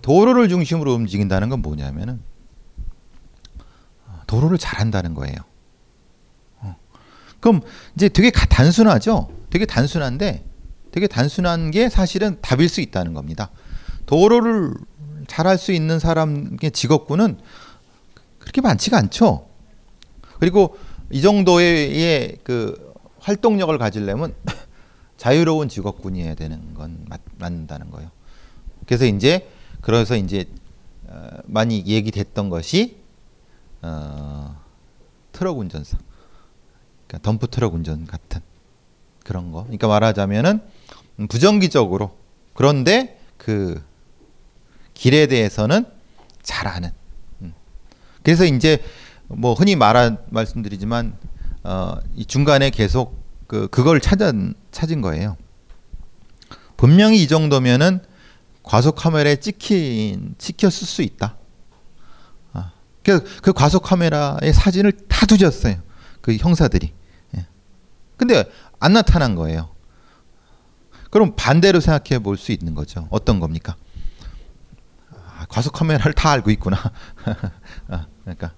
도로를 0.00 0.48
중심으로 0.48 0.94
움직인다는 0.94 1.50
건 1.50 1.60
뭐냐면은 1.60 2.22
도로를 4.26 4.56
잘한다는 4.56 5.12
거예요. 5.12 5.36
어. 6.60 6.76
그럼 7.40 7.60
이제 7.94 8.08
되게 8.08 8.30
단순하죠. 8.30 9.28
되게 9.50 9.66
단순한데 9.66 10.46
되게 10.92 11.06
단순한 11.06 11.72
게 11.72 11.90
사실은 11.90 12.38
답일 12.40 12.70
수 12.70 12.80
있다는 12.80 13.12
겁니다. 13.12 13.50
도로를 14.08 14.72
잘할 15.26 15.58
수 15.58 15.70
있는 15.70 15.98
사람의 15.98 16.70
직업군은 16.72 17.38
그렇게 18.38 18.62
많지가 18.62 18.96
않죠. 18.96 19.46
그리고 20.40 20.78
이 21.10 21.20
정도의 21.20 22.38
그 22.42 22.94
활동력을 23.20 23.76
가지려면 23.76 24.34
자유로운 25.18 25.68
직업군이어야 25.68 26.36
되는 26.36 26.72
건 26.72 27.04
맞, 27.06 27.20
맞는다는 27.36 27.90
거예요. 27.90 28.10
그래서 28.86 29.04
이제 29.04 29.46
그래서 29.82 30.16
이제 30.16 30.46
어, 31.08 31.28
많이 31.44 31.84
얘기됐던 31.84 32.48
것이 32.48 32.96
어, 33.82 34.58
트럭 35.32 35.58
운전사, 35.58 35.98
그러니까 37.06 37.30
덤프 37.30 37.48
트럭 37.48 37.74
운전 37.74 38.06
같은 38.06 38.40
그런 39.22 39.52
거. 39.52 39.64
그러니까 39.64 39.86
말하자면은 39.86 40.62
부정기적으로 41.28 42.16
그런데 42.54 43.20
그 43.36 43.86
길에 44.98 45.28
대해서는 45.28 45.86
잘 46.42 46.66
아는. 46.66 46.90
음. 47.42 47.54
그래서 48.24 48.44
이제 48.44 48.82
뭐 49.28 49.54
흔히 49.54 49.76
말한 49.76 50.18
말씀드리지만 50.28 51.16
어, 51.62 51.94
이 52.16 52.26
중간에 52.26 52.70
계속 52.70 53.22
그 53.46 53.68
그걸 53.68 54.00
찾은 54.00 54.54
찾은 54.72 55.00
거예요. 55.00 55.36
분명히 56.76 57.22
이 57.22 57.28
정도면은 57.28 58.00
과속 58.64 58.96
카메라에 58.96 59.36
찍힌 59.36 60.34
찍혔을 60.36 60.86
수 60.86 61.02
있다. 61.02 61.36
아, 62.52 62.72
그, 63.04 63.22
그 63.40 63.52
과속 63.52 63.84
카메라의 63.84 64.52
사진을 64.52 64.92
다 65.08 65.26
뒤졌어요. 65.26 65.76
그 66.20 66.36
형사들이. 66.36 66.92
예. 67.36 67.46
근데 68.16 68.44
안 68.80 68.92
나타난 68.92 69.36
거예요. 69.36 69.70
그럼 71.10 71.34
반대로 71.36 71.80
생각해 71.80 72.18
볼 72.22 72.36
수 72.36 72.52
있는 72.52 72.74
거죠. 72.74 73.06
어떤 73.10 73.38
겁니까? 73.40 73.76
아, 75.48 75.54
과속 75.54 75.72
카메라를 75.72 76.12
다 76.12 76.30
알고 76.30 76.50
있구나. 76.50 76.76
아, 77.88 78.06
그러니까 78.22 78.52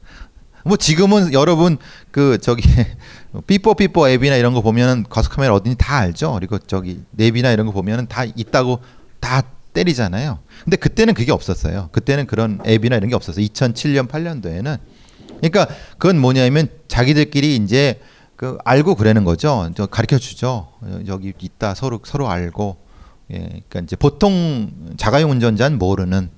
뭐 0.64 0.76
지금은 0.76 1.32
여러분 1.32 1.78
그 2.10 2.38
저기 2.38 2.68
삐뽀 3.46 3.74
삐뽀 3.74 4.08
앱이나 4.08 4.36
이런 4.36 4.52
거 4.52 4.60
보면은 4.60 5.04
과속 5.08 5.32
카메라 5.32 5.54
어딘지 5.54 5.78
다 5.78 5.98
알죠. 5.98 6.32
그리고 6.34 6.58
저기 6.58 7.02
앱이나 7.18 7.52
이런 7.52 7.66
거 7.66 7.72
보면은 7.72 8.06
다 8.08 8.24
있다고 8.24 8.80
다 9.20 9.42
때리잖아요. 9.72 10.40
근데 10.64 10.76
그때는 10.76 11.14
그게 11.14 11.32
없었어요. 11.32 11.88
그때는 11.92 12.26
그런 12.26 12.60
앱이나 12.66 12.96
이런 12.96 13.08
게 13.08 13.14
없었어요. 13.14 13.44
2007년 13.46 14.08
8년도에는 14.08 14.78
그러니까 15.38 15.68
그건 15.96 16.18
뭐냐면 16.18 16.68
자기들끼리 16.88 17.56
이제 17.56 18.00
그 18.36 18.58
알고 18.64 18.94
그러는 18.96 19.24
거죠. 19.24 19.70
저 19.74 19.86
가르쳐 19.86 20.18
주죠. 20.18 20.68
여기 21.06 21.32
있다 21.38 21.74
서로 21.74 22.00
서로 22.04 22.28
알고. 22.28 22.90
예, 23.32 23.36
그러니까 23.38 23.80
이제 23.80 23.96
보통 23.96 24.72
자가용 24.96 25.30
운전자는 25.30 25.78
모르는 25.78 26.30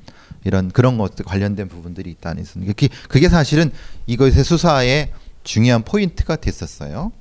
이런 0.45 0.71
그런 0.71 0.99
것들 0.99 1.25
관련된 1.25 1.69
부분들이 1.69 2.11
있다는 2.11 2.45
그게, 2.67 2.89
그게 3.09 3.29
사실은 3.29 3.71
이것의 4.07 4.45
수사의 4.45 5.13
중요한 5.45 5.83
포인트가 5.83 6.37
됐었어요. 6.37 7.13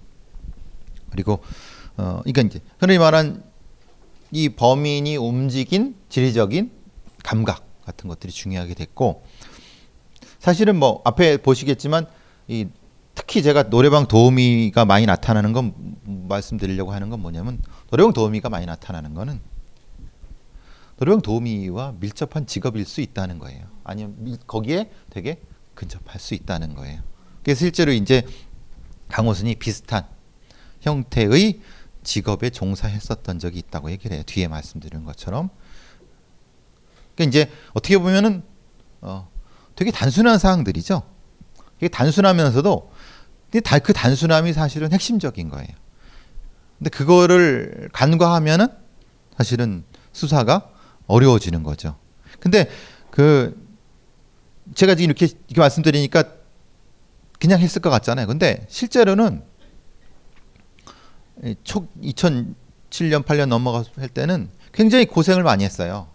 그리고 1.12 1.40
어 1.98 2.22
그러니까 2.24 2.42
이제 2.42 2.60
흔히 2.80 2.98
말한 2.98 3.44
이 4.32 4.50
범인이 4.50 5.18
움직인 5.18 5.96
지리적인 6.10 6.72
감각 7.24 7.66
같은 7.86 8.08
것들이 8.08 8.32
중요하게 8.32 8.74
됐고 8.74 9.24
사실은 10.40 10.78
뭐 10.78 11.02
앞에 11.04 11.38
보시겠지만 11.38 12.08
이 12.48 12.68
특히 13.14 13.44
제가 13.44 13.70
노래방 13.70 14.08
도우미가 14.08 14.86
많이 14.86 15.06
나타나는 15.06 15.54
건 15.54 15.74
말씀드리려고 16.06 16.92
하는 16.94 17.10
건 17.10 17.20
뭐냐면 17.22 17.62
노래방 17.90 18.14
도우미가 18.14 18.50
많이 18.50 18.66
나타나는 18.66 19.14
거는 19.14 19.40
노래방 21.02 21.20
도우미와 21.20 21.96
밀접한 22.00 22.46
직업일 22.46 22.86
수 22.86 23.02
있다는 23.02 23.40
거예요. 23.40 23.66
아니면 23.84 24.38
거기에 24.46 24.92
되게 25.10 25.42
근접할 25.74 26.20
수 26.20 26.36
있다는 26.36 26.76
거예요. 26.76 27.02
그래서 27.44 27.58
실제로 27.58 27.92
이제 27.92 28.24
강호순이 29.10 29.56
비슷한 29.56 30.06
형태의 30.82 31.60
직업에 32.04 32.52
종사했었던 32.52 33.40
적이 33.40 33.58
있다고 33.58 33.90
얘기를 33.90 34.16
해요. 34.16 34.22
뒤에 34.28 34.48
말씀드린 34.48 35.04
것처럼. 35.04 35.50
그러니까 37.16 37.30
이제 37.30 37.52
어떻게 37.74 37.98
보면은 37.98 38.44
어 39.02 39.28
되게 39.76 39.90
단순한 39.90 40.38
사항들이죠. 40.38 41.02
되게 41.80 41.90
단순하면서도 41.90 42.92
그 43.50 43.94
단순함이 43.94 44.54
사실은 44.54 44.94
핵심적인 44.94 45.50
거예요. 45.50 45.70
근데 46.78 46.92
그거를 46.92 47.90
간과하면은 47.92 48.68
사실은 49.36 49.84
수사가 50.14 50.71
어려워지는 51.12 51.64
거죠. 51.64 51.96
근데 52.40 52.70
그 53.12 53.60
제가 54.74 54.96
지금 54.96 55.12
이렇게, 55.12 55.26
이렇게 55.26 55.60
말씀드리니까 55.60 56.24
그냥 57.40 57.60
했을 57.60 57.82
것 57.82 57.90
같잖아요. 57.90 58.28
근데 58.28 58.66
실제로는 58.70 59.44
초 61.64 61.88
2007년 62.02 63.24
8년 63.24 63.48
넘어갔을 63.48 64.10
때는 64.10 64.50
굉장히 64.72 65.06
고생을 65.06 65.44
많이 65.44 65.64
했어요. 65.64 66.08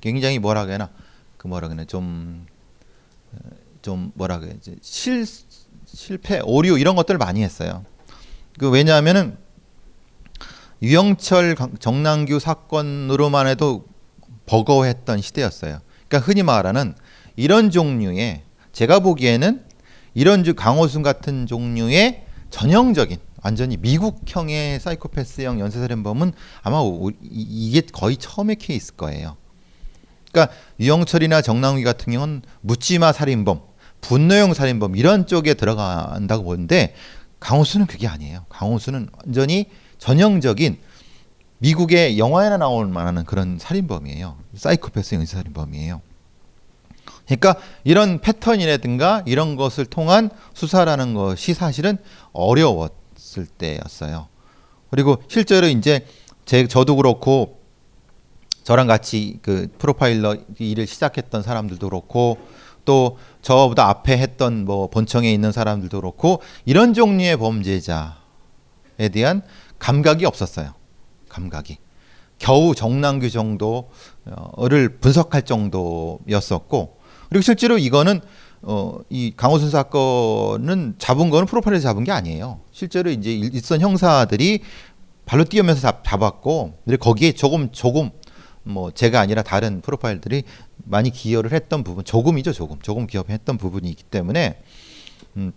굉장히 0.00 0.38
뭐라 0.38 0.66
그러나 0.66 0.90
그 1.36 1.48
뭐라 1.48 1.68
그러나 1.68 1.84
좀좀 1.84 2.46
좀 3.82 4.12
뭐라 4.14 4.38
그래 4.38 4.56
실 4.82 5.26
실패 5.86 6.40
오류 6.44 6.78
이런 6.78 6.94
것들을 6.94 7.18
많이 7.18 7.42
했어요. 7.42 7.84
그 8.58 8.70
왜냐하면은 8.70 9.36
유영철 10.82 11.56
정남규 11.78 12.38
사건으로만 12.38 13.46
해도 13.46 13.86
버거워했던 14.46 15.20
시대였어요. 15.20 15.80
그러니까 16.08 16.26
흔히 16.26 16.42
말하는 16.42 16.94
이런 17.36 17.70
종류의 17.70 18.42
제가 18.72 19.00
보기에는 19.00 19.62
이런 20.14 20.54
강호순 20.54 21.02
같은 21.02 21.46
종류의 21.46 22.24
전형적인 22.50 23.18
완전히 23.42 23.76
미국형의 23.76 24.80
사이코패스형 24.80 25.60
연쇄살인범은 25.60 26.32
아마 26.62 26.78
이게 27.22 27.82
거의 27.92 28.16
처음의 28.16 28.56
케이스 28.56 28.94
거예요. 28.94 29.36
그러니까 30.30 30.54
유영철이나 30.80 31.42
정남기 31.42 31.84
같은 31.84 32.12
경우는 32.12 32.42
묻지마 32.62 33.12
살인범, 33.12 33.60
분노형 34.00 34.54
살인범 34.54 34.96
이런 34.96 35.26
쪽에 35.26 35.54
들어간다고 35.54 36.44
보는데 36.44 36.94
강호수는 37.40 37.86
그게 37.86 38.08
아니에요. 38.08 38.46
강호수는 38.48 39.08
완전히 39.12 39.66
전형적인 39.98 40.78
미국의 41.64 42.18
영화에나 42.18 42.58
나올 42.58 42.86
만한 42.88 43.24
그런 43.24 43.58
살인범이에요. 43.58 44.36
사이코패스 44.54 45.14
연쇄살인범이에요. 45.14 46.02
그러니까 47.24 47.56
이런 47.84 48.20
패턴이라든가 48.20 49.22
이런 49.24 49.56
것을 49.56 49.86
통한 49.86 50.28
수사라는 50.52 51.14
것이 51.14 51.54
사실은 51.54 51.96
어려웠 52.34 52.92
있을 53.34 53.46
때였어요. 53.46 54.28
그리고 54.90 55.22
실제로 55.28 55.66
이제 55.66 56.06
제 56.44 56.66
저도 56.66 56.96
그렇고 56.96 57.60
저랑 58.62 58.86
같이 58.86 59.38
그 59.42 59.68
프로파일러 59.78 60.36
일을 60.58 60.86
시작했던 60.86 61.42
사람들도 61.42 61.88
그렇고 61.88 62.38
또 62.84 63.18
저보다 63.42 63.88
앞에 63.88 64.18
했던 64.18 64.66
뭐 64.66 64.88
본청에 64.88 65.32
있는 65.32 65.50
사람들도 65.52 65.98
그렇고 65.98 66.42
이런 66.66 66.92
종류의 66.92 67.38
범죄자에 67.38 68.12
대한 69.12 69.42
감각이 69.78 70.26
없었어요. 70.26 70.74
감각이 71.34 71.78
겨우 72.38 72.74
정남규 72.74 73.30
정도를 73.30 74.98
분석할 75.00 75.42
정도였었고 75.42 76.98
그리고 77.28 77.42
실제로 77.42 77.78
이거는 77.78 78.20
어, 78.62 78.98
이 79.10 79.32
강호순 79.36 79.70
사건은 79.70 80.94
잡은 80.98 81.28
거는 81.28 81.46
프로파일에서 81.46 81.82
잡은 81.82 82.04
게 82.04 82.12
아니에요. 82.12 82.60
실제로 82.72 83.10
이제 83.10 83.30
일선 83.30 83.80
형사들이 83.80 84.60
발로 85.26 85.44
뛰어면서 85.44 85.80
잡, 85.82 86.02
잡았고, 86.04 86.72
근데 86.84 86.96
거기에 86.96 87.32
조금 87.32 87.70
조금 87.72 88.10
뭐 88.62 88.90
제가 88.90 89.20
아니라 89.20 89.42
다른 89.42 89.82
프로파일들이 89.82 90.44
많이 90.84 91.10
기여를 91.10 91.52
했던 91.52 91.84
부분, 91.84 92.04
조금이죠, 92.04 92.52
조금, 92.52 92.78
조금 92.80 93.06
기여했던 93.06 93.58
부분이 93.58 93.88
있기 93.90 94.04
때문에 94.04 94.60
음, 95.36 95.52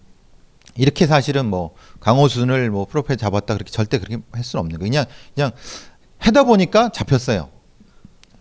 이렇게 0.77 1.07
사실은 1.07 1.45
뭐 1.47 1.75
강호순을 1.99 2.69
뭐 2.71 2.85
프로파일 2.85 3.17
잡았다 3.17 3.53
그렇게 3.53 3.71
절대 3.71 3.99
그렇게 3.99 4.21
할 4.31 4.43
수는 4.43 4.61
없는 4.61 4.79
거예요. 4.79 4.89
그냥 4.89 5.05
그냥 5.35 5.51
해다 6.25 6.43
보니까 6.43 6.89
잡혔어요. 6.89 7.49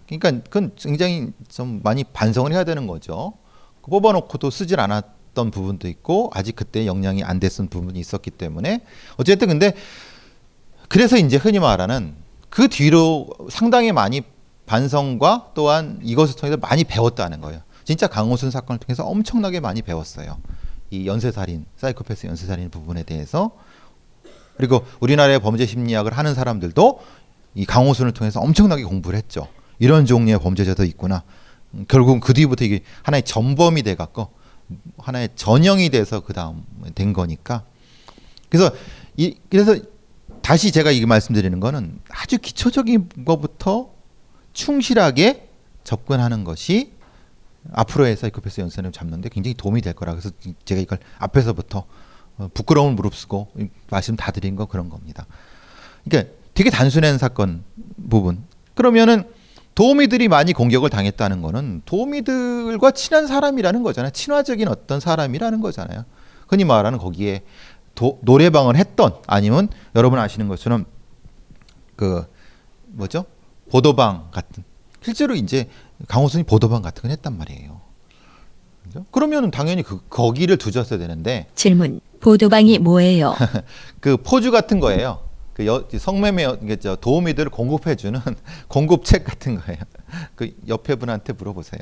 그러니까 0.06 0.42
그건 0.44 0.72
굉장히 0.76 1.32
좀 1.48 1.80
많이 1.82 2.04
반성을 2.04 2.52
해야 2.52 2.64
되는 2.64 2.86
거죠. 2.86 3.32
그 3.82 3.90
뽑아놓고도 3.90 4.50
쓰질 4.50 4.80
않았던 4.80 5.50
부분도 5.50 5.88
있고 5.88 6.30
아직 6.34 6.56
그때 6.56 6.86
역량이 6.86 7.24
안 7.24 7.40
됐던 7.40 7.68
부분이 7.68 7.98
있었기 7.98 8.30
때문에 8.30 8.82
어쨌든 9.16 9.48
근데 9.48 9.74
그래서 10.88 11.16
이제 11.16 11.36
흔히 11.36 11.58
말하는 11.58 12.14
그 12.48 12.68
뒤로 12.68 13.28
상당히 13.50 13.92
많이 13.92 14.22
반성과 14.66 15.52
또한 15.54 16.00
이것을 16.02 16.36
통해서 16.36 16.56
많이 16.56 16.84
배웠다는 16.84 17.40
거예요. 17.40 17.60
진짜 17.84 18.06
강호순 18.08 18.50
사건을 18.50 18.80
통해서 18.80 19.04
엄청나게 19.04 19.60
많이 19.60 19.82
배웠어요. 19.82 20.38
이 20.90 21.06
연쇄살인, 21.06 21.66
사이코패스 21.76 22.26
연쇄살인 22.26 22.70
부분에 22.70 23.02
대해서 23.02 23.52
그리고 24.56 24.86
우리나라의 25.00 25.40
범죄 25.40 25.66
심리학을 25.66 26.16
하는 26.16 26.34
사람들도 26.34 27.00
이 27.54 27.64
강호순을 27.64 28.12
통해서 28.12 28.40
엄청나게 28.40 28.84
공부를 28.84 29.18
했죠. 29.18 29.48
이런 29.78 30.06
종류의 30.06 30.38
범죄자도 30.40 30.84
있구나. 30.84 31.22
결국 31.88 32.20
그 32.20 32.32
뒤부터 32.32 32.64
이게 32.64 32.80
하나의 33.02 33.22
전범이 33.24 33.82
돼 33.82 33.94
갖고 33.94 34.28
하나의 34.98 35.30
전형이 35.36 35.90
돼서 35.90 36.20
그 36.20 36.32
다음 36.32 36.64
된 36.94 37.12
거니까 37.12 37.64
그래서 38.48 38.70
이 39.16 39.36
그래서 39.50 39.76
다시 40.42 40.72
제가 40.72 40.90
이게 40.90 41.06
말씀드리는 41.06 41.58
거는 41.60 42.00
아주 42.08 42.38
기초적인 42.38 43.08
것부터 43.24 43.90
충실하게 44.52 45.48
접근하는 45.84 46.44
것이 46.44 46.92
앞으로의 47.72 48.16
사이코패스 48.16 48.60
연쇄를 48.60 48.92
잡는데 48.92 49.28
굉장히 49.28 49.54
도움이 49.54 49.80
될 49.80 49.92
거라 49.92 50.12
그래서 50.12 50.30
제가 50.64 50.80
이걸 50.80 50.98
앞에서부터 51.18 51.84
어, 52.38 52.50
부끄러움을 52.52 52.94
무릅쓰고 52.94 53.48
말씀 53.90 54.16
다 54.16 54.30
드린 54.30 54.56
거 54.56 54.66
그런 54.66 54.88
겁니다. 54.88 55.26
그러니까 56.04 56.32
되게 56.54 56.70
단순한 56.70 57.18
사건 57.18 57.64
부분. 58.08 58.44
그러면은 58.74 59.24
도우미들이 59.74 60.28
많이 60.28 60.52
공격을 60.54 60.88
당했다는 60.88 61.42
거는 61.42 61.82
도우미들과 61.84 62.92
친한 62.92 63.26
사람이라는 63.26 63.82
거잖아요. 63.82 64.10
친화적인 64.10 64.68
어떤 64.68 65.00
사람이라는 65.00 65.60
거잖아요. 65.60 66.04
흔히 66.48 66.64
말하는 66.64 66.98
거기에 66.98 67.42
도, 67.94 68.18
노래방을 68.22 68.76
했던 68.76 69.16
아니면 69.26 69.68
여러분 69.94 70.18
아시는 70.18 70.48
것처럼 70.48 70.84
그 71.94 72.26
뭐죠 72.86 73.24
보도방 73.70 74.28
같은 74.30 74.64
실제로 75.02 75.34
이제 75.34 75.68
강호순이 76.08 76.44
보도방 76.44 76.82
같은 76.82 77.02
건 77.02 77.10
했단 77.10 77.36
말이에요. 77.36 77.80
그러면 79.10 79.50
당연히 79.50 79.82
그 79.82 80.00
거기를 80.08 80.56
두셨어야 80.56 80.98
되는데 80.98 81.46
질문. 81.54 82.00
보도방이 82.20 82.78
뭐예요? 82.78 83.34
그 84.00 84.16
포주 84.16 84.50
같은 84.50 84.80
거예요. 84.80 85.25
그 85.56 85.66
여, 85.66 85.88
성매매 85.90 86.46
도우미들을 87.00 87.50
공급해주는 87.50 88.20
공급책 88.68 89.24
같은 89.24 89.58
거예요. 89.58 89.78
그 90.34 90.54
옆에 90.68 90.96
분한테 90.96 91.32
물어보세요. 91.32 91.80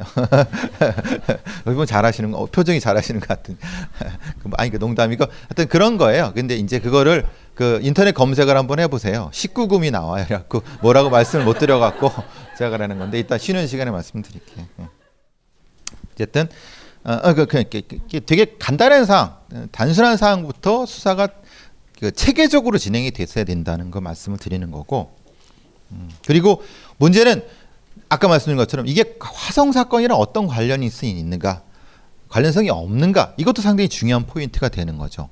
여러분 1.67 1.85
잘하시는 1.85 2.31
거, 2.31 2.39
어, 2.39 2.47
표정이 2.47 2.79
잘하시는 2.79 3.19
것 3.19 3.27
같은. 3.27 3.59
그 4.39 4.47
뭐, 4.47 4.53
아니 4.59 4.71
그 4.71 4.77
농담이고 4.77 5.25
하여튼 5.25 5.67
그런 5.67 5.99
거예요. 5.99 6.31
근데 6.37 6.55
이제 6.55 6.79
그거를 6.79 7.27
그 7.57 7.81
인터넷 7.83 8.13
검색을 8.13 8.57
한번 8.57 8.79
해보세요. 8.79 9.29
19금이 9.33 9.91
나와요. 9.91 10.25
그래갖고 10.25 10.63
뭐라고 10.81 11.11
말씀을 11.11 11.45
못 11.45 11.59
드려갖고 11.59 12.13
제가 12.57 12.71
그러는 12.71 13.01
건데 13.01 13.19
이따 13.19 13.39
쉬는 13.39 13.67
시간에 13.67 13.91
말씀드릴게요. 13.91 14.67
예. 14.83 14.89
어쨌든 16.13 16.49
어, 17.03 17.13
어, 17.25 17.35
그, 17.35 17.47
그, 17.47 17.65
그, 17.69 17.83
그 17.89 18.21
되게 18.21 18.55
간단한 18.57 19.05
사항, 19.05 19.37
단순한 19.73 20.17
사항부터 20.17 20.87
수사가 20.87 21.27
그 22.05 22.13
체계적으로 22.13 22.77
진행이 22.77 23.13
됐어야 23.13 23.45
된다는 23.45 23.91
거 23.91 24.03
말씀을 24.03 24.37
드리는 24.37 24.71
거고 24.71 25.17
음, 25.91 26.11
그리고 26.27 26.63
문제는 26.99 27.43
아까 28.11 28.29
말씀드린 28.29 28.59
것처럼 28.59 28.87
이게 28.87 29.17
화성 29.19 29.73
사건이랑 29.73 30.19
어떤 30.19 30.47
관련이 30.47 30.91
있는가 31.03 31.63
관련성이 32.29 32.69
없는가 32.69 33.33
이것도 33.39 33.63
상당히 33.63 33.89
중요한 33.89 34.27
포인트가 34.27 34.69
되는 34.69 34.99
거죠. 34.99 35.31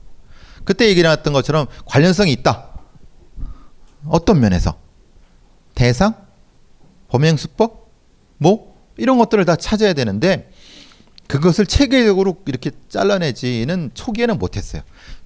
그때 0.64 0.88
얘기 0.88 1.02
나왔던 1.02 1.34
것처럼 1.34 1.66
관련성이 1.84 2.32
있다. 2.32 2.68
어떤 4.06 4.40
면에서 4.40 4.78
대상, 5.74 6.14
범행 7.08 7.36
수법, 7.36 7.90
뭐 8.38 8.74
이런 8.96 9.18
것들을 9.18 9.44
다 9.44 9.56
찾아야 9.56 9.92
되는데 9.92 10.50
그것을 11.26 11.66
체계적으로 11.66 12.40
이렇게 12.46 12.70
잘라내지는 12.88 13.90
초기에는 13.92 14.38
못했어요. 14.38 14.80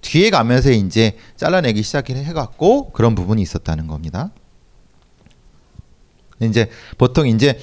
뒤에 0.06 0.30
가면서 0.30 0.70
이제 0.70 1.18
잘라내기 1.34 1.82
시작해갖고 1.82 2.92
그런 2.92 3.16
부분이 3.16 3.42
있었다는 3.42 3.88
겁니다. 3.88 4.30
이제 6.40 6.70
보통 6.96 7.26
이제 7.26 7.58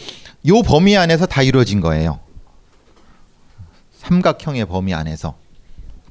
요 0.47 0.61
범위 0.61 0.97
안에서 0.97 1.25
다 1.25 1.41
이루어진 1.41 1.79
거예요. 1.79 2.19
삼각형의 3.93 4.65
범위 4.65 4.93
안에서 4.93 5.37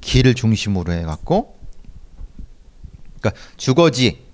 길을 0.01 0.33
중심으로 0.33 0.91
해갖고, 0.93 1.55
그러니까 3.19 3.39
주거지, 3.57 4.25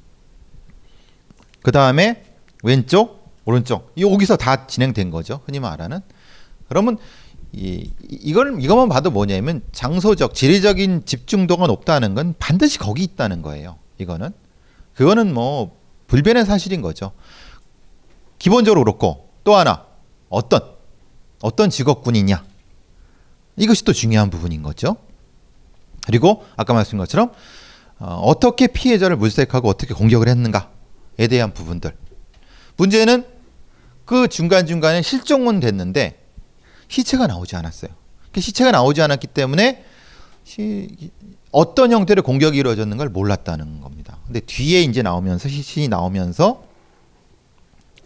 그 1.61 1.71
다음에 1.71 2.23
왼쪽, 2.63 3.33
오른쪽 3.43 3.91
여기서 3.97 4.37
다 4.37 4.67
진행된 4.67 5.11
거죠. 5.11 5.41
흔히 5.45 5.59
말하는. 5.59 5.99
그러면 6.69 6.97
이 7.51 7.91
이걸 8.09 8.61
이것만 8.61 8.89
봐도 8.89 9.09
뭐냐면 9.09 9.61
장소적 9.71 10.35
지리적인 10.35 11.05
집중도가 11.05 11.67
높다는 11.67 12.13
건 12.13 12.35
반드시 12.37 12.77
거기 12.77 13.03
있다는 13.03 13.41
거예요. 13.41 13.77
이거는 13.97 14.31
그거는 14.93 15.33
뭐 15.33 15.77
불변의 16.07 16.45
사실인 16.45 16.81
거죠. 16.81 17.11
기본적으로 18.37 18.83
그렇고 18.83 19.29
또 19.43 19.55
하나 19.55 19.85
어떤 20.29 20.61
어떤 21.41 21.69
직업군이냐 21.69 22.43
이것이 23.57 23.83
또 23.83 23.93
중요한 23.93 24.29
부분인 24.29 24.61
거죠. 24.63 24.97
그리고 26.05 26.45
아까 26.55 26.73
말씀드린 26.73 26.99
것처럼 26.99 27.31
어, 27.99 28.39
떻게 28.39 28.67
피해자를 28.67 29.17
물색하고 29.17 29.67
어떻게 29.67 29.93
공격을 29.93 30.27
했는가에 30.27 31.27
대한 31.29 31.53
부분들. 31.53 31.95
문제는 32.77 33.25
그 34.05 34.27
중간 34.27 34.65
중간에 34.65 35.01
실종은 35.01 35.59
됐는데 35.59 36.18
시체가 36.89 37.27
나오지 37.27 37.55
않았어요. 37.55 37.91
그 38.33 38.41
시체가 38.41 38.71
나오지 38.71 39.01
않았기 39.01 39.27
때문에 39.27 39.85
시, 40.43 40.89
어떤 41.51 41.91
형태로 41.91 42.21
공격이 42.23 42.57
이루어졌는가를 42.57 43.11
몰랐다는 43.11 43.81
겁니다. 43.81 44.17
근데 44.25 44.39
뒤에 44.41 44.81
이제 44.81 45.01
나오면서 45.01 45.47
시신이 45.47 45.87
나오면서 45.87 46.63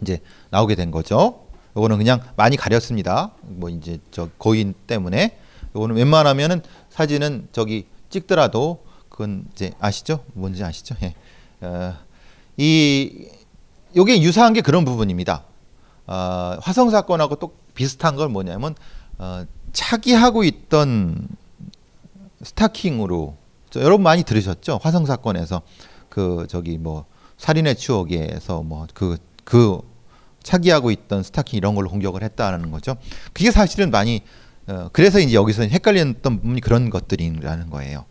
이제 0.01 0.19
나오게 0.49 0.75
된 0.75 0.91
거죠. 0.91 1.45
요거는 1.75 1.97
그냥 1.97 2.21
많이 2.35 2.55
가렸습니다. 2.55 3.31
뭐 3.41 3.69
이제 3.69 3.99
저 4.11 4.29
고인 4.37 4.73
때문에 4.87 5.37
요거는 5.75 5.95
웬만하면은 5.95 6.61
사진은 6.89 7.49
저기 7.51 7.87
찍더라도 8.09 8.85
그건 9.09 9.45
이제 9.53 9.71
아시죠? 9.79 10.23
뭔지 10.33 10.63
아시죠? 10.63 10.95
예. 11.01 11.15
어, 11.61 11.95
이 12.57 13.27
요게 13.95 14.21
유사한 14.21 14.53
게 14.53 14.61
그런 14.61 14.85
부분입니다. 14.85 15.45
어, 16.07 16.57
화성 16.61 16.89
사건하고 16.89 17.35
또 17.35 17.55
비슷한 17.73 18.15
걸 18.15 18.29
뭐냐면 18.29 18.75
어, 19.17 19.45
차기하고 19.71 20.43
있던 20.43 21.27
스타킹으로 22.41 23.37
여러분 23.77 24.03
많이 24.03 24.23
들으셨죠? 24.23 24.79
화성 24.81 25.05
사건에서 25.05 25.61
그 26.09 26.45
저기 26.49 26.77
뭐 26.77 27.05
살인의 27.37 27.75
추억에서 27.75 28.61
뭐 28.63 28.85
그그 28.93 29.17
그 29.43 29.79
차기하고 30.43 30.91
있던 30.91 31.23
스타킹 31.23 31.57
이런 31.57 31.73
걸로 31.73 31.89
공격을 31.89 32.21
했다는 32.21 32.71
거죠. 32.71 32.95
그게 33.33 33.49
사실은 33.49 33.91
많이 33.91 34.21
어, 34.67 34.89
그래서 34.93 35.19
이제 35.19 35.33
여기서 35.33 35.63
헷갈렸던 35.63 36.39
부분이 36.39 36.61
그런 36.61 36.89
것들이라는 36.89 37.69
거예요. 37.69 38.05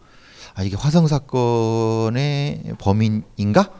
아 0.55 0.62
이게 0.62 0.76
화성 0.76 1.07
사건의 1.07 2.74
범인인가? 2.78 3.70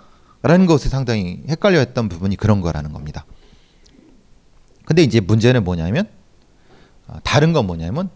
라는 0.44 0.66
것에 0.66 0.88
상당히 0.88 1.42
헷갈려 1.48 1.78
했던 1.78 2.08
부분이 2.08 2.36
그런 2.36 2.60
거라는 2.60 2.92
겁니다. 2.92 3.24
근데 4.93 5.05
이제 5.05 5.20
문제는 5.20 5.64
뭐냐면 5.64 6.07
어, 7.07 7.16
다른 7.24 7.55
건 7.55 7.66
뭐냐면 7.66 8.11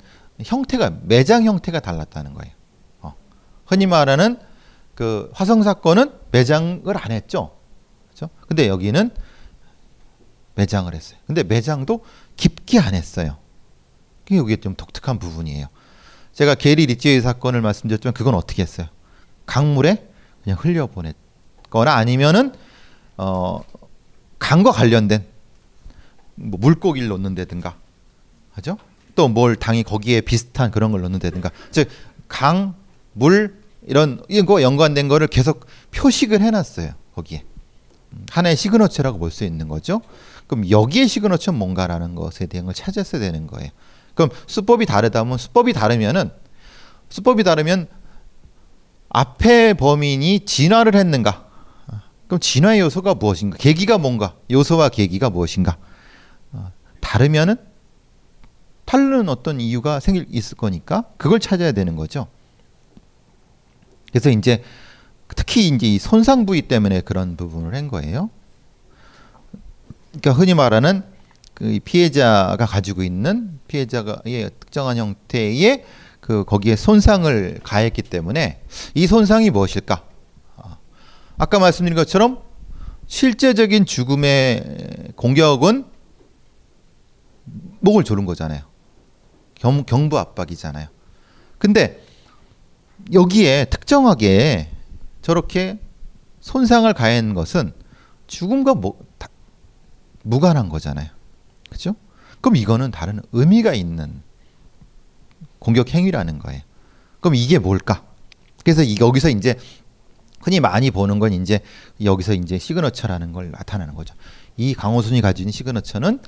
형태가 0.45 0.99
매장 1.05 1.45
형태가 1.45 1.81
달랐다는 1.81 2.35
거예요. 2.35 2.53
어. 3.01 3.15
흔히 3.65 3.87
말하는 3.87 4.39
그 4.95 5.31
화성 5.33 5.63
사건은 5.63 6.13
매장을 6.33 6.85
안 6.95 7.13
했죠. 7.13 7.57
그렇죠? 8.09 8.29
근데 8.47 8.69
여기는 8.69 9.11
매장을 10.55 10.95
했어요. 10.95 11.19
근데 11.27 11.45
매장도 11.45 12.05
깊게 12.37 12.79
안 12.79 12.95
했어요. 12.95 13.39
이게 14.29 14.57
좀 14.57 14.75
독특한 14.75 15.19
부분이에요. 15.19 15.69
제가 16.35 16.57
게리 16.57 16.85
리치의 16.85 17.23
사건을 17.23 17.63
말씀드렸지만 17.63 18.13
그건 18.13 18.35
어떻게 18.35 18.61
했어요? 18.61 18.89
강물에 19.47 20.11
그냥 20.45 20.59
흘려 20.61 20.89
보냈거나 20.89 21.95
아니면은 21.95 22.53
어 23.17 23.63
강과 24.39 24.73
관련된 24.73 25.36
뭐 26.37 26.59
물고기를 26.61 27.09
넣는다든가 27.09 27.77
하죠. 28.53 28.79
또 29.15 29.29
뭘 29.29 29.57
당이 29.57 29.83
거기에 29.83 30.21
비슷한 30.21 30.71
그런 30.71 30.93
걸 30.93 31.01
넣는다든가 31.03 31.51
즉 31.71 31.89
강, 32.29 32.75
물 33.15 33.57
이런 33.87 34.23
이거 34.29 34.61
연관된 34.63 35.09
거를 35.09 35.27
계속 35.27 35.67
표식을 35.93 36.41
해놨어요 36.43 36.93
거기에 37.15 37.43
하나의 38.31 38.57
시그너처라고 38.57 39.19
볼 39.19 39.31
수 39.31 39.45
있는 39.45 39.69
거죠. 39.69 40.01
그럼 40.47 40.69
여기에 40.71 41.07
시그너처는 41.07 41.59
뭔가라는 41.59 42.15
것에 42.15 42.47
대한 42.47 42.67
걸 42.67 42.75
찾았어야 42.75 43.21
되는 43.21 43.47
거예요. 43.47 43.71
그럼 44.15 44.31
수법이 44.47 44.87
다르다면 44.87 45.39
수법이 45.39 45.73
다르면은 45.73 46.31
수법이 47.09 47.43
다르면 47.45 47.89
앞에 49.09 49.75
범인이 49.75 50.41
진화를 50.41 50.95
했는가? 50.95 51.47
그럼 52.27 52.41
진화의 52.41 52.81
요소가 52.81 53.15
무엇인가? 53.15 53.57
계기가 53.57 53.99
뭔가? 53.99 54.35
요소와 54.51 54.89
계기가 54.91 55.31
무엇인가? 55.31 55.77
다르면은 57.01 57.57
다른 58.85 59.29
어떤 59.29 59.61
이유가 59.61 60.01
생길 60.01 60.27
있을 60.31 60.57
거니까 60.57 61.05
그걸 61.17 61.41
찾아야 61.41 61.73
되는 61.73 61.97
거죠. 61.97 62.29
그래서 64.11 64.31
이제 64.31 64.63
특히 65.35 65.69
이제 65.69 65.87
이 65.87 65.99
손상 65.99 66.47
부위 66.47 66.63
때문에 66.63 67.01
그런 67.01 67.37
부분을 67.37 67.75
한 67.75 67.89
거예요. 67.89 68.31
그러니까 70.13 70.33
흔히 70.33 70.55
말하는 70.55 71.03
그 71.53 71.79
피해자가 71.85 72.65
가지고 72.65 73.03
있는 73.03 73.59
피해자가 73.67 74.23
예, 74.27 74.49
특정한 74.49 74.97
형태의 74.97 75.85
그 76.21 76.45
거기에 76.45 76.77
손상을 76.77 77.61
가했기 77.63 78.03
때문에 78.03 78.61
이 78.95 79.07
손상이 79.07 79.51
무엇일까? 79.51 80.03
아, 80.57 80.79
아까 81.39 81.59
말씀드린 81.59 81.97
것처럼 81.97 82.41
실제적인 83.07 83.85
죽음의 83.85 85.13
공격은 85.17 85.96
목을 87.87 88.03
조른 88.03 88.27
거잖아요. 88.27 88.63
경, 89.55 89.85
경부 89.85 90.19
압박이잖아요. 90.19 90.89
근데 91.59 92.05
여기에 93.13 93.67
특정하게 93.67 94.71
저렇게 95.23 95.79
손상을 96.41 96.93
가한 96.93 97.35
것은 97.35 97.73
죽음과 98.27 98.75
뭐, 98.75 98.99
다, 99.19 99.29
무관한 100.25 100.69
거잖아요. 100.69 101.09
그죠? 101.71 101.95
그럼 102.41 102.57
이거는 102.57 102.91
다른 102.91 103.21
의미가 103.33 103.75
있는 103.75 104.21
공격 105.61 105.95
행위라는 105.95 106.41
거예요. 106.41 106.63
그럼 107.21 107.37
이게 107.37 107.59
뭘까? 107.59 108.05
그래서 108.65 108.83
이, 108.83 108.97
여기서 109.01 109.31
이제 109.31 109.57
흔히 110.41 110.59
많이 110.59 110.91
보는 110.91 111.21
건 111.21 111.33
이제 111.33 111.61
여기서 112.03 112.35
이제 112.35 112.59
시그너처라는 112.59 113.33
걸 113.33 113.53
나타내는 113.53 113.95
거죠. 113.95 114.15
이 114.57 114.75
강호순이 114.75 115.21
가진 115.21 115.51
시그너처는 115.51 116.21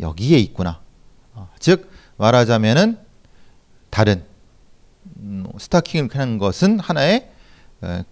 여기에 0.00 0.38
있구나. 0.38 0.83
어, 1.34 1.48
즉 1.58 1.90
말하자면은 2.16 2.98
다른 3.90 4.24
음, 5.18 5.46
스타킹을 5.58 6.10
하는 6.14 6.38
것은 6.38 6.80
하나의 6.80 7.30
어, 7.82 8.02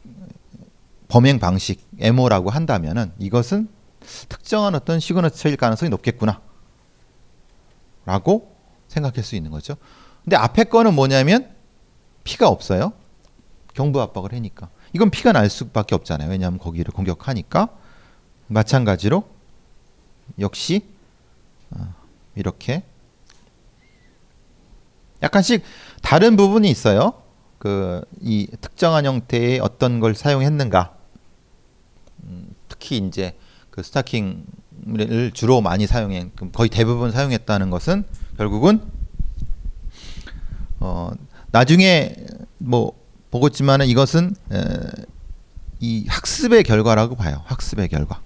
범행 1.09 1.39
방식 1.39 1.87
MO라고 1.99 2.51
한다면은 2.51 3.13
이것은 3.19 3.69
특정한 4.29 4.75
어떤 4.75 4.99
시그너처일 4.99 5.57
가능성이 5.57 5.91
높겠구나. 5.91 6.41
라고 8.05 8.55
생각할 8.89 9.23
수 9.23 9.37
있는 9.37 9.51
거죠. 9.51 9.77
근데 10.25 10.37
앞에 10.37 10.65
거는 10.65 10.95
뭐냐면 10.95 11.55
피가 12.25 12.49
없어요. 12.49 12.93
경부 13.75 14.01
압박을 14.01 14.33
하니까. 14.33 14.69
이건 14.93 15.11
피가 15.11 15.33
날 15.33 15.49
수밖에 15.49 15.95
없잖아요. 15.95 16.31
왜냐하면 16.31 16.59
거기를 16.59 16.93
공격하니까. 16.93 17.69
마찬가지로 18.49 19.25
역시 20.39 20.85
어, 21.71 21.95
이렇게 22.35 22.85
약간씩 25.23 25.63
다른 26.03 26.37
부분이 26.37 26.69
있어요. 26.71 27.15
그 27.59 28.03
이 28.23 28.47
특정한 28.61 29.05
형태의 29.05 29.59
어떤 29.61 30.01
걸 30.01 30.15
사용했는가. 30.15 30.95
음, 32.25 32.55
특히 32.69 32.99
이제 32.99 33.37
그 33.71 33.83
스타킹을 33.83 35.33
주로 35.35 35.61
많이 35.61 35.87
사용해 35.87 36.31
거의 36.53 36.69
대부분 36.69 37.11
사용했다는 37.11 37.71
것은 37.71 38.05
결국은 38.37 38.81
어 40.79 41.11
나중에 41.51 42.15
뭐 42.59 42.93
보겠지만은 43.31 43.87
이것은 43.87 44.35
에, 44.53 44.65
이 45.81 46.07
학습의 46.09 46.63
결과라고 46.63 47.17
봐요. 47.17 47.43
학습의 47.47 47.89
결과. 47.89 48.21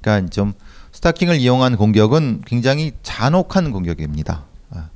그러니까 0.00 0.28
좀 0.30 0.54
스타킹을 0.92 1.36
이용한 1.36 1.76
공격은 1.76 2.42
굉장히 2.46 2.92
잔혹한 3.02 3.70
공격입니다. 3.70 4.44
아, 4.70 4.88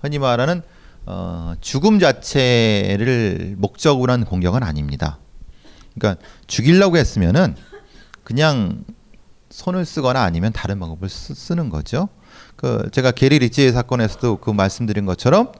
흔히 0.00 0.18
말하는 0.18 0.62
어, 1.10 1.54
죽음 1.62 1.98
자체를 1.98 3.54
목적으로 3.56 4.12
한 4.12 4.26
공격은 4.26 4.62
아닙니다. 4.62 5.18
그러니까 5.94 6.22
죽이려고 6.46 6.98
했으면은 6.98 7.56
그냥 8.24 8.84
손을 9.48 9.86
쓰거나 9.86 10.22
아니면 10.22 10.52
다른 10.52 10.78
방법을 10.78 11.08
쓰, 11.08 11.54
는 11.54 11.70
거죠. 11.70 12.10
그 12.56 12.90
제가 12.92 13.12
게리 13.12 13.38
리치의 13.38 13.72
사건에서도 13.72 14.36
그 14.36 14.50
말씀드린 14.50 15.06
것처럼 15.06 15.50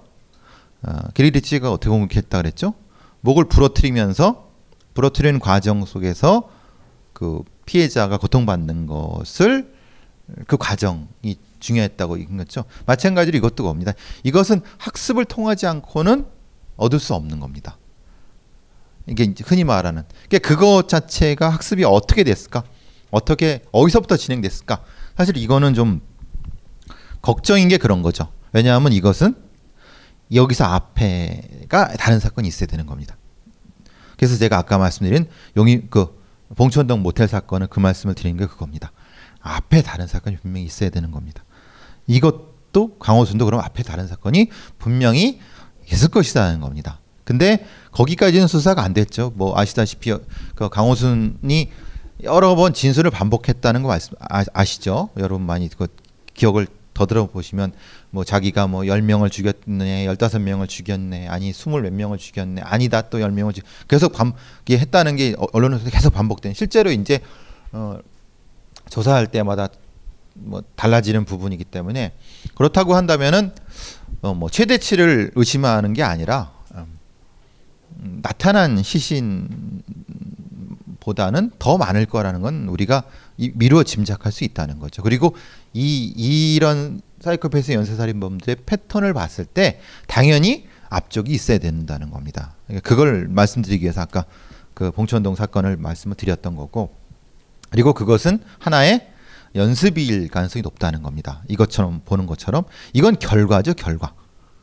어, 0.82 0.98
게리 1.14 1.30
리치가 1.30 1.72
어떻게 1.72 1.88
공격했다 1.88 2.36
그랬죠? 2.36 2.74
목을 3.22 3.46
부러뜨리면서 3.46 4.50
부러뜨리는 4.92 5.40
과정 5.40 5.86
속에서 5.86 6.50
그 7.14 7.40
피해자가 7.64 8.18
고통받는 8.18 8.86
것을 8.86 9.72
그 10.46 10.58
과정이 10.58 11.38
중요했다고 11.60 12.16
이겼죠. 12.16 12.64
마찬가지로 12.86 13.36
이것도 13.38 13.64
겁니다. 13.64 13.92
이것은 14.22 14.62
학습을 14.78 15.24
통하지 15.24 15.66
않고는 15.66 16.26
얻을 16.76 16.98
수 17.00 17.14
없는 17.14 17.40
겁니다. 17.40 17.78
이게 19.06 19.32
흔히 19.44 19.64
말하는 19.64 20.04
그러니까 20.28 20.48
그것 20.48 20.88
자체가 20.88 21.48
학습이 21.48 21.84
어떻게 21.84 22.24
됐을까? 22.24 22.64
어떻게 23.10 23.62
어디서부터 23.72 24.16
진행됐을까? 24.16 24.82
사실 25.16 25.36
이거는 25.36 25.74
좀 25.74 26.02
걱정인 27.22 27.68
게 27.68 27.78
그런 27.78 28.02
거죠. 28.02 28.30
왜냐하면 28.52 28.92
이것은 28.92 29.34
여기서 30.32 30.64
앞에가 30.64 31.94
다른 31.94 32.20
사건이 32.20 32.46
있어야 32.48 32.66
되는 32.66 32.86
겁니다. 32.86 33.16
그래서 34.16 34.36
제가 34.36 34.58
아까 34.58 34.78
말씀드린 34.78 35.28
용인 35.56 35.88
그 35.90 36.18
봉천동 36.54 37.02
모텔 37.02 37.28
사건은 37.28 37.68
그 37.68 37.80
말씀을 37.80 38.14
드린 38.14 38.36
게 38.36 38.46
그겁니다. 38.46 38.92
앞에 39.40 39.82
다른 39.82 40.06
사건이 40.06 40.38
분명히 40.38 40.66
있어야 40.66 40.90
되는 40.90 41.10
겁니다. 41.10 41.44
이것도 42.08 42.98
강호순도 42.98 43.44
그럼 43.44 43.60
앞에 43.60 43.84
다른 43.84 44.08
사건이 44.08 44.48
분명히 44.78 45.38
있을 45.92 46.08
것이라는 46.08 46.60
겁니다. 46.60 46.98
근데 47.24 47.64
거기까지는 47.92 48.48
수사가 48.48 48.82
안 48.82 48.94
됐죠. 48.94 49.32
뭐 49.36 49.56
아시다시피 49.56 50.14
그 50.54 50.68
강호순이 50.68 51.70
여러 52.24 52.56
번 52.56 52.74
진술을 52.74 53.10
반복했다는 53.10 53.82
거 53.82 53.88
말씀 53.88 54.14
아, 54.18 54.64
시죠 54.64 55.10
여러분 55.18 55.46
많이 55.46 55.68
그 55.68 55.86
기억을 56.34 56.66
더 56.94 57.06
들어보시면 57.06 57.72
뭐 58.10 58.24
자기가 58.24 58.66
뭐 58.66 58.82
10명을 58.82 59.30
죽였네, 59.30 60.06
15명을 60.06 60.68
죽였네, 60.68 61.28
아니 61.28 61.52
20몇 61.52 61.90
명을 61.90 62.18
죽였네, 62.18 62.62
아니다 62.62 63.02
또 63.02 63.18
10명을 63.18 63.54
죽 63.54 63.64
계속 63.86 64.12
반 64.12 64.32
했다는 64.68 65.14
게 65.14 65.36
어, 65.38 65.46
언론에서 65.52 65.88
계속 65.90 66.12
반복된 66.12 66.54
실제로 66.54 66.90
이제 66.90 67.20
어 67.70 67.98
조사할 68.90 69.28
때마다 69.28 69.68
뭐 70.40 70.62
달라지는 70.76 71.24
부분이기 71.24 71.64
때문에 71.64 72.12
그렇다고 72.54 72.94
한다면은 72.94 73.52
어 74.22 74.34
뭐 74.34 74.48
최대치를 74.50 75.32
의심하는 75.36 75.92
게 75.92 76.02
아니라 76.02 76.50
음, 78.00 78.20
나타난 78.22 78.82
시신보다는 78.82 79.82
더 81.58 81.78
많을 81.78 82.06
거라는 82.06 82.40
건 82.40 82.68
우리가 82.68 83.04
미루어 83.54 83.82
짐작할 83.82 84.32
수 84.32 84.44
있다는 84.44 84.78
거죠. 84.78 85.02
그리고 85.02 85.36
이 85.72 86.54
이런 86.54 87.00
사이코패스 87.20 87.72
연쇄살인범들의 87.72 88.56
패턴을 88.66 89.12
봤을 89.12 89.44
때 89.44 89.80
당연히 90.06 90.66
앞쪽이 90.88 91.32
있어야 91.32 91.58
된다는 91.58 92.10
겁니다. 92.10 92.54
그러니까 92.66 92.88
그걸 92.88 93.28
말씀드리기 93.28 93.82
위해서 93.82 94.00
아까 94.00 94.24
그 94.74 94.90
봉천동 94.92 95.34
사건을 95.34 95.76
말씀을 95.76 96.16
드렸던 96.16 96.56
거고 96.56 96.94
그리고 97.70 97.92
그것은 97.92 98.40
하나의 98.58 99.08
연습일 99.54 100.28
가능성이 100.28 100.62
높다는 100.62 101.02
겁니다. 101.02 101.42
이것처럼 101.48 102.02
보는 102.04 102.26
것처럼 102.26 102.64
이건 102.92 103.18
결과죠, 103.18 103.74
결과. 103.74 104.14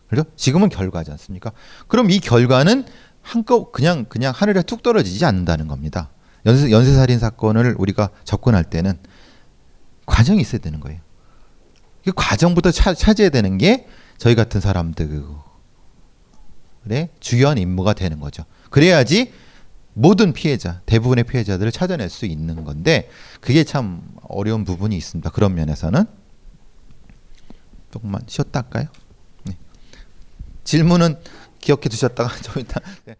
그죠? 0.08 0.24
지금은 0.36 0.70
결과지 0.70 1.12
않습니까? 1.12 1.52
그럼 1.88 2.12
이 2.12 2.20
결과는 2.20 2.86
한껏 3.22 3.72
그냥 3.72 4.06
그냥 4.06 4.34
하늘에 4.36 4.62
툭 4.62 4.84
떨어지지 4.84 5.26
않는다는 5.26 5.68
겁니다. 5.68 6.10
연쇄 6.46 6.70
연쇄살인 6.70 7.18
사건을 7.18 7.76
우리가 7.80 8.10
접근할 8.24 8.64
때는 8.64 9.00
과정이 10.06 10.42
있어야 10.42 10.62
되는 10.62 10.80
거예요. 10.80 11.00
그 12.06 12.12
과정부터 12.16 12.70
차, 12.70 12.94
찾아야 12.94 13.30
되는 13.30 13.58
게 13.58 13.88
저희 14.20 14.36
같은 14.36 14.62
사람들의 14.62 15.10
주요한 17.20 17.58
임무가 17.58 17.94
되는 17.94 18.20
거죠. 18.20 18.46
그래야지 18.70 19.34
모든 19.98 20.34
피해자, 20.34 20.82
대부분의 20.86 21.24
피해자들을 21.24 21.72
찾아낼 21.72 22.10
수 22.10 22.26
있는 22.26 22.66
건데 22.66 23.10
그게 23.40 23.64
참 23.64 24.02
어려운 24.24 24.66
부분이 24.66 24.96
있습니다. 24.96 25.30
그런 25.32 25.56
면에서는 25.56 26.04
조금만 27.92 28.22
쉬었다 28.28 28.62
할까요? 28.62 28.90
네. 29.46 29.58
질문은 30.66 31.18
기억해 31.62 31.88
두셨다가 31.88 32.30
좀 32.44 32.62
이따 32.62 32.82
네. 33.06 33.16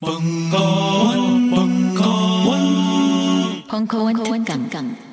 벙커원, 0.00 1.50
벙커원, 1.50 3.64
벙커원 3.68 4.44
특강. 4.44 5.11